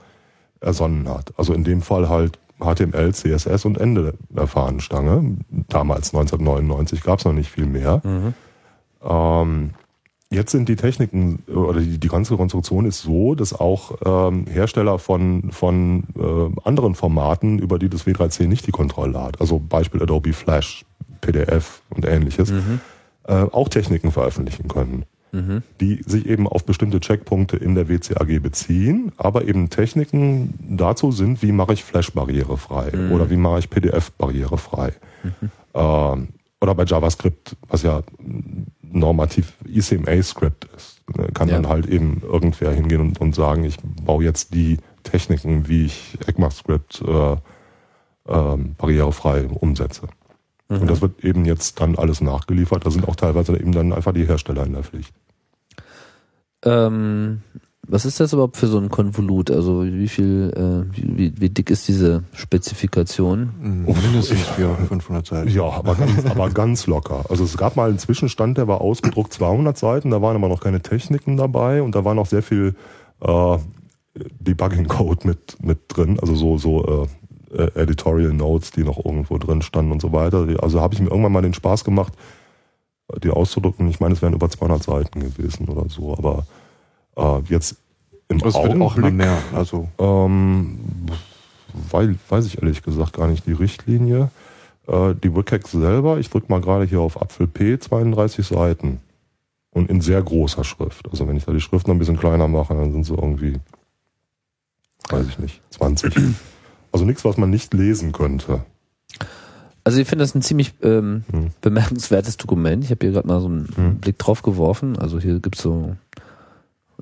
[0.61, 1.33] ersonnen hat.
[1.37, 5.37] Also in dem Fall halt HTML, CSS und Ende der Fahnenstange.
[5.69, 8.03] Damals 1999 gab es noch nicht viel mehr.
[8.05, 8.35] Mhm.
[9.03, 9.71] Ähm,
[10.31, 14.99] jetzt sind die Techniken oder die, die ganze Konstruktion ist so, dass auch ähm, Hersteller
[14.99, 20.03] von, von äh, anderen Formaten, über die das W3C nicht die Kontrolle hat, also Beispiel
[20.03, 20.85] Adobe Flash,
[21.23, 22.81] PDF und ähnliches, Mhm.
[23.25, 25.63] äh, auch Techniken veröffentlichen können Mhm.
[25.81, 31.41] die sich eben auf bestimmte Checkpunkte in der WCAG beziehen, aber eben Techniken dazu sind,
[31.43, 33.13] wie mache ich Flash barrierefrei Mhm.
[33.13, 34.93] oder wie mache ich PDF barrierefrei.
[35.75, 36.29] Ähm,
[36.61, 38.03] oder bei JavaScript, was ja
[38.83, 41.55] normativ ECMA-Script ist, ne, kann Ja.
[41.57, 46.19] dann halt eben irgendwer hingehen und, und sagen, ich baue jetzt die Techniken, wie ich
[46.27, 47.37] ECMAScript äh,
[48.29, 50.09] ähm, barrierefrei umsetze.
[50.69, 52.87] Und das wird eben jetzt dann alles nachgeliefert.
[52.87, 55.13] Da sind auch teilweise eben dann einfach die Hersteller in der Pflicht.
[56.65, 57.41] Ähm,
[57.91, 59.51] was ist das überhaupt für so ein Konvolut?
[59.51, 63.51] Also wie viel, äh, wie, wie, wie dick ist diese Spezifikation?
[63.61, 65.51] Mindestens 400, 500 Seiten.
[65.51, 67.25] Ja, aber ganz, aber ganz locker.
[67.29, 70.61] Also es gab mal einen Zwischenstand, der war ausgedruckt 200 Seiten, da waren aber noch
[70.61, 72.75] keine Techniken dabei und da war noch sehr viel
[73.23, 73.59] äh,
[74.15, 77.09] Debugging-Code mit, mit drin, also so, so
[77.53, 80.47] äh, äh, Editorial Notes, die noch irgendwo drin standen und so weiter.
[80.63, 82.13] Also habe ich mir irgendwann mal den Spaß gemacht,
[83.23, 83.89] die auszudrucken.
[83.89, 86.47] Ich meine, es wären über 200 Seiten gewesen oder so, aber
[87.17, 87.77] äh, jetzt
[88.29, 89.39] im Das wird auch immer Augenblick mehr.
[89.55, 90.79] Also ähm,
[91.91, 94.31] weil, weiß ich ehrlich gesagt gar nicht die Richtlinie.
[94.87, 99.01] Äh, die WCAG selber, ich drücke mal gerade hier auf Apfel P, 32 Seiten.
[99.73, 101.09] Und in sehr großer Schrift.
[101.13, 103.61] Also wenn ich da die Schrift noch ein bisschen kleiner mache, dann sind sie irgendwie,
[105.09, 106.13] weiß ich nicht, 20.
[106.91, 108.65] Also nichts, was man nicht lesen könnte.
[109.91, 111.51] Also ich finde das ein ziemlich ähm, Hm.
[111.63, 112.85] bemerkenswertes Dokument.
[112.85, 113.97] Ich habe hier gerade mal so einen Hm.
[113.97, 114.97] Blick drauf geworfen.
[114.97, 115.97] Also hier gibt's so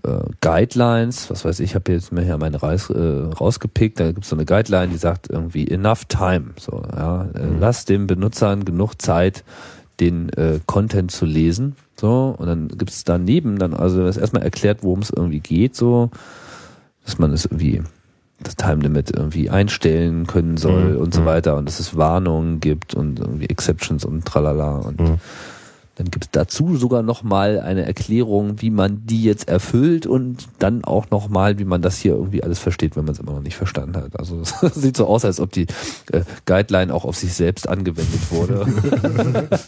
[0.04, 4.10] äh, Guidelines, was weiß ich, ich habe jetzt mir hier meine Reis, äh, rausgepickt, da
[4.12, 6.52] gibt's so eine Guideline, die sagt irgendwie enough time.
[6.58, 7.60] So, ja, äh, Mhm.
[7.60, 9.44] lass den Benutzern genug Zeit,
[10.00, 11.76] den äh, Content zu lesen.
[12.00, 16.10] So, und dann gibt's daneben dann, also das erstmal erklärt, worum es irgendwie geht, so,
[17.04, 17.82] dass man es irgendwie
[18.42, 21.00] das Time Limit irgendwie einstellen können soll Mhm.
[21.00, 21.26] und so Mhm.
[21.26, 25.18] weiter und dass es Warnungen gibt und irgendwie Exceptions und tralala und Mhm.
[25.96, 30.84] dann gibt es dazu sogar nochmal eine Erklärung, wie man die jetzt erfüllt und dann
[30.84, 33.56] auch nochmal, wie man das hier irgendwie alles versteht, wenn man es immer noch nicht
[33.56, 34.16] verstanden hat.
[34.16, 35.66] Also es sieht so aus, als ob die
[36.12, 38.64] äh, Guideline auch auf sich selbst angewendet wurde.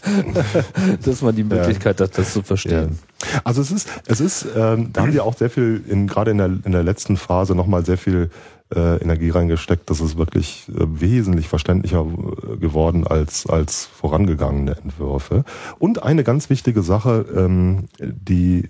[1.03, 2.97] Dass man die Möglichkeit hat, das zu verstehen.
[3.43, 6.37] Also es ist, es ist, ähm, da haben wir auch sehr viel, in, gerade in
[6.37, 8.29] der, in der letzten Phase nochmal sehr viel
[8.73, 9.89] äh, Energie reingesteckt.
[9.89, 15.43] Das ist wirklich äh, wesentlich verständlicher äh, geworden als, als vorangegangene Entwürfe.
[15.79, 18.69] Und eine ganz wichtige Sache, ähm, die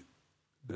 [0.70, 0.74] äh,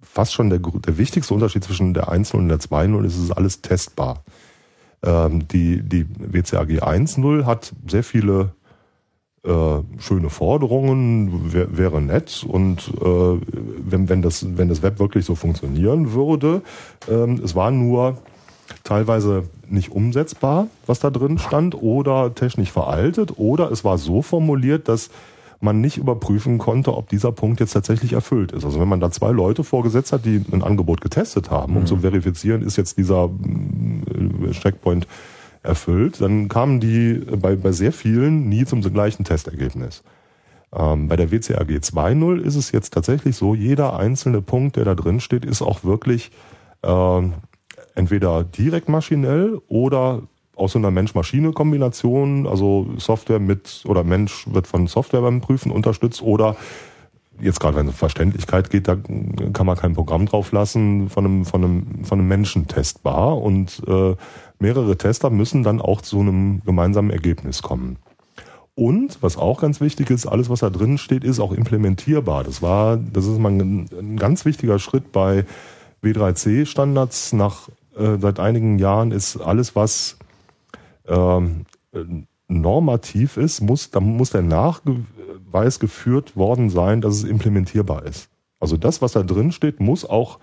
[0.00, 3.32] fast schon der, der wichtigste Unterschied zwischen der 1.0 und der 2.0 ist, es ist
[3.32, 4.24] alles testbar.
[5.02, 8.54] Ähm, die, die WCAG 1.0 hat sehr viele
[9.46, 13.40] äh, schöne Forderungen, wär, wäre nett und äh,
[13.78, 16.62] wenn, wenn, das, wenn das Web wirklich so funktionieren würde,
[17.08, 18.18] ähm, es war nur
[18.84, 24.88] teilweise nicht umsetzbar, was da drin stand, oder technisch veraltet, oder es war so formuliert,
[24.88, 25.10] dass
[25.60, 28.64] man nicht überprüfen konnte, ob dieser Punkt jetzt tatsächlich erfüllt ist.
[28.64, 31.98] Also wenn man da zwei Leute vorgesetzt hat, die ein Angebot getestet haben, um zu
[31.98, 35.06] verifizieren, ist jetzt dieser mm, Checkpoint
[35.62, 40.02] erfüllt, dann kamen die bei, bei sehr vielen nie zum gleichen Testergebnis.
[40.74, 44.94] Ähm, bei der WCAG 2.0 ist es jetzt tatsächlich so, jeder einzelne Punkt, der da
[44.94, 46.30] drin steht, ist auch wirklich
[46.82, 47.34] ähm,
[47.96, 50.22] entweder direkt maschinell oder
[50.54, 56.22] aus so einer Mensch-Maschine-Kombination, also Software mit oder Mensch wird von Software beim Prüfen unterstützt
[56.22, 56.56] oder
[57.40, 58.96] jetzt gerade wenn es um Verständlichkeit geht, da
[59.52, 63.82] kann man kein Programm drauf lassen von einem, von einem, von einem Menschen testbar und
[63.86, 64.14] äh,
[64.58, 67.98] mehrere Tester müssen dann auch zu einem gemeinsamen Ergebnis kommen.
[68.74, 72.44] Und was auch ganz wichtig ist, alles was da drin steht, ist auch implementierbar.
[72.44, 75.46] Das war, das ist mal ein, ein ganz wichtiger Schritt bei
[76.02, 77.32] W3C-Standards.
[77.32, 80.18] Nach äh, seit einigen Jahren ist alles, was
[81.06, 81.66] ähm,
[82.48, 84.42] normativ ist, muss, da muss der
[85.50, 88.28] weiß geführt worden sein, dass es implementierbar ist.
[88.60, 90.38] Also das, was da drin steht, muss auch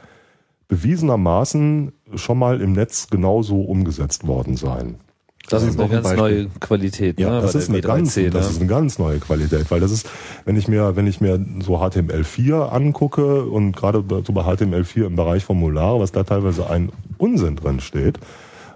[0.68, 5.00] bewiesenermaßen schon mal im Netz genauso umgesetzt worden sein.
[5.50, 7.20] Das, Das ist eine auch ein ganz neue Qualität.
[7.20, 8.52] Ja, ne, das ist, eine ganz, W3C, das ne?
[8.52, 10.10] ist eine ganz neue Qualität, weil das ist,
[10.46, 15.16] wenn ich mir, wenn ich mir so HTML4 angucke und gerade so bei HTML4 im
[15.18, 18.20] Bereich Formulare, was da teilweise ein Unsinn drin steht,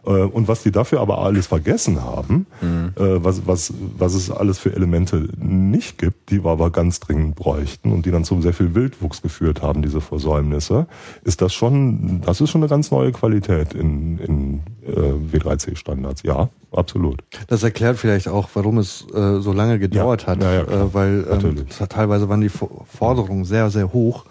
[0.06, 2.94] äh, und was die dafür aber alles vergessen haben, Mhm.
[2.96, 7.36] äh, was, was, was es alles für Elemente nicht gibt, die wir aber ganz dringend
[7.36, 10.88] bräuchten und die dann zu sehr viel Wildwuchs geführt haben, diese Versäumnisse,
[11.24, 16.24] ist das schon, das ist schon eine ganz neue Qualität in, in W3C-Standards.
[16.24, 17.22] Ja, absolut.
[17.48, 20.94] Das erklärt vielleicht auch, warum es äh, so lange gedauert Ja, hat, ja, ja, äh,
[20.94, 24.26] weil ähm, teilweise waren die For- Forderungen sehr, sehr hoch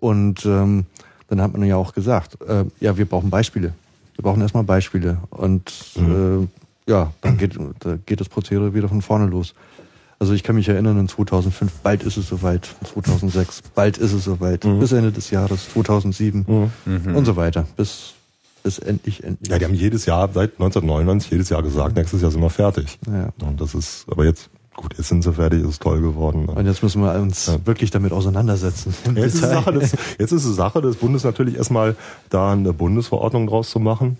[0.00, 0.86] und ähm,
[1.28, 3.72] dann hat man ja auch gesagt, äh, ja, wir brauchen Beispiele.
[4.16, 6.48] Wir brauchen erstmal Beispiele und Mhm.
[6.86, 9.54] äh, ja, dann geht, da geht das Prozedere wieder von vorne los.
[10.20, 14.24] Also ich kann mich erinnern, in 2005, bald ist es soweit, 2006, bald ist es
[14.24, 14.78] soweit, Mhm.
[14.78, 17.16] bis Ende des Jahres, 2007 Mhm.
[17.16, 18.13] und so weiter, bis,
[18.64, 19.50] bis endlich, endlich.
[19.50, 22.98] Ja, die haben jedes Jahr, seit 1999, jedes Jahr gesagt, nächstes Jahr sind wir fertig.
[23.06, 23.28] Ja.
[23.46, 26.46] Und das ist, aber jetzt, gut, jetzt sind sie fertig, ist toll geworden.
[26.46, 27.58] Und jetzt müssen wir uns Ja.
[27.66, 28.94] wirklich damit auseinandersetzen.
[29.14, 29.50] Jetzt ist, es.
[29.50, 31.94] Sache des, jetzt ist es Sache des Bundes natürlich erstmal,
[32.30, 34.18] da eine Bundesverordnung draus zu machen.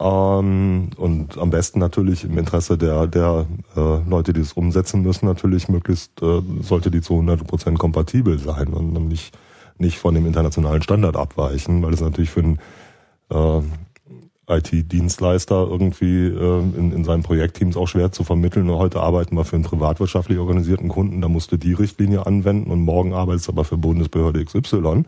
[0.00, 3.46] Ähm, und am besten natürlich im Interesse der, der
[3.76, 8.68] äh, Leute, die es umsetzen müssen, natürlich möglichst äh, sollte die zu 100% kompatibel sein
[8.68, 9.36] und nicht,
[9.78, 12.58] nicht von dem internationalen Standard abweichen, weil es natürlich für einen
[13.32, 13.62] äh,
[14.48, 18.70] IT-Dienstleister irgendwie äh, in, in seinen Projektteams auch schwer zu vermitteln.
[18.70, 22.80] Heute arbeiten wir für einen privatwirtschaftlich organisierten Kunden, da musst du die Richtlinie anwenden und
[22.80, 25.04] morgen arbeitest du aber für Bundesbehörde XY.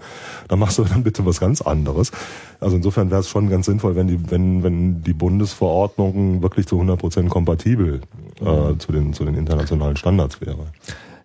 [0.49, 2.13] Da machst du dann bitte was ganz anderes.
[2.61, 6.77] Also insofern wäre es schon ganz sinnvoll, wenn die, wenn, wenn die Bundesverordnung wirklich zu
[6.77, 8.01] 100 Prozent kompatibel
[8.41, 10.67] äh, zu, den, zu den internationalen Standards wäre.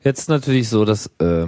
[0.03, 1.47] Jetzt natürlich so, dass äh,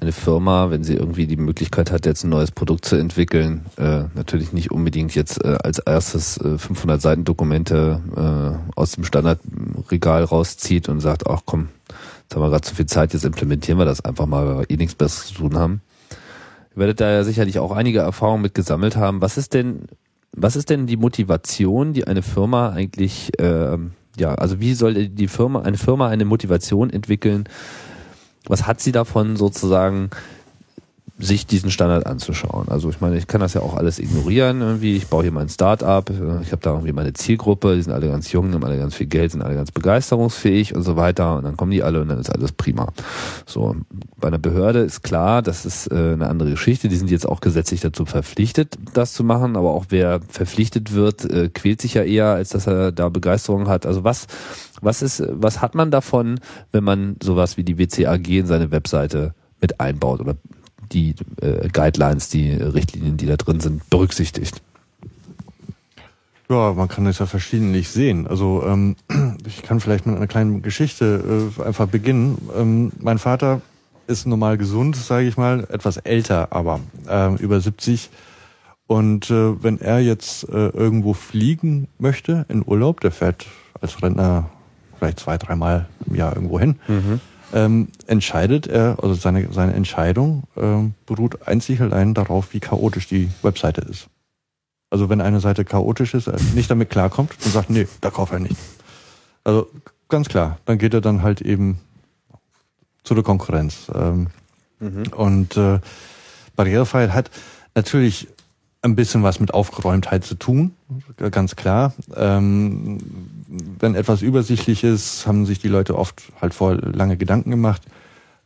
[0.00, 4.04] eine Firma, wenn sie irgendwie die Möglichkeit hat, jetzt ein neues Produkt zu entwickeln, äh,
[4.14, 10.24] natürlich nicht unbedingt jetzt äh, als erstes äh, 500 Seiten Dokumente äh, aus dem Standardregal
[10.24, 11.68] rauszieht und sagt, ach komm,
[12.22, 14.70] jetzt haben wir gerade zu viel Zeit, jetzt implementieren wir das einfach mal, weil wir
[14.70, 15.80] eh nichts Besseres zu tun haben.
[16.74, 19.22] Ihr werdet da ja sicherlich auch einige Erfahrungen mit gesammelt haben.
[19.22, 19.82] Was ist denn,
[20.32, 25.28] was ist denn die Motivation, die eine Firma eigentlich, ähm, ja, also wie soll die
[25.28, 27.48] Firma, eine Firma eine Motivation entwickeln,
[28.46, 30.10] was hat sie davon sozusagen,
[31.18, 32.68] sich diesen Standard anzuschauen?
[32.68, 34.96] Also ich meine, ich kann das ja auch alles ignorieren irgendwie.
[34.96, 38.32] Ich baue hier mein Start-up, ich habe da irgendwie meine Zielgruppe, die sind alle ganz
[38.32, 41.36] jung, haben alle ganz viel Geld, sind alle ganz begeisterungsfähig und so weiter.
[41.36, 42.88] Und dann kommen die alle und dann ist alles prima.
[43.46, 43.76] So,
[44.16, 46.88] bei einer Behörde ist klar, das ist äh, eine andere Geschichte.
[46.88, 49.56] Die sind jetzt auch gesetzlich dazu verpflichtet, das zu machen.
[49.56, 53.68] Aber auch wer verpflichtet wird, äh, quält sich ja eher, als dass er da Begeisterung
[53.68, 53.86] hat.
[53.86, 54.26] Also was
[54.84, 56.40] was ist, was hat man davon,
[56.72, 60.36] wenn man sowas wie die WCAG in seine Webseite mit einbaut oder
[60.92, 64.62] die äh, Guidelines, die Richtlinien, die da drin sind, berücksichtigt?
[66.50, 68.26] Ja, man kann das ja verschiedentlich sehen.
[68.26, 68.96] Also ähm,
[69.46, 72.38] ich kann vielleicht mit einer kleinen Geschichte äh, einfach beginnen.
[72.56, 73.62] Ähm, mein Vater
[74.06, 78.10] ist normal gesund, sage ich mal, etwas älter, aber ähm, über 70.
[78.86, 83.46] Und äh, wenn er jetzt äh, irgendwo fliegen möchte in Urlaub, der fährt
[83.80, 84.50] als Rentner
[84.98, 86.76] vielleicht zwei, dreimal im Jahr irgendwo hin,
[87.52, 93.30] ähm, entscheidet er, also seine, seine Entscheidung ähm, beruht einzig allein darauf, wie chaotisch die
[93.42, 94.08] Webseite ist.
[94.90, 98.38] Also wenn eine Seite chaotisch ist, nicht damit klarkommt und sagt, nee, da kauft er
[98.40, 98.56] nicht.
[99.44, 99.68] Also
[100.08, 101.78] ganz klar, dann geht er dann halt eben
[103.02, 103.90] zu der Konkurrenz.
[103.94, 104.28] Ähm,
[105.14, 105.80] Und äh,
[106.56, 107.30] Barrierefreiheit hat
[107.74, 108.28] natürlich
[108.84, 110.72] ein bisschen was mit Aufgeräumtheit zu tun,
[111.30, 111.94] ganz klar.
[112.14, 112.98] Ähm,
[113.78, 117.82] wenn etwas übersichtlich ist, haben sich die Leute oft halt vor lange Gedanken gemacht.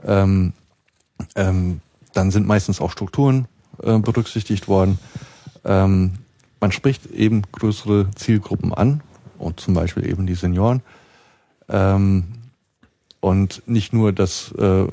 [0.05, 0.52] Ähm,
[1.35, 1.81] ähm,
[2.12, 3.48] dann sind meistens auch Strukturen
[3.82, 5.01] äh, berücksichtigt worden.
[5.65, 6.15] Ähm,
[6.60, 9.02] man spricht eben größere Zielgruppen an
[9.39, 10.82] und zum Beispiel eben die Senioren.
[11.69, 12.24] Ähm,
[13.20, 14.86] und nicht nur das, äh,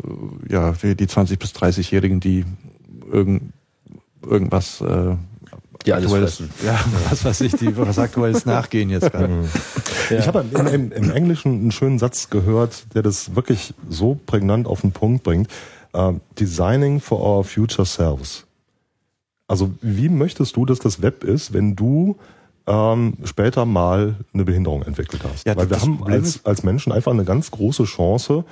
[0.49, 2.45] ja, die, die 20 bis 30-Jährigen, die
[3.11, 3.53] irgend,
[4.23, 5.15] irgendwas äh,
[5.85, 6.49] Die fressen.
[6.65, 6.79] ja,
[7.09, 9.45] was weiß ich, die was aktuelles nachgehen jetzt gerade.
[10.09, 14.67] Ich habe im, im, im Englischen einen schönen Satz gehört, der das wirklich so prägnant
[14.67, 15.49] auf den Punkt bringt.
[15.95, 18.45] Uh, designing for our future selves.
[19.47, 22.17] Also wie möchtest du, dass das Web ist, wenn du
[22.67, 25.45] ähm, später mal eine Behinderung entwickelt hast?
[25.45, 28.43] Ja, Weil wir haben als, als Menschen einfach eine ganz große Chance.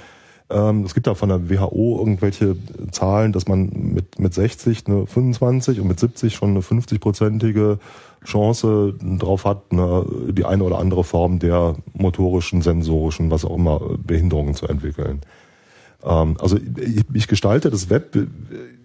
[0.53, 2.55] Ähm, es gibt da von der WHO irgendwelche
[2.91, 7.79] Zahlen, dass man mit, mit 60 eine 25 und mit 70 schon eine 50-prozentige
[8.23, 13.81] Chance drauf hat, eine, die eine oder andere Form der motorischen, sensorischen, was auch immer,
[13.97, 15.21] Behinderungen zu entwickeln.
[16.03, 18.27] Ähm, also ich, ich gestalte das Web äh,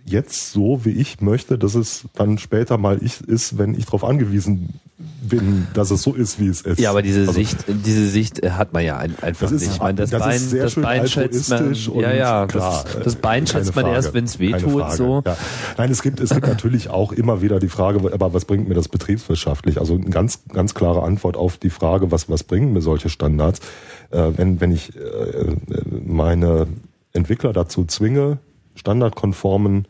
[0.05, 4.05] jetzt so, wie ich möchte, dass es dann später mal ich ist, wenn ich darauf
[4.05, 4.81] angewiesen
[5.21, 6.81] bin, dass es so ist, wie es ist.
[6.81, 9.73] Ja, aber diese also, Sicht, diese Sicht hat man ja einfach ist- nicht.
[9.73, 13.19] Ich meine, das, das Bein, das Bein schätzt man, ja, ja, klar, das, das äh,
[13.19, 15.23] Bein schätzt man Frage, erst, wenn es weh keine tut, Frage, so.
[15.25, 15.37] Ja.
[15.77, 18.75] Nein, es gibt, es gibt natürlich auch immer wieder die Frage, aber was bringt mir
[18.75, 19.79] das betriebswirtschaftlich?
[19.79, 23.61] Also eine ganz, ganz klare Antwort auf die Frage, was, was bringen mir solche Standards?
[24.11, 25.57] Äh, wenn, wenn ich äh,
[26.07, 26.67] meine
[27.19, 28.39] Entwickler dazu zwinge,
[28.75, 29.87] standardkonformen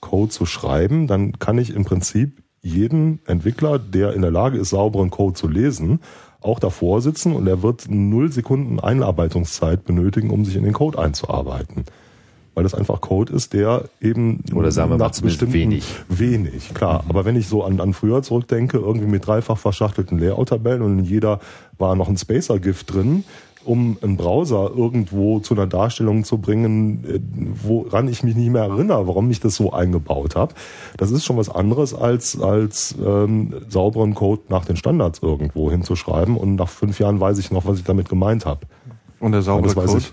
[0.00, 4.70] Code zu schreiben, dann kann ich im Prinzip jeden Entwickler, der in der Lage ist,
[4.70, 6.00] sauberen Code zu lesen,
[6.40, 10.98] auch davor sitzen und er wird null Sekunden Einarbeitungszeit benötigen, um sich in den Code
[10.98, 11.84] einzuarbeiten.
[12.54, 15.94] Weil das einfach Code ist, der eben Oder sagen wir mal nach zumindest bestimmten- wenig.
[16.08, 17.04] Wenig, klar.
[17.08, 21.04] Aber wenn ich so an, an früher zurückdenke, irgendwie mit dreifach verschachtelten Layout-Tabellen und in
[21.04, 21.40] jeder
[21.78, 23.24] war noch ein Spacer-Gift drin,
[23.66, 27.20] um einen Browser irgendwo zu einer Darstellung zu bringen, äh,
[27.62, 30.54] woran ich mich nicht mehr erinnere, warum ich das so eingebaut habe.
[30.96, 36.36] Das ist schon was anderes als als ähm, sauberen Code nach den Standards irgendwo hinzuschreiben
[36.36, 38.60] und nach fünf Jahren weiß ich noch, was ich damit gemeint habe.
[39.20, 40.04] Und der saubere das Code.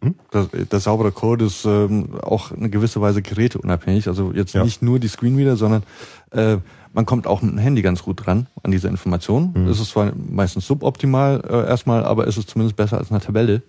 [0.00, 0.14] Hm?
[0.30, 4.06] das, der saubere Code ist ähm, auch eine gewisse Weise geräteunabhängig.
[4.06, 4.62] Also jetzt Ja.
[4.62, 5.82] nicht nur die Screenreader, sondern
[6.30, 6.58] äh,
[6.92, 9.52] man kommt auch mit dem Handy ganz gut dran an diese Informationen.
[9.54, 9.68] Mhm.
[9.68, 13.62] Es ist zwar meistens suboptimal äh, erstmal, aber es ist zumindest besser als eine Tabelle.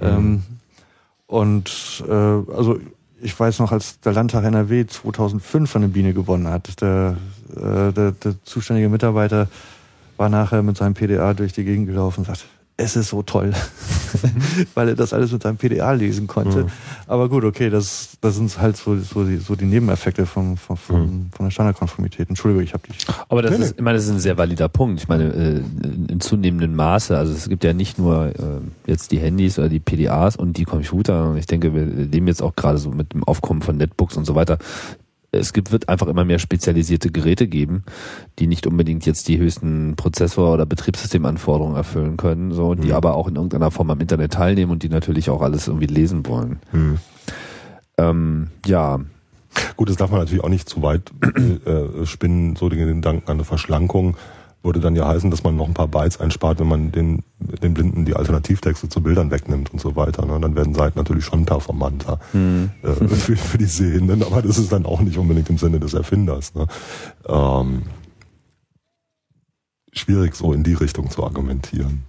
[0.00, 0.42] Ähm,
[1.26, 2.78] und äh, also
[3.22, 7.16] ich weiß noch, als der Landtag NRW 2005 von der Biene gewonnen hat, der,
[7.54, 9.48] äh, der, der zuständige Mitarbeiter
[10.16, 12.46] war nachher mit seinem PDA durch die Gegend gelaufen und sagt,
[12.80, 13.52] es ist so toll,
[14.74, 16.66] weil er das alles mit seinem PDA lesen konnte.
[17.06, 20.76] Aber gut, okay, das, das sind halt so, so, die, so die Nebeneffekte vom, vom,
[20.76, 22.28] vom, von der Standardkonformität.
[22.28, 23.06] Entschuldigung, ich habe dich.
[23.28, 25.00] Aber das ist, ich meine, das ist ein sehr valider Punkt.
[25.00, 25.62] Ich meine, äh,
[26.08, 28.32] in zunehmendem Maße, also es gibt ja nicht nur äh,
[28.86, 31.34] jetzt die Handys oder die PDAs und die Computer.
[31.36, 34.34] Ich denke, wir leben jetzt auch gerade so mit dem Aufkommen von Netbooks und so
[34.34, 34.58] weiter.
[35.32, 37.84] Es gibt, wird einfach immer mehr spezialisierte Geräte geben,
[38.38, 43.28] die nicht unbedingt jetzt die höchsten Prozessor- oder Betriebssystemanforderungen erfüllen können, so, die aber auch
[43.28, 46.58] in irgendeiner Form am Internet teilnehmen und die natürlich auch alles irgendwie lesen wollen.
[47.96, 49.00] Ähm, ja,
[49.76, 51.10] Gut, das darf man natürlich auch nicht zu weit
[51.66, 52.56] äh, spinnen.
[52.56, 54.16] So den Gedanken an eine Verschlankung
[54.62, 57.22] würde dann ja heißen, dass man noch ein paar Bytes einspart, wenn man den,
[57.62, 60.26] den Blinden die Alternativtexte zu Bildern wegnimmt und so weiter.
[60.26, 60.38] Ne?
[60.40, 64.84] Dann werden Seiten natürlich schon performanter äh, für, für die Sehenden, aber das ist dann
[64.84, 66.54] auch nicht unbedingt im Sinne des Erfinders.
[66.54, 66.66] Ne?
[67.26, 67.82] Ähm,
[69.92, 72.04] schwierig so in die Richtung zu argumentieren.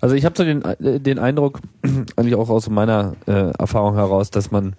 [0.00, 1.60] Also ich habe so den, äh, den Eindruck,
[2.16, 4.74] eigentlich auch aus meiner äh, Erfahrung heraus, dass man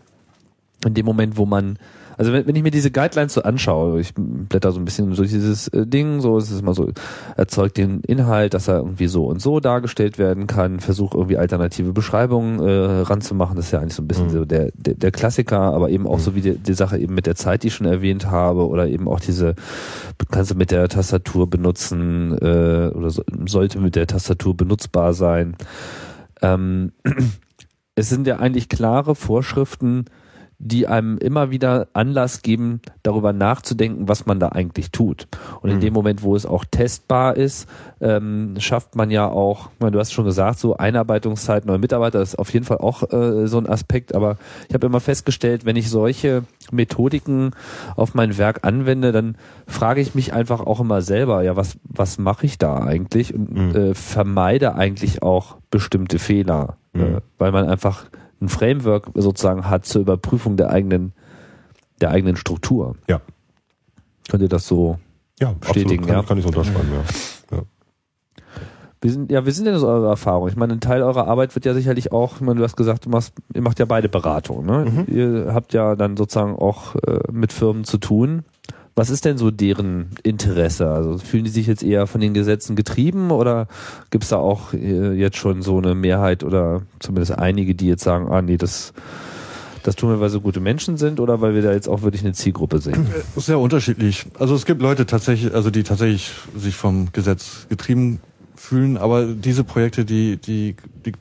[0.86, 1.80] in dem Moment, wo man,
[2.18, 5.30] also wenn, wenn ich mir diese Guidelines so anschaue, ich blätter so ein bisschen durch
[5.30, 6.90] dieses äh, Ding, so es ist mal so,
[7.38, 11.94] erzeugt den Inhalt, dass er irgendwie so und so dargestellt werden kann, versucht irgendwie alternative
[11.94, 14.30] Beschreibungen äh, ranzumachen, das ist ja eigentlich so ein bisschen Mhm.
[14.30, 17.26] so der, der, der Klassiker, aber eben auch so wie die, die Sache eben mit
[17.26, 19.56] der Zeit, die ich schon erwähnt habe, oder eben auch diese,
[20.32, 25.56] kannst du mit der Tastatur benutzen, äh, oder so, sollte mit der Tastatur benutzbar sein.
[26.42, 26.92] Ähm,
[27.96, 30.06] es sind ja eigentlich klare Vorschriften,
[30.58, 35.28] die einem immer wieder Anlass geben, darüber nachzudenken, was man da eigentlich tut.
[35.62, 37.68] Und in dem Moment, wo es auch testbar ist,
[38.00, 42.40] ähm, schafft man ja auch, meine, du hast schon gesagt, so Einarbeitungszeit neuer Mitarbeiter ist
[42.40, 44.38] auf jeden Fall auch äh, so ein Aspekt, aber
[44.70, 47.52] ich habe immer festgestellt, wenn ich solche Methodiken
[47.96, 49.38] auf mein Werk anwende, dann
[49.68, 53.54] frage ich mich einfach auch immer selber, ja, was, was mache ich da eigentlich und
[53.56, 53.76] Mhm.
[53.76, 57.02] äh, vermeide eigentlich auch bestimmte Fehler, Mhm.
[57.02, 58.06] äh, weil man einfach
[58.42, 61.14] ein Framework sozusagen hat zur Überprüfung der eigenen,
[62.02, 62.96] der eigenen Struktur.
[63.08, 63.22] Ja.
[64.30, 65.00] Könnt ihr das so
[65.40, 66.08] Ja, Bestätigen, absolut.
[66.08, 66.24] Kann, ja.
[66.24, 67.58] kann ich so unterschreiben, ja.
[67.58, 67.64] ja.
[69.02, 70.50] Wie sind, ja, wie sind denn so eure Erfahrungen?
[70.50, 73.06] Ich meine, ein Teil eurer Arbeit wird ja sicherlich auch, ich meine, du hast gesagt,
[73.06, 75.06] du machst, ihr macht ja beide Beratungen, ne?
[75.08, 78.44] Ihr habt ja dann sozusagen auch äh, mit Firmen zu tun.
[78.98, 80.90] Was ist denn so deren Interesse?
[80.90, 83.68] Also fühlen die sich jetzt eher von den Gesetzen getrieben oder
[84.10, 88.06] gibt es da auch äh, jetzt schon so eine Mehrheit oder zumindest einige, die jetzt
[88.06, 88.94] sagen, ah nee, das,
[89.84, 92.24] das tun wir, weil sie gute Menschen sind oder weil wir da jetzt auch wirklich
[92.24, 93.06] eine Zielgruppe sind?
[93.36, 94.28] Sehr unterschiedlich.
[94.40, 98.22] Also es gibt Leute tatsächlich, also die tatsächlich sich vom Gesetz getrieben
[98.56, 101.12] fühlen, aber diese Projekte, die, die, die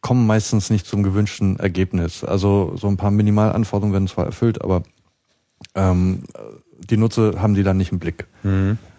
[0.00, 2.22] kommen meistens nicht zum gewünschten Ergebnis.
[2.22, 4.84] Also so ein paar Minimalanforderungen werden zwar erfüllt, aber
[5.74, 6.22] ähm,
[6.86, 8.26] die Nutzer haben die dann nicht im Blick.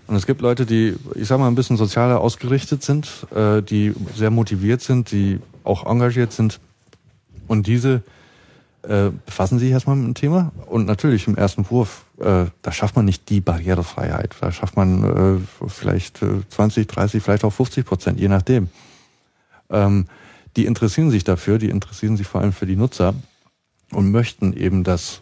[0.07, 3.93] Und es gibt Leute, die, ich sag mal, ein bisschen sozialer ausgerichtet sind, äh, die
[4.15, 6.59] sehr motiviert sind, die auch engagiert sind.
[7.47, 8.03] Und diese
[8.83, 10.53] äh, befassen sich erstmal mit dem Thema.
[10.67, 14.35] Und natürlich im ersten Wurf, äh, da schafft man nicht die Barrierefreiheit.
[14.39, 18.69] Da schafft man äh, vielleicht äh, 20, 30, vielleicht auch 50 Prozent, je nachdem.
[19.69, 20.05] Ähm,
[20.55, 23.13] die interessieren sich dafür, die interessieren sich vor allem für die Nutzer
[23.91, 25.21] und möchten eben, dass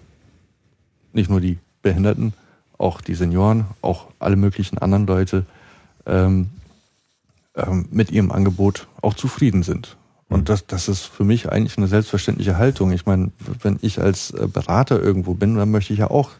[1.12, 2.34] nicht nur die Behinderten,
[2.78, 5.46] auch die Senioren, auch alle möglichen anderen Leute
[6.06, 6.50] ähm,
[7.56, 9.98] ähm, mit ihrem Angebot auch zufrieden sind.
[10.30, 10.46] Und mhm.
[10.46, 12.92] das, das ist für mich eigentlich eine selbstverständliche Haltung.
[12.92, 13.32] Ich meine,
[13.62, 16.32] wenn ich als äh, Berater irgendwo bin, dann möchte ich ja auch,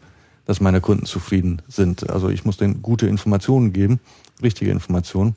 [0.44, 2.10] dass meine Kunden zufrieden sind.
[2.10, 4.00] Also ich muss denen gute Informationen geben,
[4.42, 5.36] richtige Informationen.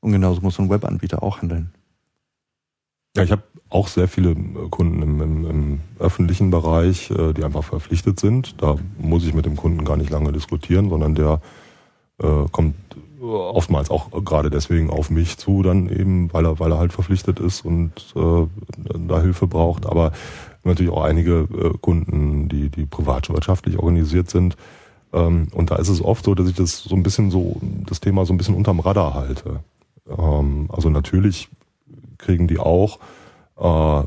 [0.00, 1.72] Und genauso muss ein Webanbieter auch handeln.
[3.16, 3.42] Ja, ich habe
[3.74, 8.62] auch sehr viele äh, Kunden im, im, im, öffentlichen Bereich, äh, die einfach verpflichtet sind.
[8.62, 11.40] Da muss ich mit dem Kunden gar nicht lange diskutieren, sondern der
[12.22, 12.76] äh, kommt
[13.20, 17.40] oftmals auch gerade deswegen auf mich zu, dann eben, weil er, weil er halt verpflichtet
[17.40, 18.46] ist und äh,
[19.08, 19.86] da Hilfe braucht.
[19.86, 20.12] Aber
[20.62, 24.56] natürlich auch einige äh, Kunden, die, die privatwirtschaftlich organisiert sind.
[25.12, 28.00] Ähm, und da ist es oft so, dass ich das so ein bisschen so, das
[28.00, 29.60] Thema so ein bisschen unterm Radar halte.
[30.06, 31.48] Ähm, also natürlich
[32.18, 32.98] kriegen die auch
[33.58, 34.02] äh,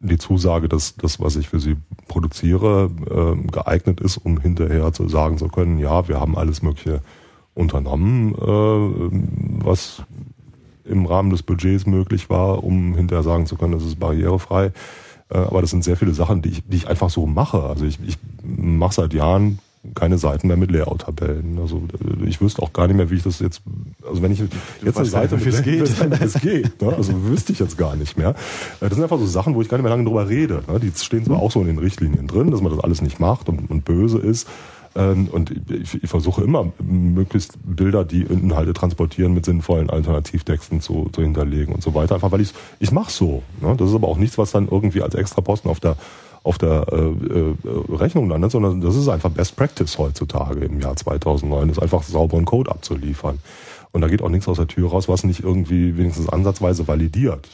[0.00, 1.76] die Zusage, dass das, was ich für sie
[2.08, 7.00] produziere, äh, geeignet ist, um hinterher zu sagen zu können, ja, wir haben alles Mögliche
[7.54, 10.02] unternommen, äh, was
[10.84, 14.72] im Rahmen des Budgets möglich war, um hinterher sagen zu können, das ist barrierefrei.
[15.32, 17.62] Äh, aber das sind sehr viele Sachen, die ich, die ich einfach so mache.
[17.62, 19.60] Also ich, ich mache seit Jahren
[19.94, 21.58] keine Seiten mehr mit Layout-Tabellen.
[21.58, 21.82] Also
[22.24, 23.62] ich wüsste auch gar nicht mehr, wie ich das jetzt,
[24.08, 24.40] also wenn ich
[24.82, 26.94] jetzt eine Seite mit es geht, es geht ne?
[26.96, 28.30] also wüsste ich jetzt gar nicht mehr.
[28.30, 30.62] Äh, das sind einfach so Sachen, wo ich gar nicht mehr lange drüber rede.
[30.68, 30.78] Ne?
[30.78, 31.42] Die stehen zwar mhm.
[31.42, 34.18] auch so in den Richtlinien drin, dass man das alles nicht macht und, und böse
[34.18, 34.46] ist.
[34.94, 41.08] Ähm, und ich, ich versuche immer, möglichst Bilder, die Inhalte transportieren, mit sinnvollen Alternativtexten zu,
[41.12, 42.14] zu hinterlegen und so weiter.
[42.14, 43.42] Einfach weil ich ich mache so.
[43.60, 43.74] Ne?
[43.76, 45.96] Das ist aber auch nichts, was dann irgendwie als extra Posten auf der
[46.44, 47.54] auf der äh, äh,
[47.94, 52.44] Rechnung landet, sondern das ist einfach Best Practice heutzutage im Jahr 2009, ist einfach sauberen
[52.44, 53.38] Code abzuliefern.
[53.94, 57.46] Und da geht auch nichts aus der Tür raus, was nicht irgendwie wenigstens ansatzweise validiert.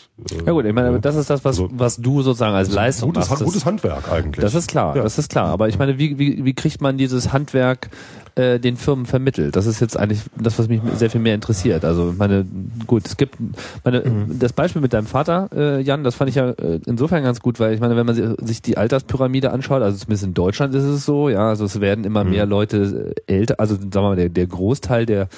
[0.47, 3.29] Ja gut, ich meine, das ist das, was, also, was du sozusagen als Leistung gutes,
[3.29, 3.45] machst.
[3.45, 4.41] Gutes Handwerk eigentlich.
[4.41, 5.03] Das ist klar, ja.
[5.03, 5.49] das ist klar.
[5.49, 7.91] Aber ich meine, wie, wie, wie kriegt man dieses Handwerk
[8.39, 9.57] äh, den Firmen vermittelt?
[9.57, 11.85] Das ist jetzt eigentlich das, was mich sehr viel mehr interessiert.
[11.85, 12.47] Also meine,
[12.87, 13.37] gut, es gibt
[13.85, 14.39] meine, mhm.
[14.39, 17.59] das Beispiel mit deinem Vater, äh, Jan, das fand ich ja äh, insofern ganz gut,
[17.59, 21.05] weil ich meine, wenn man sich die Alterspyramide anschaut, also zumindest in Deutschland ist es
[21.05, 22.31] so, ja, also es werden immer mhm.
[22.31, 25.29] mehr Leute äh, älter, also sagen wir mal, der, der Großteil der,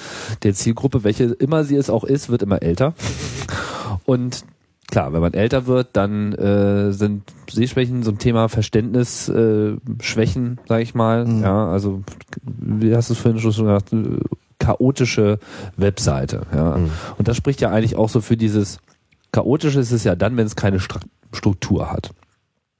[0.43, 2.93] der Zielgruppe, welche immer sie es auch ist, wird immer älter.
[4.05, 4.43] Und
[4.91, 10.59] klar, wenn man älter wird, dann äh, sind Sehschwächen so ein Thema Verständnisschwächen, äh, Schwächen,
[10.67, 11.25] sag ich mal.
[11.25, 11.41] Mhm.
[11.41, 12.03] Ja, also
[12.45, 14.19] wie hast du es vorhin schon gesagt, äh,
[14.59, 15.39] chaotische
[15.77, 16.41] Webseite.
[16.53, 16.77] Ja.
[16.77, 16.91] Mhm.
[17.17, 18.79] Und das spricht ja eigentlich auch so für dieses
[19.31, 20.79] chaotische ist es ja dann, wenn es keine
[21.31, 22.11] Struktur hat.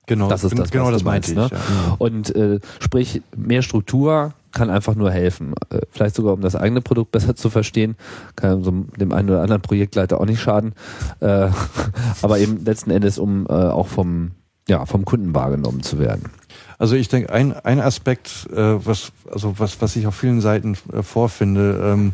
[0.06, 1.60] Genau, das ist das, genau das meinte meinst, ich.
[1.60, 1.60] Ne?
[1.88, 1.96] Ja.
[1.98, 5.54] Und äh, sprich, mehr Struktur kann einfach nur helfen.
[5.70, 7.96] Äh, vielleicht sogar, um das eigene Produkt besser zu verstehen.
[8.36, 10.74] Kann so dem einen oder anderen Projektleiter auch nicht schaden.
[11.20, 11.50] Äh,
[12.22, 14.32] aber eben letzten Endes, um äh, auch vom,
[14.68, 16.30] ja, vom Kunden wahrgenommen zu werden.
[16.78, 21.80] Also ich denke, ein, ein Aspekt, was, also was, was ich auf vielen Seiten vorfinde,
[21.84, 22.14] ähm,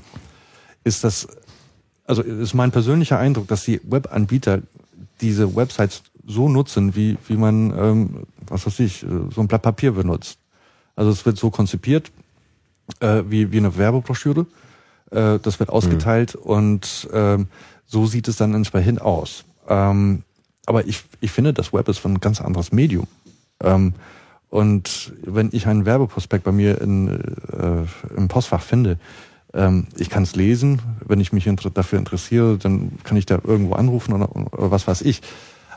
[0.84, 1.30] ist das,
[2.06, 4.60] also ist mein persönlicher Eindruck, dass die Webanbieter
[5.22, 9.94] diese Websites so nutzen, wie, wie man, ähm, was weiß ich, so ein Blatt Papier
[9.94, 10.38] benutzt.
[10.98, 12.12] Also es wird so konzipiert,
[13.00, 14.46] äh, wie, wie eine Werbebroschüre.
[15.12, 16.42] Äh, das wird ausgeteilt mhm.
[16.42, 17.48] und ähm,
[17.86, 19.46] so sieht es dann entsprechend aus.
[19.68, 20.24] Ähm,
[20.66, 23.08] aber ich, ich finde, das Web ist ein ganz anderes Medium.
[23.64, 23.94] Ähm,
[24.50, 28.98] und wenn ich einen Werbeprospekt bei mir in, äh, im Postfach finde,
[29.54, 33.40] ähm, ich kann es lesen, wenn ich mich inter dafür interessiere, dann kann ich da
[33.44, 35.22] irgendwo anrufen oder, oder was weiß ich.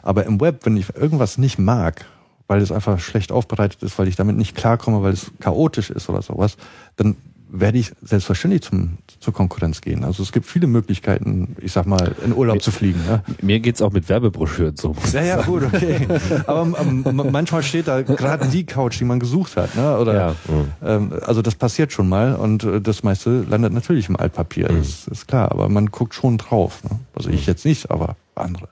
[0.03, 2.07] Aber im Web, wenn ich irgendwas nicht mag,
[2.51, 6.09] weil es einfach schlecht aufbereitet ist, weil ich damit nicht klarkomme, weil es chaotisch ist
[6.09, 6.57] oder sowas,
[6.97, 7.15] dann
[7.49, 10.03] werde ich selbstverständlich zum, zur Konkurrenz gehen.
[10.03, 13.01] Also es gibt viele Möglichkeiten, ich sag mal, in Urlaub mir, zu fliegen.
[13.09, 13.23] Ja.
[13.41, 14.97] Mir geht's auch mit Werbebroschüren so.
[15.13, 16.09] Ja, ja, gut, okay.
[16.49, 19.77] Aber ähm, manchmal steht da gerade die Couch, die man gesucht hat.
[19.77, 19.97] Ne?
[19.97, 20.35] Oder, ja.
[20.83, 24.79] ähm, also das passiert schon mal und äh, das meiste landet natürlich im Altpapier, mhm.
[24.79, 25.53] das ist klar.
[25.53, 26.83] Aber man guckt schon drauf.
[26.83, 26.99] Ne?
[27.15, 28.69] Also ich jetzt nicht, aber andere.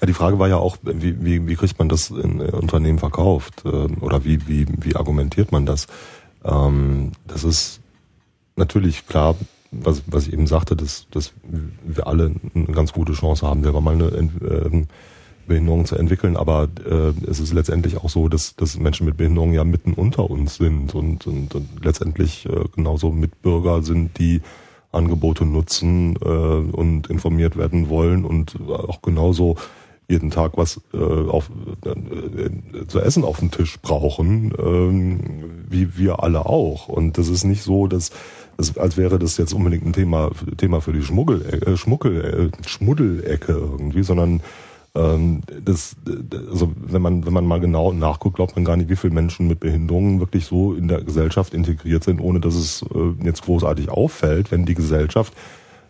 [0.00, 2.98] Ja, die Frage war ja auch, wie, wie, wie kriegt man das in äh, Unternehmen
[2.98, 3.62] verkauft?
[3.64, 5.86] Äh, oder wie, wie, wie argumentiert man das?
[6.44, 7.80] Ähm, das ist
[8.56, 9.34] natürlich klar,
[9.70, 13.80] was, was ich eben sagte, dass, dass wir alle eine ganz gute Chance haben, selber
[13.80, 14.84] mal eine äh,
[15.46, 19.52] Behinderung zu entwickeln, aber äh, es ist letztendlich auch so, dass, dass Menschen mit Behinderung
[19.52, 24.42] ja mitten unter uns sind und, und, und letztendlich äh, genauso Mitbürger sind, die
[24.92, 29.56] Angebote nutzen äh, und informiert werden wollen und auch genauso
[30.08, 31.50] jeden Tag was äh, auf,
[31.84, 36.88] äh, zu essen auf dem Tisch brauchen, äh, wie wir alle auch.
[36.88, 38.10] Und das ist nicht so, dass,
[38.56, 42.66] dass als wäre das jetzt unbedingt ein Thema Thema für die Schmuggel, äh, Schmuggel, äh,
[42.66, 44.40] Schmuddelecke irgendwie, sondern
[44.94, 45.96] Ähm, das,
[46.50, 49.46] also wenn man, wenn man mal genau nachguckt, glaubt man gar nicht, wie viele Menschen
[49.46, 53.90] mit Behinderungen wirklich so in der Gesellschaft integriert sind, ohne dass es äh, jetzt großartig
[53.90, 55.34] auffällt, wenn die Gesellschaft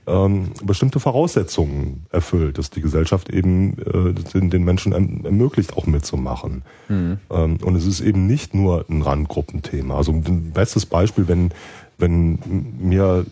[0.08, 5.86] ähm, bestimmte Voraussetzungen erfüllt, dass die Gesellschaft eben äh, den, den Menschen erm ermöglicht, auch
[5.86, 6.62] mitzumachen.
[6.88, 7.18] Mhm.
[7.30, 9.96] Ähm, und es ist eben nicht nur ein Randgruppenthema.
[9.96, 11.50] Also ein bestes Beispiel, wenn,
[11.98, 12.38] wenn
[12.80, 13.26] mir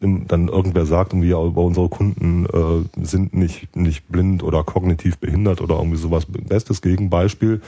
[0.00, 5.60] dann irgendwer sagt, wir über unsere Kunden äh, sind nicht, nicht blind oder kognitiv behindert
[5.60, 6.26] oder irgendwie sowas.
[6.26, 7.60] Bestes Gegenbeispiel,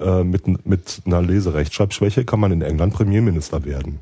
[0.00, 4.00] äh, mit, mit einer Leserechtschreibschwäche kann man in England Premierminister werden.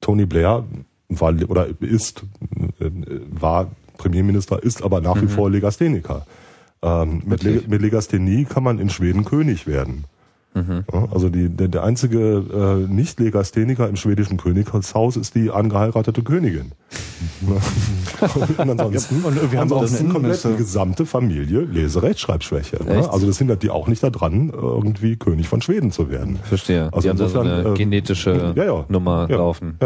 [0.00, 0.64] Tony Blair
[1.08, 2.24] war oder ist,
[2.80, 2.90] äh,
[3.30, 5.22] war Premierminister, ist aber nach mhm.
[5.22, 6.26] wie vor Legastheniker.
[6.80, 10.04] Ähm, mit, Le mit Legasthenie kann man in Schweden König werden.
[10.54, 10.84] Mhm.
[11.12, 12.18] Also die, der, der einzige
[12.88, 16.72] äh, Nicht-Legastheniker im schwedischen Königshaus ist die angeheiratete Königin.
[18.58, 22.82] und ansonsten, und wir haben ansonsten komplett die gesamte Familie Leserechtschreibschwäche.
[22.84, 23.10] Ne?
[23.10, 26.38] Also das hindert die auch nicht daran, irgendwie König von Schweden zu werden.
[26.42, 26.88] Verstehe.
[26.92, 29.78] Also die insofern, haben so eine äh, genetische ja, ja, Nummer ja, laufen.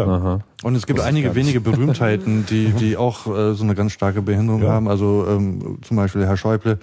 [0.63, 2.77] Und es gibt das einige wenige Berühmtheiten, die, mhm.
[2.77, 4.87] die auch äh, so eine ganz starke Behinderung haben.
[4.87, 6.79] Also ähm, zum Beispiel Herr Schäuble,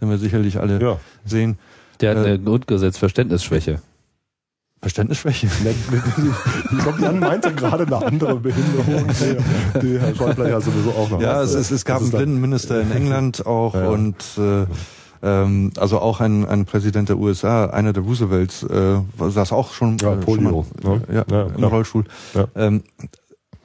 [0.00, 1.58] den wir sicherlich alle sehen.
[2.00, 3.80] Der hat eine äh, Grundgesetz-Verständnisschwäche.
[4.80, 5.46] Verständnisschwäche?
[6.72, 9.06] ich glaube, Jan meinte gerade eine andere Behinderung,
[9.74, 12.80] die, die Herr Schäuble ja sowieso auch noch Ja, es, es, es gab einen Blindenminister
[12.82, 13.88] in England auch ja.
[13.88, 14.66] und äh,
[15.22, 19.96] ähm, also auch ein, ein Präsident der USA, einer der Roosevelts, äh, saß auch schon,
[19.98, 21.02] ja, Polio, schon mal, ne?
[21.14, 22.04] ja, ja, im Rollstuhl.
[22.34, 22.46] Ja.
[22.54, 22.82] Ähm,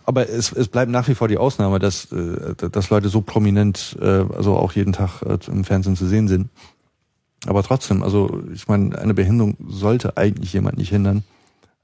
[0.06, 3.98] aber es, es bleibt nach wie vor die Ausnahme, dass, äh, dass Leute so prominent,
[4.02, 6.50] äh, also auch jeden Tag äh, im Fernsehen zu sehen sind.
[7.48, 11.24] Aber trotzdem, also ich meine, eine Behinderung sollte eigentlich jemand nicht hindern,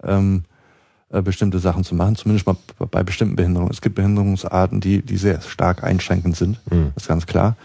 [0.04, 0.44] ähm,
[1.10, 2.58] äh, bestimmte Sachen zu machen, zumindest mal
[2.92, 3.72] bei bestimmten Behinderungen.
[3.72, 6.92] Es gibt Behinderungsarten, die, die sehr stark einschränkend sind, mhm.
[6.96, 7.56] das ist ganz klar.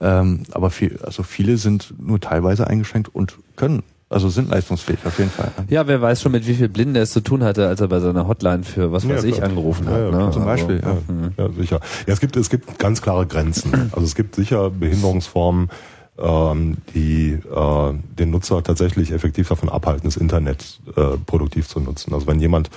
[0.00, 5.18] Ähm, aber viel, also viele sind nur teilweise eingeschränkt und können also sind leistungsfähig auf
[5.18, 5.50] jeden Fall.
[5.68, 7.88] Ja, wer weiß schon, mit wie viel Blinden er es zu tun hatte, als er
[7.88, 9.98] bei seiner Hotline für was weiß ja, ich angerufen hat.
[9.98, 10.30] Ja, ne?
[10.30, 10.80] Zum Beispiel.
[10.84, 11.02] Also,
[11.36, 11.44] ja.
[11.44, 11.80] ja, sicher.
[12.06, 13.90] Ja, es gibt es gibt ganz klare Grenzen.
[13.92, 15.70] Also es gibt sicher Behinderungsformen,
[16.18, 22.14] ähm, die äh, den Nutzer tatsächlich effektiv davon abhalten, das Internet äh, produktiv zu nutzen.
[22.14, 22.70] Also wenn jemand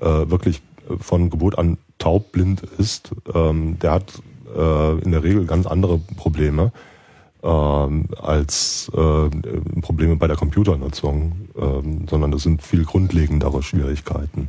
[0.00, 0.62] äh, wirklich
[1.00, 4.22] von Geburt an taubblind ist, ähm, der hat
[4.56, 6.72] äh, in der Regel ganz andere Probleme
[7.42, 14.48] ähm, als äh, Probleme bei der Computernutzung, ähm, sondern das sind viel grundlegendere Schwierigkeiten.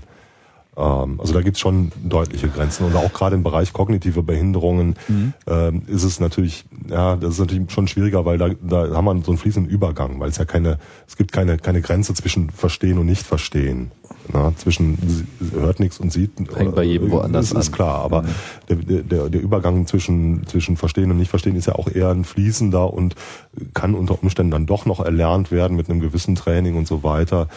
[0.77, 2.85] Ähm, also da gibt es schon deutliche Grenzen.
[2.85, 5.33] Und auch gerade im Bereich kognitive Behinderungen mhm.
[5.47, 9.21] ähm, ist es natürlich, ja, das ist natürlich schon schwieriger, weil da, da haben wir
[9.23, 12.97] so einen fließenden Übergang, weil es ja keine, es gibt keine, keine Grenze zwischen Verstehen
[12.97, 13.91] und Nicht-Verstehen.
[14.33, 16.31] Na, zwischen hört nichts und sieht.
[16.55, 18.27] Hängt bei jedem woanders Das ist klar, aber mhm.
[18.69, 22.91] der, der, der Übergang zwischen, zwischen Verstehen und Nicht-Verstehen ist ja auch eher ein fließender
[22.91, 23.15] und
[23.73, 27.47] kann unter Umständen dann doch noch erlernt werden mit einem gewissen Training und so weiter.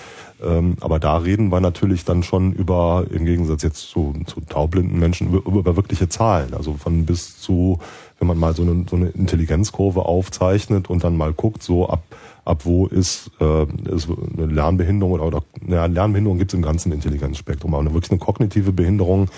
[0.43, 4.99] Ähm, aber da reden wir natürlich dann schon über, im Gegensatz jetzt zu, zu taubblinden
[4.99, 6.55] Menschen, über, über wirkliche Zahlen.
[6.55, 7.81] Also von bis zu,
[8.19, 12.03] wenn man mal so eine, so eine Intelligenzkurve aufzeichnet und dann mal guckt, so ab,
[12.45, 17.75] ab wo ist, äh, ist eine Lernbehinderung oder, ja, Lernbehinderung gibt es im ganzen Intelligenzspektrum,
[17.75, 19.29] aber wirklich eine kognitive Behinderung,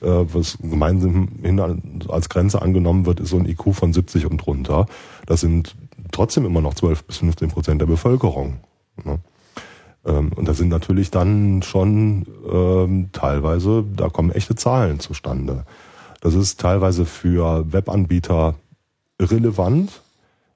[0.00, 1.28] äh, was gemeinsam
[2.08, 4.86] als Grenze angenommen wird, ist so ein IQ von 70 und drunter.
[5.26, 5.76] Das sind
[6.10, 8.58] trotzdem immer noch 12 bis 15 Prozent der Bevölkerung.
[9.04, 9.20] Ne?
[10.08, 15.64] Ähm, und da sind natürlich dann schon ähm, teilweise, da kommen echte Zahlen zustande.
[16.20, 18.54] Das ist teilweise für Webanbieter
[19.20, 20.02] relevant.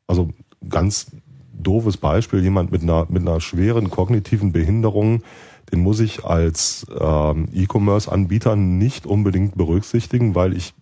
[0.07, 0.31] Also
[0.69, 1.07] ganz
[1.53, 5.23] doofes Beispiel, jemand mit einer, mit einer schweren kognitiven Behinderung,
[5.71, 10.75] den muss ich als ähm, E-Commerce-Anbieter nicht unbedingt berücksichtigen, weil ich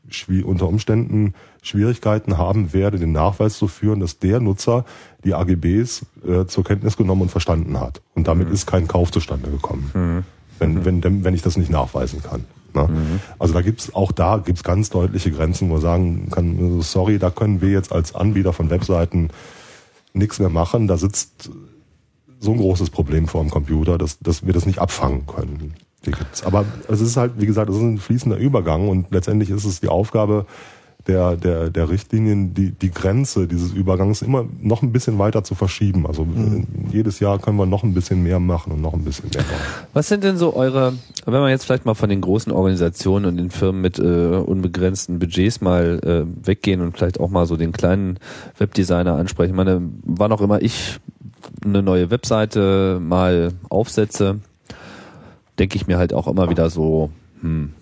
[0.44, 4.84] unter Umständen Schwierigkeiten haben werde, den Nachweis zu führen, dass der Nutzer
[5.24, 8.00] die AGBs äh, zur Kenntnis genommen und verstanden hat.
[8.14, 8.54] Und damit mhm.
[8.54, 10.24] ist kein Kauf zustande gekommen, mhm.
[10.58, 12.44] wenn, wenn, wenn ich das nicht nachweisen kann.
[12.74, 12.88] Ne?
[12.88, 13.20] Mhm.
[13.38, 17.30] Also da gibt's auch da gibt's ganz deutliche Grenzen, wo man sagen kann, sorry, da
[17.30, 19.30] können wir jetzt als Anbieter von Webseiten
[20.12, 20.86] nichts mehr machen.
[20.86, 21.50] Da sitzt
[22.38, 25.74] so ein großes Problem vor dem Computer, dass, dass wir das nicht abfangen können.
[26.44, 29.80] Aber es ist halt, wie gesagt, es ist ein fließender Übergang und letztendlich ist es
[29.80, 30.46] die Aufgabe
[31.06, 35.54] der, der, der Richtlinien, die, die Grenze dieses Übergangs immer noch ein bisschen weiter zu
[35.54, 36.06] verschieben.
[36.06, 36.66] Also mhm.
[36.92, 39.86] jedes Jahr können wir noch ein bisschen mehr machen und noch ein bisschen mehr machen.
[39.92, 40.92] Was sind denn so eure,
[41.24, 45.18] wenn man jetzt vielleicht mal von den großen Organisationen und den Firmen mit äh, unbegrenzten
[45.18, 48.18] Budgets mal äh, weggehen und vielleicht auch mal so den kleinen
[48.58, 49.50] Webdesigner ansprechen.
[49.50, 51.00] Ich meine, wann auch immer ich
[51.64, 54.40] eine neue Webseite mal aufsetze,
[55.58, 57.10] denke ich mir halt auch immer wieder so,
[57.40, 57.72] hm,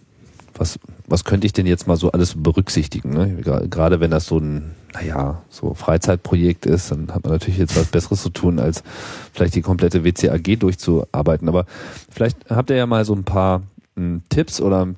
[0.58, 3.10] was, was könnte ich denn jetzt mal so alles berücksichtigen?
[3.10, 3.36] Ne?
[3.68, 7.86] Gerade wenn das so ein, naja, so Freizeitprojekt ist, dann hat man natürlich jetzt was
[7.86, 8.82] Besseres zu tun, als
[9.32, 11.48] vielleicht die komplette WCAG durchzuarbeiten.
[11.48, 11.66] Aber
[12.10, 13.62] vielleicht habt ihr ja mal so ein paar
[14.28, 14.88] Tipps oder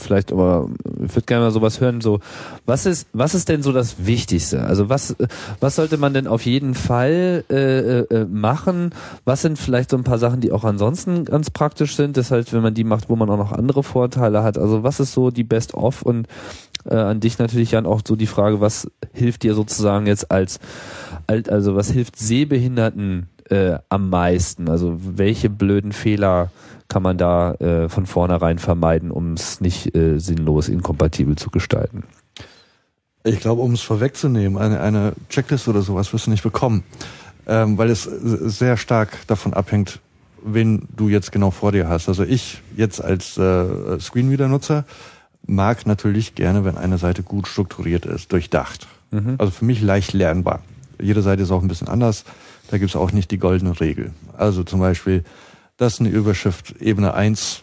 [0.00, 0.68] vielleicht aber
[1.04, 2.20] ich würde gerne mal sowas hören so
[2.66, 4.62] was ist was ist denn so das Wichtigste?
[4.62, 5.16] Also was
[5.60, 8.90] was sollte man denn auf jeden Fall äh, äh, machen?
[9.24, 12.16] Was sind vielleicht so ein paar Sachen die auch ansonsten ganz praktisch sind?
[12.16, 14.58] Das heißt wenn man die macht wo man auch noch andere Vorteile hat.
[14.58, 16.02] Also was ist so die Best of?
[16.02, 16.28] Und
[16.88, 20.60] äh, an dich natürlich Jan auch so die Frage was hilft dir sozusagen jetzt als
[21.26, 24.68] also was hilft Sehbehinderten äh, am meisten?
[24.68, 26.50] Also welche blöden Fehler
[26.88, 32.04] kann man da äh, von vornherein vermeiden, um es nicht äh, sinnlos inkompatibel zu gestalten?
[33.24, 36.84] Ich glaube, um es vorwegzunehmen, eine, eine Checkliste oder sowas wirst du nicht bekommen,
[37.46, 40.00] ähm, weil es sehr stark davon abhängt,
[40.44, 42.08] wen du jetzt genau vor dir hast.
[42.08, 44.84] Also ich jetzt als äh, Screenreader-Nutzer
[45.46, 48.86] mag natürlich gerne, wenn eine Seite gut strukturiert ist, durchdacht.
[49.10, 49.36] Mhm.
[49.38, 50.62] Also für mich leicht lernbar.
[51.00, 52.24] Jede Seite ist auch ein bisschen anders.
[52.70, 54.12] Da gibt es auch nicht die goldene Regel.
[54.36, 55.24] Also zum Beispiel
[55.76, 57.62] dass eine Überschrift Ebene 1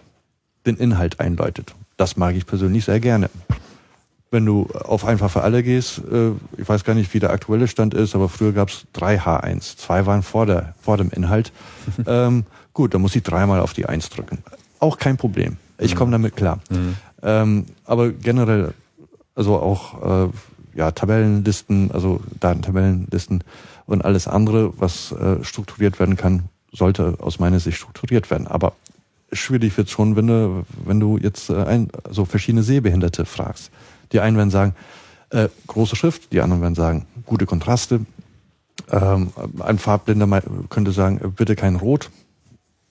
[0.65, 1.75] den Inhalt einläutet.
[1.97, 3.29] Das mag ich persönlich sehr gerne.
[4.29, 7.67] Wenn du auf einfach für alle gehst, äh, ich weiß gar nicht, wie der aktuelle
[7.67, 9.77] Stand ist, aber früher gab es drei H1.
[9.77, 11.51] Zwei waren vor, der, vor dem Inhalt.
[12.07, 14.39] ähm, gut, dann muss ich dreimal auf die 1 drücken.
[14.79, 15.57] Auch kein Problem.
[15.77, 15.97] Ich mhm.
[15.97, 16.59] komme damit klar.
[16.69, 16.95] Mhm.
[17.23, 18.73] Ähm, aber generell,
[19.35, 20.29] also auch äh,
[20.73, 23.43] ja, Tabellenlisten, also Datentabellenlisten
[23.85, 28.47] und alles andere, was äh, strukturiert werden kann, sollte aus meiner Sicht strukturiert werden.
[28.47, 28.73] Aber
[29.33, 33.71] schwierig wird schon, wenn du, wenn du jetzt äh, ein, so verschiedene Sehbehinderte fragst.
[34.11, 34.75] Die einen werden sagen,
[35.29, 38.01] äh, große Schrift, die anderen werden sagen, gute Kontraste.
[38.89, 42.09] Ähm, ein Farbblinder könnte sagen, äh, bitte kein Rot.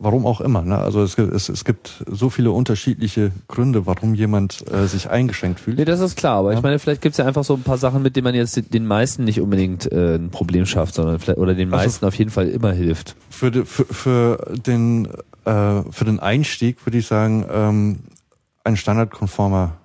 [0.02, 0.62] Warum auch immer.
[0.62, 0.78] Ne?
[0.78, 5.78] Also es, es, es gibt so viele unterschiedliche Gründe, warum jemand äh, sich eingeschränkt fühlt.
[5.78, 6.56] Nee, das ist klar, aber ja.
[6.56, 8.72] ich meine, vielleicht gibt es ja einfach so ein paar Sachen, mit denen man jetzt
[8.72, 12.08] den meisten nicht unbedingt äh, ein Problem schafft, sondern vielleicht oder den also meisten also
[12.08, 13.14] auf jeden Fall immer hilft.
[13.28, 15.06] Für, für, für, den,
[15.44, 17.98] äh, für den Einstieg würde ich sagen, ähm,
[18.64, 19.76] ein standardkonformer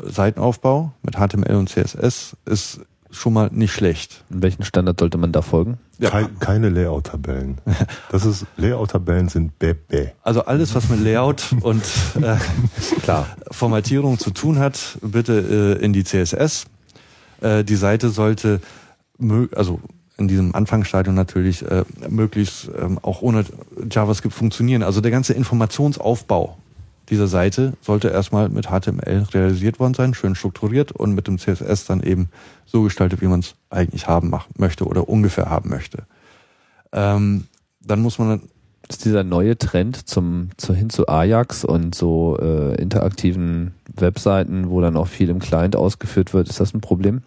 [0.00, 2.80] Seitenaufbau mit HTML und CSS ist
[3.10, 4.24] schon mal nicht schlecht.
[4.30, 5.78] In welchen Standard sollte man da folgen?
[5.98, 6.10] Ja.
[6.10, 7.58] Kein, keine Layout-Tabellen.
[8.10, 9.74] Das ist Layout-Tabellen sind bäh.
[10.22, 11.82] Also alles, was mit Layout und
[12.20, 12.36] äh,
[13.02, 16.66] klar Formatierung zu tun hat, bitte äh, in die CSS.
[17.40, 18.60] Äh, die Seite sollte
[19.52, 19.80] also
[20.16, 23.44] in diesem Anfangsstadium natürlich äh, möglichst ähm, auch ohne
[23.90, 24.82] JavaScript funktionieren.
[24.82, 26.58] Also der ganze Informationsaufbau
[27.08, 31.86] dieser Seite sollte erstmal mit HTML realisiert worden sein, schön strukturiert und mit dem CSS
[31.86, 32.28] dann eben
[32.66, 36.04] so gestaltet, wie man es eigentlich haben machen möchte oder ungefähr haben möchte.
[36.92, 37.46] Ähm,
[37.80, 38.42] dann muss man
[38.88, 44.80] ist dieser neue Trend zum, zu, hin zu Ajax und so äh, interaktiven Webseiten, wo
[44.80, 47.22] dann auch viel im Client ausgeführt wird, ist das ein Problem?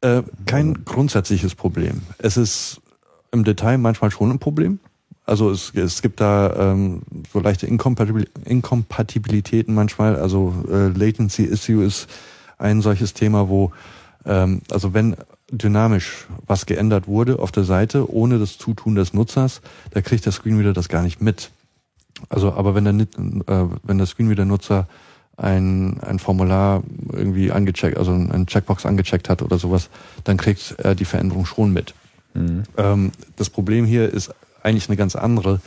[0.00, 2.02] Äh, kein grundsätzliches Problem.
[2.18, 2.80] Es ist
[3.32, 4.80] im Detail manchmal schon ein Problem.
[5.28, 10.16] Also es, es gibt da ähm, so leichte Inkompatibil Inkompatibilitäten manchmal.
[10.16, 12.08] Also äh, Latency Issue ist
[12.56, 13.70] ein solches Thema, wo
[14.24, 15.16] ähm, also wenn
[15.50, 19.60] dynamisch was geändert wurde auf der Seite ohne das Zutun des Nutzers,
[19.90, 21.50] da kriegt der Screenreader das gar nicht mit.
[22.30, 24.88] Also aber wenn der äh, wenn der Screenreader-Nutzer
[25.36, 26.82] ein, ein Formular
[27.12, 29.90] irgendwie angecheckt, also ein Checkbox angecheckt hat oder sowas,
[30.24, 31.92] dann kriegt er die Veränderung schon mit.
[32.32, 32.62] Mhm.
[32.78, 34.32] Ähm, das Problem hier ist
[34.68, 35.60] eigentlich eine ganz andere.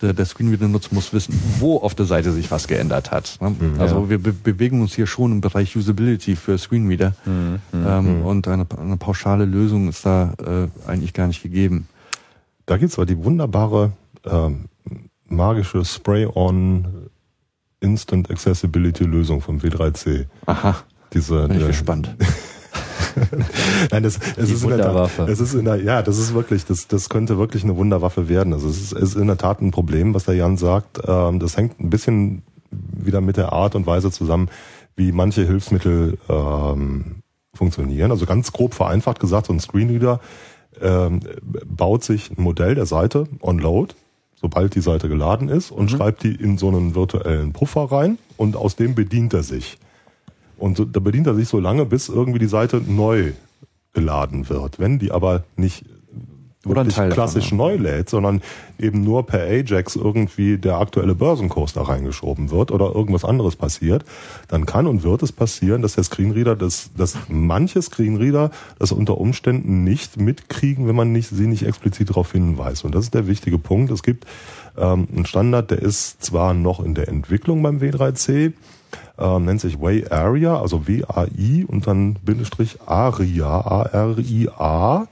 [0.00, 3.36] Der, der Screenreader-Nutzer muss wissen, wo auf der Seite sich was geändert hat.
[3.40, 3.50] Ne?
[3.50, 4.10] Mhm, also ja.
[4.10, 8.46] wir be bewegen uns hier schon im Bereich Usability für Screenreader mhm, mhm ähm, und
[8.46, 11.88] eine, eine, pauschale Lösung ist da äh, eigentlich gar nicht gegeben.
[12.66, 13.92] Da gibt es aber die wunderbare
[14.24, 14.66] ähm,
[15.26, 17.08] magische Spray-on
[17.80, 20.26] Instant Accessibility Lösung vom W3C.
[20.46, 20.76] Aha.
[21.12, 22.14] Diese, Bin ich äh, gespannt.
[23.90, 26.64] Nein, das, es ist in der Tat, es ist in der, ja, das ist wirklich,
[26.64, 28.52] das, das könnte wirklich eine Wunderwaffe werden.
[28.52, 31.00] Also es ist, es ist in der Tat ein Problem, was der Jan sagt.
[31.06, 34.48] Ähm, das hängt ein bisschen wieder mit der Art und Weise zusammen,
[34.96, 37.22] wie manche Hilfsmittel ähm,
[37.54, 38.10] funktionieren.
[38.10, 40.20] Also ganz grob vereinfacht gesagt, so ein Screenreader
[40.80, 41.20] ähm,
[41.66, 43.94] baut sich ein Modell der Seite on load,
[44.34, 45.96] sobald die Seite geladen ist und mhm.
[45.96, 49.78] schreibt die in so einen virtuellen Puffer rein und aus dem bedient er sich.
[50.58, 53.32] Und da bedient er sich so lange, bis irgendwie die Seite neu
[53.92, 54.78] geladen wird.
[54.78, 55.84] Wenn die aber nicht
[56.64, 57.56] Oder wirklich Teil davon, klassisch ja.
[57.56, 58.42] neu lädt, sondern
[58.78, 64.04] eben nur per Ajax irgendwie der aktuelle Börsenkurs da reingeschoben wird oder irgendwas anderes passiert,
[64.48, 69.18] dann kann und wird es passieren, dass der Screenreader, das, dass manche Screenreader das unter
[69.18, 72.84] Umständen nicht mitkriegen, wenn man nicht, sie nicht explizit darauf hinweist.
[72.84, 73.90] Und das ist der wichtige Punkt.
[73.90, 74.26] Es gibt
[74.76, 78.52] ähm, einen Standard, der ist zwar noch in der Entwicklung beim W3C,
[79.18, 85.06] ähm, nennt sich Way Area, also W-A-I und dann Bindestrich ARIA, A-R-I-A,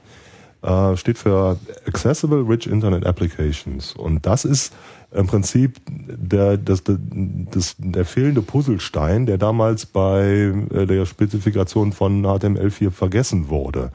[0.63, 3.93] äh, steht für Accessible Rich Internet Applications.
[3.93, 4.73] Und das ist
[5.11, 12.25] im Prinzip der, das, das, der fehlende Puzzlestein, der damals bei äh, der Spezifikation von
[12.25, 13.91] HTML4 vergessen wurde.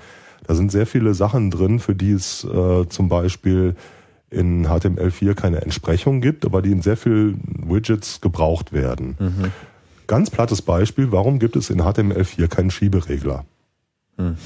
[0.46, 3.76] Da sind sehr viele Sachen drin, für die es äh, zum Beispiel
[4.30, 9.16] in HTML4 keine Entsprechung gibt, aber die in sehr vielen Widgets gebraucht werden.
[10.12, 13.46] Ganz plattes Beispiel, warum gibt es in HTML4 keinen Schieberegler?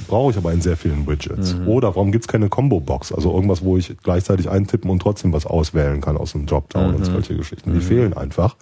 [0.07, 1.57] Brauche ich aber in sehr vielen Widgets.
[1.67, 3.11] Oder warum gibt es keine Combo-Box?
[3.11, 7.05] Also irgendwas, wo ich gleichzeitig eintippen und trotzdem was auswählen kann aus dem Dropdown und
[7.05, 7.75] solche Geschichten.
[7.75, 8.55] Die fehlen einfach.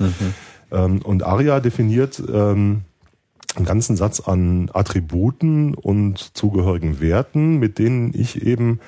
[0.73, 2.85] Ähm, und Aria definiert ähm,
[3.55, 8.81] einen ganzen Satz an Attributen und zugehörigen Werten, mit denen ich eben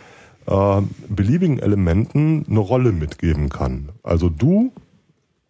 [0.46, 0.80] äh,
[1.10, 3.90] beliebigen Elementen eine Rolle mitgeben kann.
[4.02, 4.72] Also du,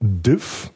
[0.01, 0.73] Div,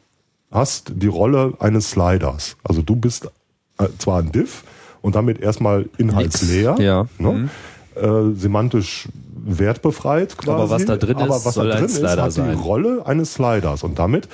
[0.51, 2.57] hast die Rolle eines Sliders.
[2.63, 3.29] Also du bist
[3.77, 4.63] äh, zwar ein Div
[5.01, 6.75] und damit erstmal inhaltsleer.
[6.79, 7.07] Ja.
[7.17, 7.49] ne?
[7.95, 9.07] äh, semantisch
[9.43, 10.51] wertbefreit quasi.
[10.51, 12.51] Aber was da drin aber ist, was soll da drin ist, hat sein.
[12.51, 14.29] die Rolle eines Sliders und damit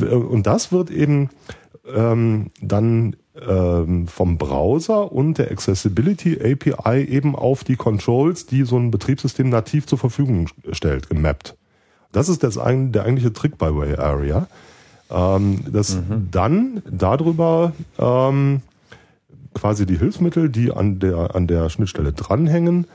[0.00, 1.30] und das wird eben
[1.94, 3.16] ähm, dann
[3.46, 9.48] ähm, vom Browser und der Accessibility API eben auf die Controls, die so ein Betriebssystem
[9.48, 11.56] nativ zur Verfügung stellt, gemappt.
[12.12, 12.64] Das ist das, der
[13.04, 14.48] eigentliche Trick bei Way Area,
[15.10, 16.28] ähm, dass Mhm.
[16.30, 18.60] dann darüber ähm,
[19.54, 22.86] quasi die Hilfsmittel, die an der, an der Schnittstelle dranhängen,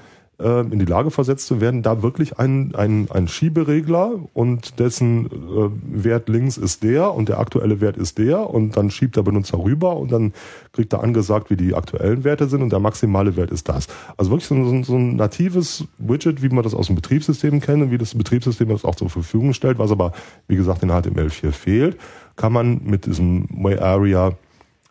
[0.44, 5.28] äh, in die Lage versetzt zu werden, da wirklich ein, ein, ein Schieberegler und dessen
[5.28, 9.24] äh, Wert links ist der und der aktuelle Wert ist der und dann schiebt der
[9.24, 10.34] Benutzer rüber und dann
[10.74, 13.88] kriegt er angesagt, wie die aktuellen Werte sind und der maximale Wert ist das.
[14.18, 17.84] Also wirklich so ein, so ein natives Widget, wie man das aus dem Betriebssystem kennt
[17.84, 20.12] und wie das Betriebssystem das auch zur Verfügung stellt, was aber,
[20.48, 21.98] wie gesagt, in HTML4 fehlt,
[22.36, 24.34] kann man mit diesem Way Area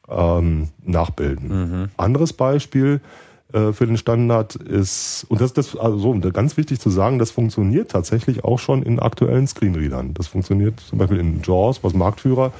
[0.09, 1.91] ähm, nachbilden.
[1.97, 3.01] Anderes Beispiel
[3.53, 7.31] äh, für den Standard ist, und das, das also so, ganz wichtig zu sagen, das
[7.31, 10.15] funktioniert tatsächlich auch schon in aktuellen Screenreadern.
[10.15, 12.53] Das funktioniert zum Beispiel in JAWS, was Marktführer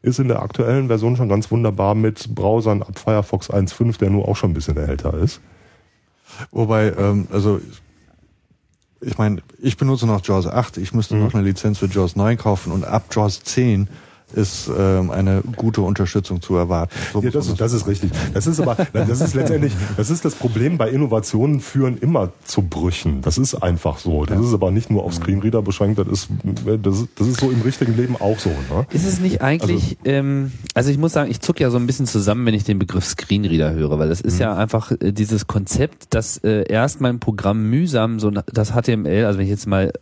[0.00, 4.28] ist in der aktuellen Version schon ganz wunderbar mit Browsern ab Firefox 1.5, der nur
[4.28, 5.40] auch schon ein bisschen älter ist.
[6.50, 7.60] Wobei, ähm, also
[9.00, 11.24] ich meine, ich benutze noch JAWS 8, ich müsste Mhm.
[11.24, 13.88] noch eine Lizenz für JAWS 9 kaufen und ab JAWS 10
[14.32, 16.94] ist ähm, eine gute Unterstützung zu erwarten.
[17.12, 18.10] So Ja, das, das ist richtig.
[18.34, 22.62] Das ist aber, das ist letztendlich, das ist das Problem bei Innovationen führen immer zu
[22.62, 23.22] Brüchen.
[23.22, 24.24] Das ist einfach so.
[24.24, 26.28] Das ist aber nicht nur auf Screenreader beschränkt, das ist,
[26.82, 28.50] das ist, das ist so im richtigen Leben auch so.
[28.50, 28.86] Ne?
[28.92, 31.86] Ist es nicht eigentlich, also, ähm, also ich muss sagen, ich zuck ja so ein
[31.86, 35.46] bisschen zusammen, wenn ich den Begriff Screenreader höre, weil das ist ja einfach äh, dieses
[35.46, 39.92] Konzept, dass äh, erst mein Programm mühsam so das HTML, also wenn ich jetzt mal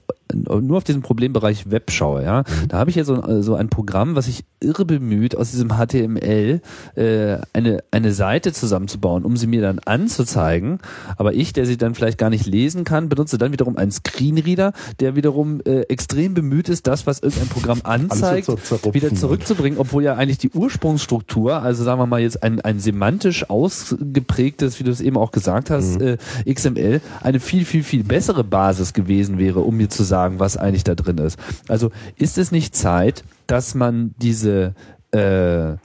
[0.45, 4.17] nur auf diesen Problembereich Web schaue, ja, da habe ich jetzt so, so ein Programm,
[4.17, 6.61] was sich irre bemüht, aus diesem HTML
[6.95, 10.79] äh, eine, eine Seite zusammenzubauen, um sie mir dann anzuzeigen.
[11.17, 14.73] Aber ich, der sie dann vielleicht gar nicht lesen kann, benutze dann wiederum einen Screenreader,
[15.01, 20.03] der wiederum äh, extrem bemüht ist, das, was irgendein Programm anzeigt, zerrupfen wieder zurückzubringen, obwohl
[20.03, 24.91] ja eigentlich die Ursprungsstruktur, also sagen wir mal jetzt ein, ein semantisch ausgeprägtes, wie du
[24.91, 26.17] es eben auch gesagt hast, äh,
[26.51, 30.85] XML, eine viel, viel, viel bessere Basis gewesen wäre, um mir zu sagen, was eigentlich
[30.85, 31.39] da drin ist.
[31.69, 34.75] Also ist es nicht Zeit, dass man diese
[35.13, 35.77] äh, äh,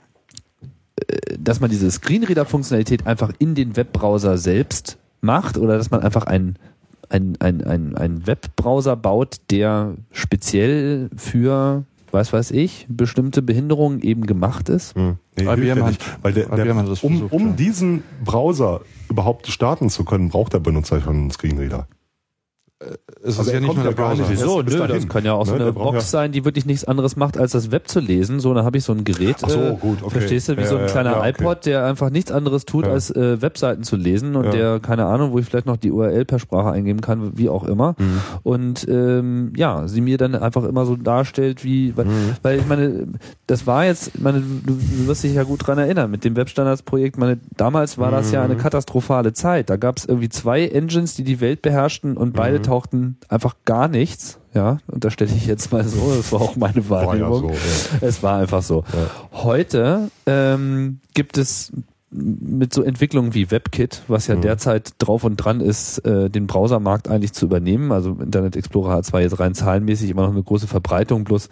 [1.38, 6.56] dass man diese Screenreader-Funktionalität einfach in den Webbrowser selbst macht oder dass man einfach einen
[7.08, 14.26] ein, ein, ein, ein Webbrowser baut, der speziell für, was weiß ich, bestimmte Behinderungen eben
[14.26, 14.94] gemacht ist.
[14.94, 15.18] Hm.
[15.36, 17.52] Nee, IBM hat- weil der, der, IBM hat das um, versucht, um ja.
[17.52, 21.86] diesen Browser überhaupt starten zu können, braucht der Benutzer schon einen Screenreader.
[23.24, 24.24] Es Also ist er ja nicht nur der Browser.
[24.28, 24.62] Wieso?
[24.62, 27.16] Nö, das kann ja auch so Ne, eine Box ja- sein, die wirklich nichts anderes
[27.16, 28.40] macht, als das Web zu lesen.
[28.40, 29.36] So, dann habe ich so ein Gerät.
[29.42, 30.10] Ach so, äh, gut, okay.
[30.18, 31.30] Verstehst du, wie Ja, so ein ja, kleiner ja, okay.
[31.30, 32.92] iPod, der einfach nichts anderes tut, Ja.
[32.92, 34.50] als äh, Webseiten zu lesen und Ja.
[34.50, 37.64] der, keine Ahnung, wo ich vielleicht noch die URL per Sprache eingeben kann, wie auch
[37.64, 37.94] immer.
[37.98, 38.20] Mhm.
[38.42, 42.10] Und ähm, ja, sie mir dann einfach immer so darstellt, wie, weil, Mhm.
[42.42, 43.06] weil ich meine,
[43.46, 47.18] das war jetzt, meine, du, du wirst dich ja gut dran erinnern, mit dem Webstandards-Projekt,
[47.18, 48.34] meine, damals war das Mhm.
[48.34, 49.70] ja eine katastrophale Zeit.
[49.70, 52.62] Da gab es irgendwie zwei Engines, die die Welt beherrschten und beide Mhm.
[52.72, 54.38] Tauchten einfach gar nichts.
[54.54, 57.40] Ja, und da stelle ich jetzt mal so, das war auch meine War ja Wahrnehmung.
[57.40, 58.08] so, ja.
[58.08, 58.84] Es war einfach so.
[59.32, 61.70] Heute ähm, gibt es
[62.10, 64.42] mit so Entwicklungen wie WebKit, was ja Mhm.
[64.42, 67.92] derzeit drauf und dran ist, äh, den Browsermarkt eigentlich zu übernehmen.
[67.92, 71.48] Also Internet Explorer hat zwar jetzt rein zahlenmäßig immer noch eine große Verbreitung, bloß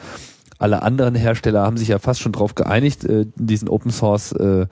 [0.61, 4.67] alle anderen Hersteller haben sich ja fast schon darauf geeinigt, äh, diesen Open Source, äh,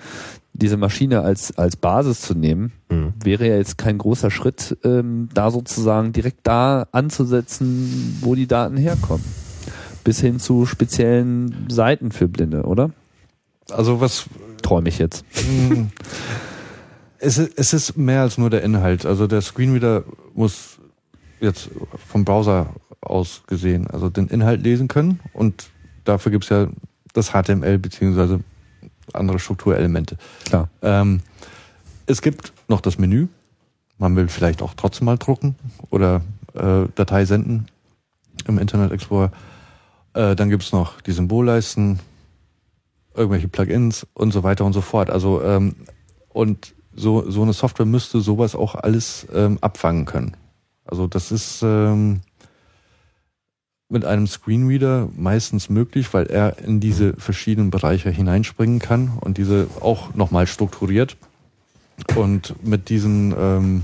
[0.52, 2.72] diese Maschine als, als Basis zu nehmen.
[2.90, 3.14] Mhm.
[3.22, 8.76] Wäre ja jetzt kein großer Schritt, ähm, da sozusagen direkt da anzusetzen, wo die Daten
[8.76, 9.24] herkommen.
[10.04, 12.90] Bis hin zu speziellen Seiten für Blinde, oder?
[13.70, 14.26] Also was
[14.62, 15.24] Träume ich jetzt.
[15.36, 15.86] Mm.
[17.18, 19.06] es, ist, es ist mehr als nur der Inhalt.
[19.06, 20.04] Also der Screenreader
[20.34, 20.78] muss
[21.40, 21.70] jetzt
[22.06, 25.70] vom Browser aus gesehen, also den Inhalt lesen können und
[26.08, 26.68] dafür gibt's ja
[27.12, 28.40] das HTML beziehungsweise
[29.12, 30.16] andere Strukturelemente.
[30.44, 30.68] Klar.
[30.82, 31.20] Ähm,
[32.06, 33.28] es gibt noch das Menü.
[33.98, 35.56] Man will vielleicht auch trotzdem mal drucken
[35.90, 36.22] oder
[36.54, 37.66] äh, Datei senden
[38.46, 39.32] im Internet Explorer.
[40.14, 41.98] Äh, dann gibt's noch die Symbolleisten,
[43.14, 45.10] irgendwelche Plugins und so weiter und so fort.
[45.10, 45.74] Also ähm,
[46.28, 50.36] und so, so eine Software müsste sowas auch alles ähm, abfangen können.
[50.84, 52.20] Also das ist ähm,
[53.88, 59.66] mit einem Screenreader meistens möglich, weil er in diese verschiedenen Bereiche hineinspringen kann und diese
[59.80, 61.16] auch nochmal strukturiert.
[62.14, 63.82] Und mit diesen ähm,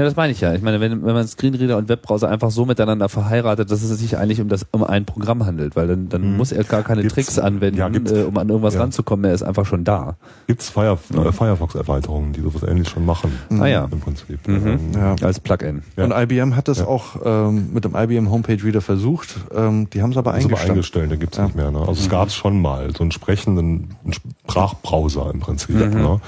[0.00, 0.54] Ja, das meine ich ja.
[0.54, 4.16] Ich meine, wenn, wenn man Screenreader und Webbrowser einfach so miteinander verheiratet, dass es sich
[4.16, 6.36] eigentlich um das um ein Programm handelt, weil dann, dann Mhm.
[6.38, 8.80] muss er gar keine Gibt's- Tricks anwenden, ja, äh, um an irgendwas ja.
[8.80, 9.26] ranzukommen.
[9.26, 10.16] Er ist einfach schon da.
[10.46, 13.30] Gibt es Fire, äh, Firefox-Erweiterungen, die sowas ähnlich schon machen?
[13.50, 13.86] Ah ja.
[13.92, 14.48] Im Prinzip.
[14.48, 14.66] Mhm.
[14.66, 15.16] Ähm, ja.
[15.22, 15.82] Als Plugin.
[15.98, 16.04] Ja.
[16.04, 16.86] Und IBM hat das Ja.
[16.86, 19.36] auch ähm, mit dem IBM Homepage Reader versucht.
[19.54, 20.70] Ähm, die haben es aber Ist aber eingestellt.
[20.70, 21.44] eingestellt, den gibt's Ja.
[21.44, 21.70] nicht mehr.
[21.70, 21.80] Ne?
[21.80, 24.14] Also es gab es schon mal, so einen sprechenden einen
[24.48, 25.74] Sprachbrowser im Prinzip.
[25.76, 26.00] Mhm.
[26.00, 26.20] Ne?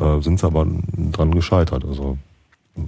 [0.00, 0.66] Äh, Sind sie aber
[1.12, 1.84] dran gescheitert.
[1.84, 2.16] Also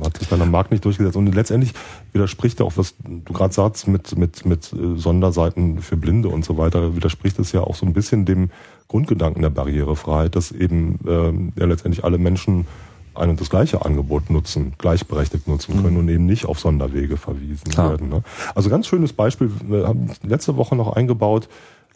[0.02, 1.16] hat sich dann am Markt nicht durchgesetzt.
[1.16, 1.74] Und letztendlich
[2.12, 6.56] widerspricht auch, was du gerade sagst, mit, mit, mit äh, Sonderseiten für Blinde und so
[6.56, 8.50] weiter, widerspricht es ja auch so ein bisschen dem
[8.88, 12.66] Grundgedanken der Barrierefreiheit, dass eben ähm, ja letztendlich alle Menschen
[13.14, 17.70] ein und das gleiche Angebot nutzen, gleichberechtigt nutzen können und eben nicht auf Sonderwege verwiesen
[17.70, 17.90] Klar.
[17.90, 18.08] werden.
[18.08, 18.22] Ne?
[18.54, 21.48] Also ganz schönes Beispiel, wir haben letzte Woche noch eingebaut,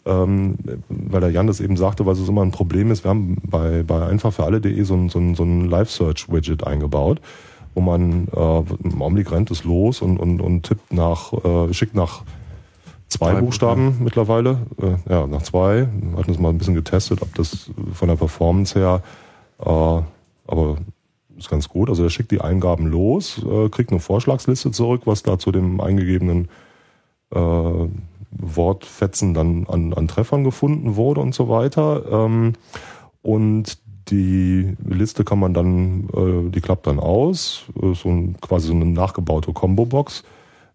[0.05, 0.55] ähm,
[0.87, 3.03] weil der Jan das eben sagte, weil es immer ein Problem ist.
[3.03, 7.19] Wir haben bei, bei einfach für alle.de so ein, so ein, so ein Live-Search-Widget eingebaut,
[7.75, 11.95] wo man äh, im Augenblick rennt es los und, und, und tippt nach, äh, schickt
[11.95, 12.23] nach
[13.07, 15.87] zwei Drei Buchstaben mittlerweile, äh, ja, nach zwei.
[15.91, 19.01] Wir hatten das mal ein bisschen getestet, ob das von der Performance her,
[19.59, 20.01] äh,
[20.47, 20.77] aber
[21.37, 21.89] ist ganz gut.
[21.89, 25.81] Also er schickt die Eingaben los, äh, kriegt eine Vorschlagsliste zurück, was da zu dem
[25.81, 26.49] eingegebenen
[27.31, 27.87] äh,
[28.31, 32.03] Wortfetzen dann an, an Treffern gefunden wurde und so weiter.
[32.11, 32.53] Ähm,
[33.21, 33.77] und
[34.11, 38.73] die Liste kann man dann, äh, die klappt dann aus, äh, so ein, quasi so
[38.73, 40.23] eine nachgebaute Combo-Box.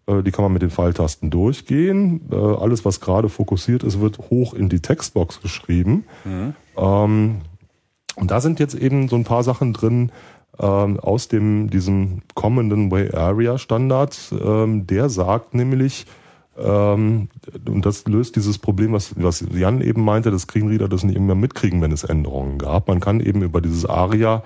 [0.07, 2.21] Äh, die kann man mit den Pfeiltasten durchgehen.
[2.31, 6.05] Äh, alles, was gerade fokussiert ist, wird hoch in die Textbox geschrieben.
[6.77, 7.41] Ähm,
[8.15, 10.11] und da sind jetzt eben so ein paar Sachen drin
[10.59, 14.17] ähm, aus dem diesem kommenden Way Area Standard.
[14.31, 16.05] Ähm, der sagt nämlich,
[16.57, 17.29] ähm,
[17.67, 21.35] und das löst dieses Problem, was, was Jan eben meinte, dass Screenreader das nicht immer
[21.35, 22.87] mitkriegen, wenn es Änderungen gab.
[22.87, 24.43] Man kann eben über dieses ARIA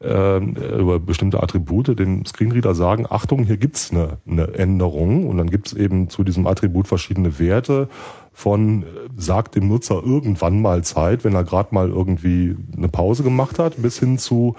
[0.00, 5.50] ähm, über bestimmte Attribute dem Screenreader sagen, Achtung, hier gibt's eine, eine Änderung und dann
[5.50, 7.88] gibt's eben zu diesem Attribut verschiedene Werte
[8.32, 13.24] von, äh, sagt dem Nutzer irgendwann mal Zeit, wenn er gerade mal irgendwie eine Pause
[13.24, 14.54] gemacht hat, bis hin zu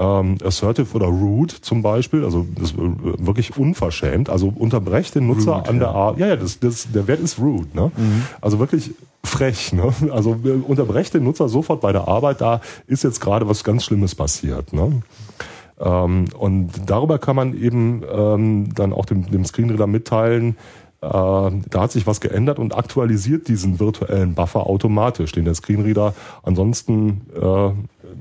[0.00, 2.76] ähm, assertive oder rude zum Beispiel, also das äh,
[3.18, 5.88] wirklich unverschämt, also unterbrecht den Nutzer Rude, an der.
[5.90, 7.92] Art, ja, ja, das, das, der Wert ist rude, ne?
[8.40, 9.92] Also wirklich frech, ne?
[10.10, 13.84] Also äh, unterbrecht den Nutzer sofort bei der Arbeit, da ist jetzt gerade was ganz
[13.84, 15.02] Schlimmes passiert, ne?
[15.78, 20.56] Ähm, und darüber kann man eben ähm, dann auch dem, dem Screenreader mitteilen,
[21.02, 26.14] äh, da hat sich was geändert und aktualisiert diesen virtuellen Buffer automatisch, den der Screenreader
[26.42, 27.70] ansonsten äh,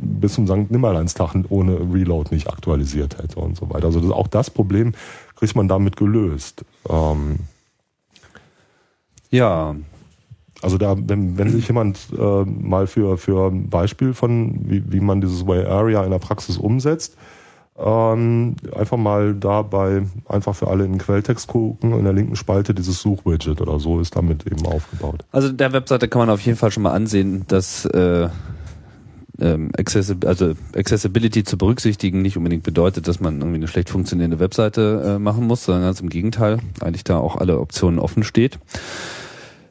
[0.02, 0.72] bis zum St.
[0.72, 3.86] Nimmerleinstag ohne Reload nicht aktualisiert hätte und so weiter.
[3.86, 4.94] Also das, auch das Problem
[5.36, 6.66] kriegt man damit gelöst.
[6.90, 7.40] Ähm,
[9.30, 9.76] Ja,
[10.62, 15.00] also da, wenn, wenn sich jemand äh, mal für, für ein Beispiel von, wie, wie
[15.00, 17.16] man dieses Way Area in der Praxis umsetzt,
[17.78, 22.74] ähm, einfach mal dabei einfach für alle in den Quelltext gucken, in der linken Spalte
[22.74, 25.24] dieses Suchwidget oder so ist damit eben aufgebaut.
[25.32, 28.28] also der Webseite kann man auf jeden Fall schon mal ansehen, dass äh,
[29.42, 34.40] ähm, Accessib also Accessibility zu berücksichtigen nicht unbedingt bedeutet, dass man irgendwie eine schlecht funktionierende
[34.40, 38.60] Webseite äh, machen muss, sondern ganz im Gegenteil, eigentlich da auch alle Optionen offen steht.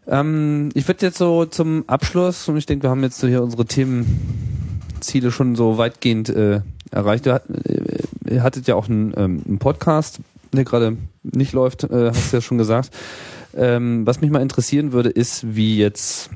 [0.06, 3.42] Ähm, ich würde jetzt so zum Abschluss, und ich denke, wir haben jetzt so hier
[3.42, 7.26] unsere Themenziele schon so weitgehend äh, erreicht.
[7.26, 7.40] Du äh,
[8.30, 10.20] ihr hattet ja auch einen, ähm, einen Podcast,
[10.52, 12.90] der gerade nicht läuft, äh, hast du ja schon gesagt.
[13.56, 16.30] Ähm, was mich mal interessieren würde, ist, wie jetzt,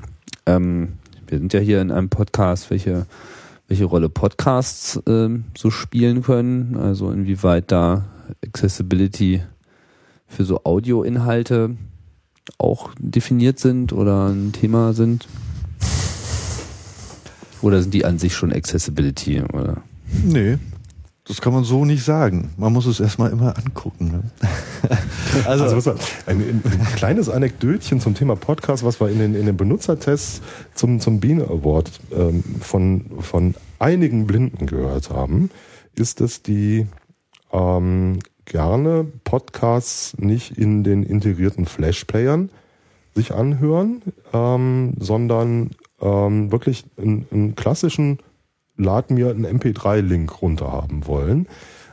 [0.45, 0.93] ähm,
[1.33, 3.07] wir sind ja hier in einem Podcast, welche,
[3.67, 8.05] welche Rolle Podcasts ähm, so spielen können, also inwieweit da
[8.45, 9.41] Accessibility
[10.27, 11.75] für so Audioinhalte
[12.59, 15.27] auch definiert sind oder ein Thema sind?
[17.63, 19.41] Oder sind die an sich schon Accessibility?
[19.41, 19.81] Oder?
[20.23, 20.59] Nee,
[21.25, 22.53] das kann man so nicht sagen.
[22.57, 24.11] Man muss es erstmal immer angucken.
[24.11, 24.49] Ne?
[25.45, 25.95] also, also
[26.25, 30.41] ein, ein, kleines Anekdötchen zum Thema Podcast, was wir in den, in den Benutzertests
[30.73, 35.49] zum, zum Biene Award ähm, von, von einigen Blinden gehört haben,
[35.95, 36.87] ist, dass die
[37.53, 42.49] ähm, gerne Podcasts nicht in den integrierten Flash-Playern
[43.15, 44.01] sich anhören,
[44.33, 45.71] ähm, sondern
[46.01, 48.19] ähm, wirklich einen, einen klassischen
[48.83, 51.47] Lad mir einen MP3-Link runterhaben wollen.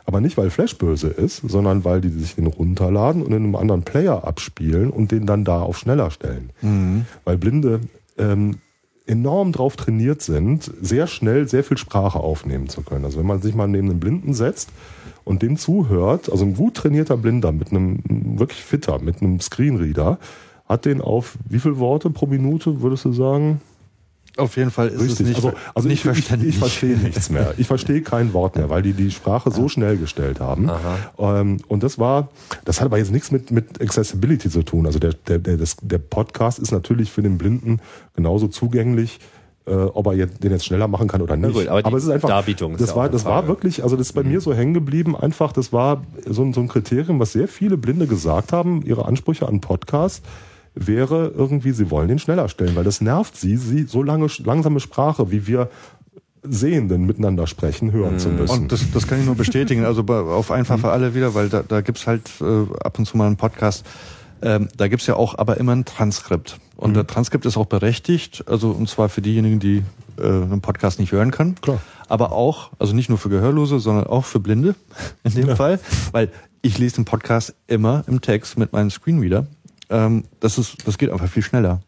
[0.05, 3.55] Aber nicht, weil Flash böse ist, sondern weil die sich den runterladen und in einem
[3.55, 6.49] anderen Player abspielen und den dann da auf schneller stellen.
[6.61, 7.05] Mhm.
[7.23, 7.81] Weil Blinde
[8.17, 8.57] ähm,
[9.05, 13.05] enorm drauf trainiert sind, sehr schnell sehr viel Sprache aufnehmen zu können.
[13.05, 14.69] Also wenn man sich mal neben einen Blinden setzt
[15.23, 17.99] und dem zuhört, also ein gut trainierter Blinder mit einem
[18.39, 20.17] wirklich fitter, mit einem Screenreader,
[20.67, 23.59] hat den auf wie viele Worte pro Minute, würdest du sagen?
[24.37, 25.19] Auf jeden Fall ist Richtig.
[25.19, 26.49] es nicht, also, also nicht ich, verständlich.
[26.49, 27.53] Ich, ich verstehe nichts mehr.
[27.57, 30.71] Ich verstehe kein Wort mehr, weil die die Sprache so schnell gestellt haben.
[31.17, 32.29] Ähm, und das war,
[32.63, 34.85] das hat aber jetzt nichts mit, mit Accessibility zu tun.
[34.85, 37.79] Also der, der, der, das, der Podcast ist natürlich für den Blinden
[38.15, 39.19] genauso zugänglich,
[39.65, 41.53] äh, ob er jetzt, den jetzt schneller machen kann oder nicht.
[41.53, 44.07] Gut, aber, aber, es ist einfach, Darbietung das ja war, das war wirklich, also das
[44.07, 44.29] ist bei mhm.
[44.29, 45.15] mir so hängen geblieben.
[45.15, 49.05] Einfach, das war so, ein so ein Kriterium, was sehr viele Blinde gesagt haben, ihre
[49.05, 50.21] Ansprüche an Podcasts
[50.73, 54.79] wäre irgendwie, sie wollen den schneller stellen, weil das nervt sie, sie so lange langsame
[54.79, 55.69] Sprache, wie wir
[56.43, 58.19] Sehenden miteinander sprechen, hören mhm.
[58.19, 58.63] zu müssen.
[58.63, 61.61] Und das, das kann ich nur bestätigen, also auf einfach für alle wieder, weil da,
[61.61, 63.85] da gibt's halt äh, ab und zu mal einen Podcast,
[64.41, 66.59] ähm, da gibt's ja auch aber immer ein Transkript.
[66.77, 66.95] Und mhm.
[66.95, 69.83] der Transkript ist auch berechtigt, also und zwar für diejenigen, die
[70.17, 71.55] äh, einen Podcast nicht hören können.
[71.61, 71.79] Klar.
[72.07, 74.75] Aber auch, also nicht nur für Gehörlose, sondern auch für Blinde
[75.23, 75.55] in dem ja.
[75.55, 75.79] Fall,
[76.11, 76.31] weil
[76.63, 79.45] ich lese den Podcast immer im Text mit meinem Screenreader
[79.91, 81.81] ähm, das ist, das geht einfach viel schneller.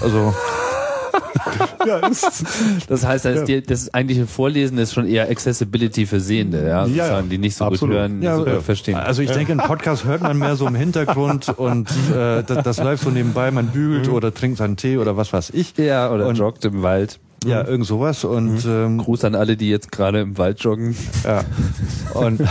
[0.00, 0.34] Also.
[1.86, 3.60] ja, das heißt, das, ja.
[3.60, 7.94] das eigentliche Vorlesen ist schon eher Accessibility für Sehende, ja, ja, die nicht so Absolut.
[7.94, 8.96] gut hören, ja, so äh, verstehen.
[8.96, 12.78] Also ich denke, ein Podcast hört man mehr so im Hintergrund und äh, das, das
[12.78, 14.14] läuft so nebenbei, man bügelt mhm.
[14.14, 15.76] oder trinkt seinen Tee oder was weiß ich.
[15.76, 17.20] Ja, oder und, joggt im Wald.
[17.44, 17.68] Ja, mhm.
[17.68, 18.24] irgend sowas.
[18.24, 18.70] Und mhm.
[18.70, 20.96] ähm, Gruß an alle, die jetzt gerade im Wald joggen.
[21.24, 21.44] Ja.
[22.14, 22.42] Und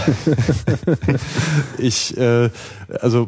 [1.77, 2.49] ich, äh,
[3.01, 3.27] also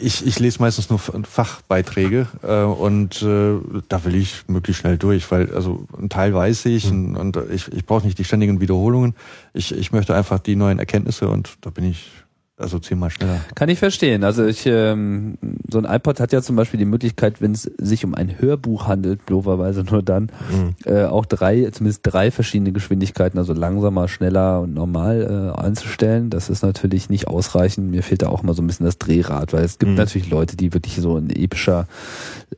[0.00, 3.54] ich, ich lese meistens nur Fachbeiträge äh, und äh,
[3.88, 7.16] da will ich möglichst schnell durch, weil also ein Teil weiß ich mhm.
[7.16, 9.14] und, und ich, ich brauche nicht die ständigen Wiederholungen.
[9.52, 12.10] Ich, ich möchte einfach die neuen Erkenntnisse und da bin ich
[12.56, 13.40] also zehnmal schneller.
[13.56, 14.22] Kann ich verstehen.
[14.22, 18.04] Also ich, ähm, so ein iPod hat ja zum Beispiel die Möglichkeit, wenn es sich
[18.04, 20.76] um ein Hörbuch handelt, bloßerweise nur dann, mhm.
[20.84, 26.30] äh, auch drei, zumindest drei verschiedene Geschwindigkeiten, also langsamer, schneller und normal äh, einzustellen.
[26.30, 27.90] Das ist natürlich nicht ausreichend.
[27.90, 29.98] Mir fehlt da auch mal so ein bisschen das Drehrad, weil es gibt mhm.
[29.98, 31.88] natürlich Leute, die wirklich so in epischer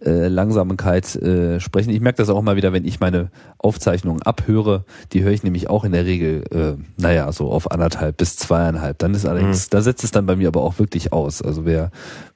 [0.05, 1.91] äh, Langsamkeit äh, sprechen.
[1.91, 4.85] Ich merke das auch mal wieder, wenn ich meine Aufzeichnungen abhöre.
[5.13, 8.99] Die höre ich nämlich auch in der Regel, äh, naja, so auf anderthalb bis zweieinhalb.
[8.99, 9.71] Dann ist allerdings, mhm.
[9.71, 11.43] da setzt es dann bei mir aber auch wirklich aus.
[11.43, 11.91] Also wer,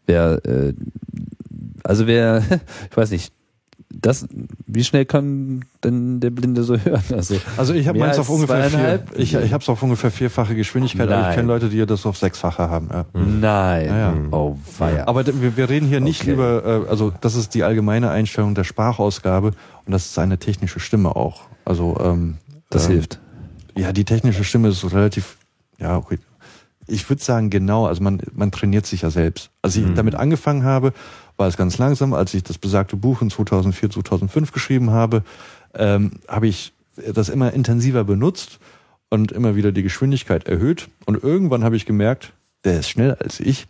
[0.06, 0.74] wer, äh,
[1.84, 2.42] also wer,
[2.90, 3.32] ich weiß nicht,
[3.92, 4.26] das,
[4.66, 7.02] wie schnell kann denn der Blinde so hören?
[7.12, 10.54] Also, also ich habe meins auf ungefähr vier, ich, ich habe es auf ungefähr vierfache
[10.54, 11.18] Geschwindigkeit, Nein.
[11.18, 12.88] aber ich kenne Leute, die das auf sechsfache haben.
[12.92, 13.04] Ja.
[13.12, 13.86] Nein.
[13.86, 14.14] Ja, ja.
[14.30, 15.08] Oh, feier.
[15.08, 16.32] Aber wir, wir reden hier nicht okay.
[16.32, 19.48] über, äh, also das ist die allgemeine Einstellung der Sprachausgabe
[19.84, 21.42] und das ist eine technische Stimme auch.
[21.64, 22.36] Also ähm,
[22.70, 23.20] das ähm, hilft.
[23.76, 25.36] Ja, die technische Stimme ist relativ,
[25.78, 26.18] ja, okay.
[26.86, 29.50] Ich würde sagen genau, also man, man trainiert sich ja selbst.
[29.62, 29.94] Als ich mhm.
[29.94, 30.92] damit angefangen habe,
[31.40, 32.14] war es ganz langsam.
[32.14, 35.24] Als ich das besagte Buch in 2004, 2005 geschrieben habe,
[35.74, 36.72] ähm, habe ich
[37.14, 38.60] das immer intensiver benutzt
[39.08, 40.88] und immer wieder die Geschwindigkeit erhöht.
[41.06, 42.32] Und irgendwann habe ich gemerkt,
[42.64, 43.66] der ist schneller als ich.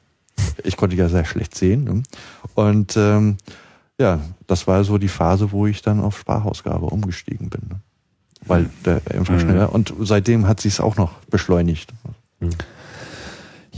[0.65, 1.85] Ich konnte ja sehr schlecht sehen.
[1.85, 2.03] Ne?
[2.55, 3.37] Und ähm,
[3.99, 7.61] ja, das war so die Phase, wo ich dann auf Sprachausgabe umgestiegen bin.
[7.69, 7.81] Ne?
[8.47, 9.41] Weil der einfach mhm.
[9.41, 9.73] schneller.
[9.73, 11.93] Und seitdem hat sich es auch noch beschleunigt.
[12.41, 12.51] Mhm.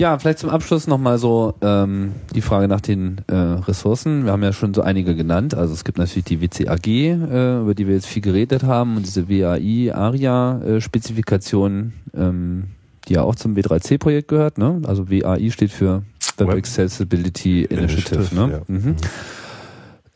[0.02, 4.24] Ja, vielleicht zum Abschluss nochmal so ähm, die Frage nach den äh, Ressourcen.
[4.24, 5.54] Wir haben ja schon so einige genannt.
[5.54, 9.06] Also es gibt natürlich die WCAG, äh, über die wir jetzt viel geredet haben, und
[9.06, 12.64] diese WAI-ARIA-Spezifikation, ähm,
[13.06, 14.58] die ja auch zum W3C-Projekt gehört.
[14.58, 14.82] Ne?
[14.88, 16.02] Also WAI steht für
[16.36, 18.16] Web, Web Accessibility Initiative.
[18.16, 18.52] Initiative ne?
[18.54, 18.62] Ja.
[18.66, 18.96] Mhm.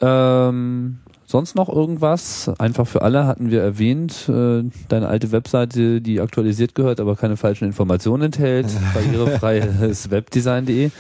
[0.01, 2.51] Ähm, Sonst noch irgendwas?
[2.59, 4.29] Einfach für alle hatten wir erwähnt.
[4.29, 8.69] Äh, deine alte Webseite, die aktualisiert gehört, aber keine falschen Informationen enthält.
[8.95, 10.91] Barrierefreies Webdesign.de.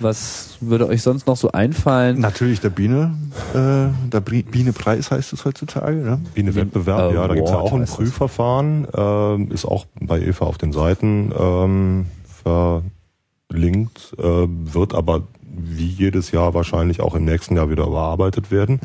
[0.00, 2.20] Was würde euch sonst noch so einfallen?
[2.20, 3.16] Natürlich der Biene,
[3.52, 5.96] äh, der Biene-Preis heißt es heutzutage.
[5.96, 6.20] Ne?
[6.34, 7.84] Biene-Wettbewerb, ja, da gibt's ja Award auch ein.
[7.84, 12.06] Prüfverfahren, ähm, ist auch bei Eva auf den Seiten ähm,
[13.50, 18.80] verlinkt, äh, wird aber wie jedes Jahr wahrscheinlich auch im nächsten Jahr wieder überarbeitet werden.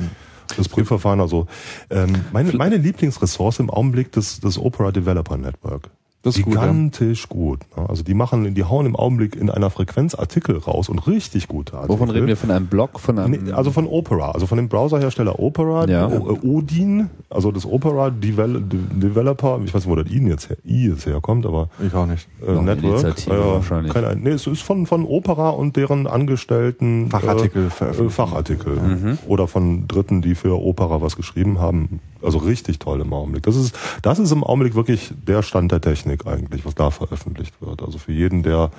[0.57, 1.47] Das Prüfverfahren, also
[1.89, 5.89] ähm, meine, meine Lieblingsressource im Augenblick das, das Opera Developer Network.
[6.23, 6.61] Das ist gut, ja.
[6.61, 7.59] Gigantisch gut.
[7.75, 7.89] ne?
[7.89, 11.73] Also die machen, die hauen im Augenblick in einer Frequenz Artikel raus und richtig gute
[11.75, 11.93] Artikel.
[11.95, 12.37] Wovon reden wir?
[12.37, 12.97] Von einem Blog?
[13.01, 16.07] Von einem Nee, also von Opera, also von dem Browserhersteller Opera, Ja.
[16.09, 20.49] Äh, Odin, also das Opera Devel De- Developer, ich weiß nicht, wo das I jetzt,
[20.49, 22.25] her, I jetzt herkommt, aber Ich auch nicht.
[22.47, 23.01] äh, Noch Network.
[23.01, 23.93] Initiative äh, wahrscheinlich.
[23.93, 28.07] Keine, nee, es ist von, von Opera und deren Angestellten Fachartikel äh, veröffentlichen.
[28.07, 28.75] äh, Fachartikel.
[28.77, 29.17] Mhm.
[29.27, 31.99] Oder von Dritten, die für Opera was geschrieben haben.
[32.23, 33.43] Also richtig toll im Augenblick.
[33.43, 37.55] Das ist, das ist im Augenblick wirklich der Stand der Technik eigentlich, was da veröffentlicht
[37.61, 37.81] wird.
[37.81, 38.71] Also für jeden, der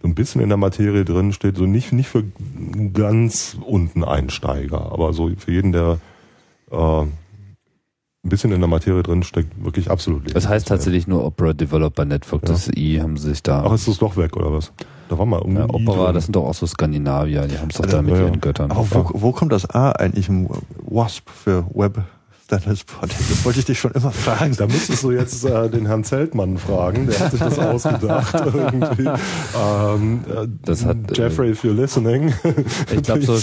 [0.00, 2.24] so ein bisschen in der Materie drin steht, so nicht, nicht für
[2.92, 5.98] ganz unten Einsteiger, aber so für jeden, der
[6.70, 7.02] äh,
[8.24, 12.04] ein bisschen in der Materie drin steckt, wirklich absolut Das heißt tatsächlich nur Opera Developer
[12.04, 12.42] Network.
[12.42, 13.64] Das I haben sie sich da.
[13.64, 14.72] Ach, ist das doch weg, oder was?
[15.08, 16.14] Da war mal irgendwie ja, Opera, drin.
[16.14, 18.26] das sind doch auch so Skandinavier, die haben es doch da mit ja, ja.
[18.26, 18.70] ihren Göttern.
[18.70, 20.48] Aber wo, wo kommt das A eigentlich im
[20.84, 22.04] WASP für Web
[22.52, 23.30] Standards Project?
[23.30, 24.54] Das wollte ich dich schon immer fragen.
[24.56, 29.08] Da müsstest du jetzt äh, den Herrn Zeltmann fragen, der hat sich das ausgedacht irgendwie.
[29.58, 32.34] Ähm, äh, Das hat, äh, Jeffrey, if you're listening.
[32.92, 33.36] Ich glaube, so,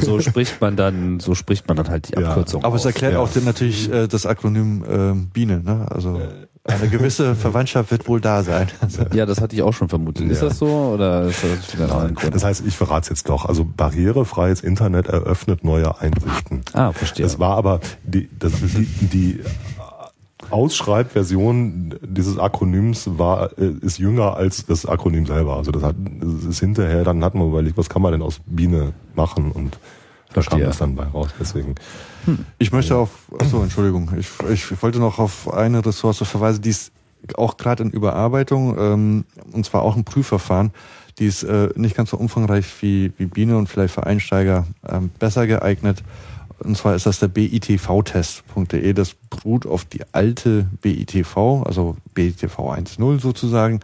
[0.00, 2.28] so spricht man dann, so spricht man dann halt die Ja.
[2.28, 2.64] Abkürzung.
[2.64, 2.86] Aber es aus.
[2.86, 3.18] erklärt ja.
[3.18, 5.60] auch den, natürlich äh, das Akronym ähm, Biene.
[5.62, 5.86] Ne?
[5.90, 6.20] Also
[6.64, 8.68] eine gewisse Verwandtschaft wird wohl da sein.
[9.12, 10.30] Ja, das hatte ich auch schon vermutet.
[10.30, 10.48] Ist Ja.
[10.48, 12.34] das so oder ist das wieder ein anderer Grund?
[12.34, 13.46] Das heißt, ich verrate es jetzt doch.
[13.46, 16.62] Also barrierefreies Internet eröffnet neue Einsichten.
[16.72, 17.24] ah, verstehe.
[17.24, 19.40] Das war aber die, das, die, die
[20.50, 25.56] Ausschreibversion dieses Akronyms war äh, ist jünger als das Akronym selber.
[25.56, 27.04] Also das hat das ist hinterher.
[27.04, 29.78] Dann hat man überlegt, was kann man denn aus Biene machen und
[30.34, 31.28] da kam das dann bei raus.
[31.40, 31.74] Deswegen
[32.58, 36.92] Ich möchte auf, achso, Entschuldigung, ich, ich wollte noch auf eine Ressource verweisen, die ist
[37.36, 40.72] auch gerade in Überarbeitung, ähm, und zwar auch ein Prüfverfahren.
[41.18, 45.10] Die ist äh, nicht ganz so umfangreich wie, wie Biene und vielleicht für Einsteiger ähm,
[45.18, 46.02] besser geeignet.
[46.58, 48.92] Und zwar ist das der bitvtest.de.
[48.92, 53.80] Das beruht auf die alte BITV, also BITV 1.0 sozusagen.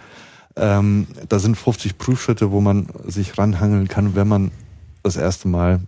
[0.57, 4.51] Ähm, da sind 50 Prüfschritte, wo man sich ranhangeln kann, wenn man
[5.03, 5.81] das erste Mal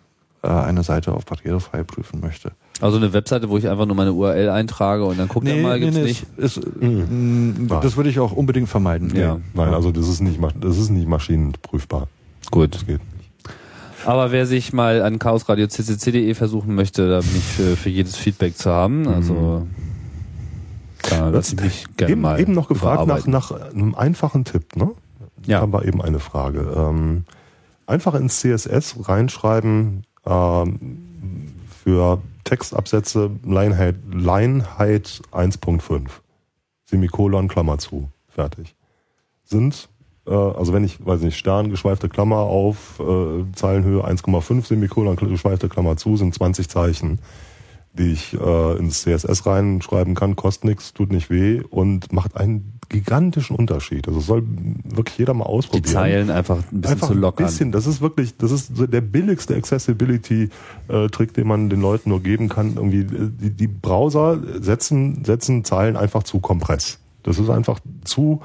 [0.43, 2.53] äh, eine Seite auf barrierefrei prüfen möchte.
[2.81, 5.79] also eine Webseite, wo ich einfach nur meine URL eintrage und dann guckt er mal,
[5.79, 6.27] gibt's nicht.
[6.37, 9.15] Ist, ist, mh, das würde ich auch unbedingt vermeiden.
[9.15, 9.39] Ja.
[9.55, 12.09] nein, also das ist nicht das ist nicht maschinenprüfbar.
[12.51, 12.75] Gut.
[12.75, 13.01] Das geht.
[14.07, 18.17] Aber wer sich mal an chaosradio ccc.de versuchen möchte, da bin ich für, für jedes
[18.17, 19.07] Feedback zu haben.
[19.07, 19.67] Also
[21.09, 24.77] da lasse ich mich gerne eben, mal eben noch gefragt nach, nach einem einfachen Tipp,
[24.77, 24.91] ne?
[25.47, 25.61] Ja.
[25.61, 26.73] Da war eben eine Frage.
[26.77, 27.25] Ähm,
[27.87, 36.09] einfach ins CSS reinschreiben ähm, für Textabsätze Line-Height Line-Height 1.5.
[36.84, 38.09] Semikolon, Klammer zu.
[38.28, 38.74] Fertig.
[39.44, 39.88] Sind,
[40.26, 45.68] äh, also wenn ich, weiß nicht, Stern, geschweifte Klammer auf, äh, Zeilenhöhe 1,5, Semikolon, geschweifte
[45.68, 47.20] Klammer zu, sind 20 Zeichen
[47.93, 52.79] die ich äh, ins CSS reinschreiben kann, kostet nichts, tut nicht weh und macht einen
[52.89, 54.07] gigantischen Unterschied.
[54.09, 54.43] Also soll
[54.85, 55.93] wirklich jeder mal die ausprobieren.
[55.93, 57.47] Zeilen einfach ein bisschen Einfach zu ein lockern.
[57.47, 62.23] bisschen, das ist wirklich, das ist so der billigste Accessibility-Trick, den man den Leuten nur
[62.23, 62.75] geben kann.
[62.77, 66.99] Irgendwie, äh, die, die Browser setzen, setzen Zeilen einfach zu Kompress.
[67.23, 68.41] Das ist einfach zu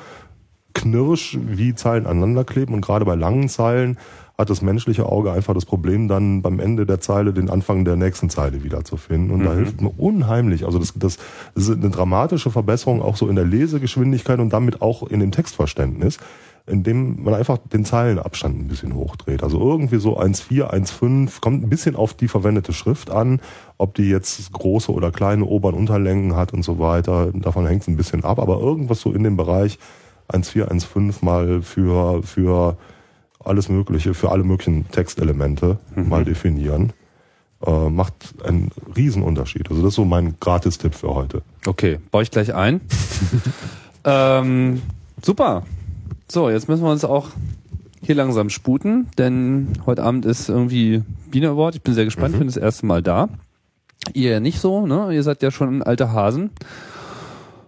[0.73, 3.97] knirsch, wie Zeilen aneinander kleben und gerade bei langen Zeilen
[4.37, 7.95] hat das menschliche Auge einfach das Problem, dann beim Ende der Zeile den Anfang der
[7.95, 9.31] nächsten Zeile wiederzufinden.
[9.31, 10.65] Und da hilft mir unheimlich.
[10.65, 11.17] Also das, das
[11.55, 16.17] ist eine dramatische Verbesserung auch so in der Lesegeschwindigkeit und damit auch in dem Textverständnis,
[16.67, 19.41] indem man einfach den Zeilenabstand ein bisschen hochdreht.
[19.41, 23.39] Also irgendwie so 1,4, 1,5, kommt ein bisschen auf die verwendete Schrift an,
[23.77, 27.31] ob die jetzt große oder kleine Ober- und Unterlängen hat und so weiter.
[27.33, 29.79] Davon hängt es ein bisschen ab, aber irgendwas so in dem Bereich
[30.29, 32.77] 1,4, 1,5 mal für, für
[33.45, 36.93] alles Mögliche, für alle möglichen Textelemente mal definieren,
[37.65, 38.13] äh, macht
[38.43, 39.69] einen Riesenunterschied.
[39.69, 41.41] Also das ist so mein Gratistipp für heute.
[41.65, 42.81] Okay, baue ich gleich ein.
[44.03, 44.81] ähm,
[45.23, 45.63] super.
[46.27, 47.29] So, jetzt müssen wir uns auch
[48.01, 51.75] hier langsam sputen, denn heute Abend ist irgendwie Biene Award.
[51.75, 53.29] Ich bin sehr gespannt, bin das erste Mal da.
[54.13, 55.13] Ihr ja nicht so, ne?
[55.13, 56.51] Ihr seid ja schon alte Hasen.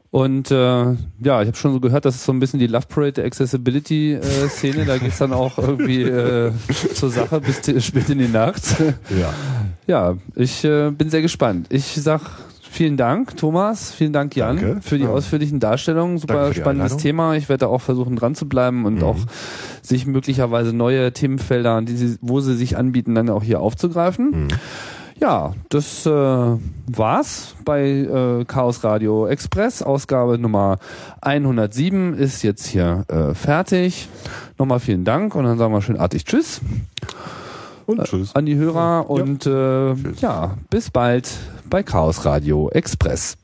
[0.09, 2.88] Und äh, ja, ich habe schon so gehört, das ist so ein bisschen die Love
[2.88, 4.85] Parade der Accessibility-Szene.
[4.85, 6.51] da geht's dann auch irgendwie äh,
[6.93, 8.63] zur Sache bis spät in die Nacht.
[9.09, 9.34] Ja.
[9.85, 11.67] Ja, ich äh, bin sehr gespannt.
[11.69, 12.21] Ich sag
[12.69, 13.91] Vielen Dank, Thomas.
[13.93, 14.81] Vielen Dank, Jan, Danke.
[14.81, 15.09] für die Ja.
[15.09, 16.17] ausführlichen Darstellungen.
[16.19, 16.97] Super spannendes Einladung.
[16.99, 17.35] Thema.
[17.35, 19.03] Ich werde da auch versuchen, dran zu bleiben und Mhm.
[19.03, 19.15] auch
[19.81, 24.43] sich möglicherweise neue Themenfelder, die sie, wo sie sich anbieten, dann auch hier aufzugreifen.
[24.43, 24.47] Mhm.
[25.19, 29.81] Ja, das äh, war's bei äh, Chaos Radio Express.
[29.81, 30.77] Ausgabe Nummer
[31.22, 34.10] 107 ist jetzt hier äh, fertig.
[34.60, 36.61] Nochmal vielen Dank und dann sagen wir schön artig Tschüss
[37.88, 38.35] Und tschüss.
[38.35, 41.30] an die Hörer und äh, ja, bis bald
[41.68, 43.38] bei Chaos Radio Express.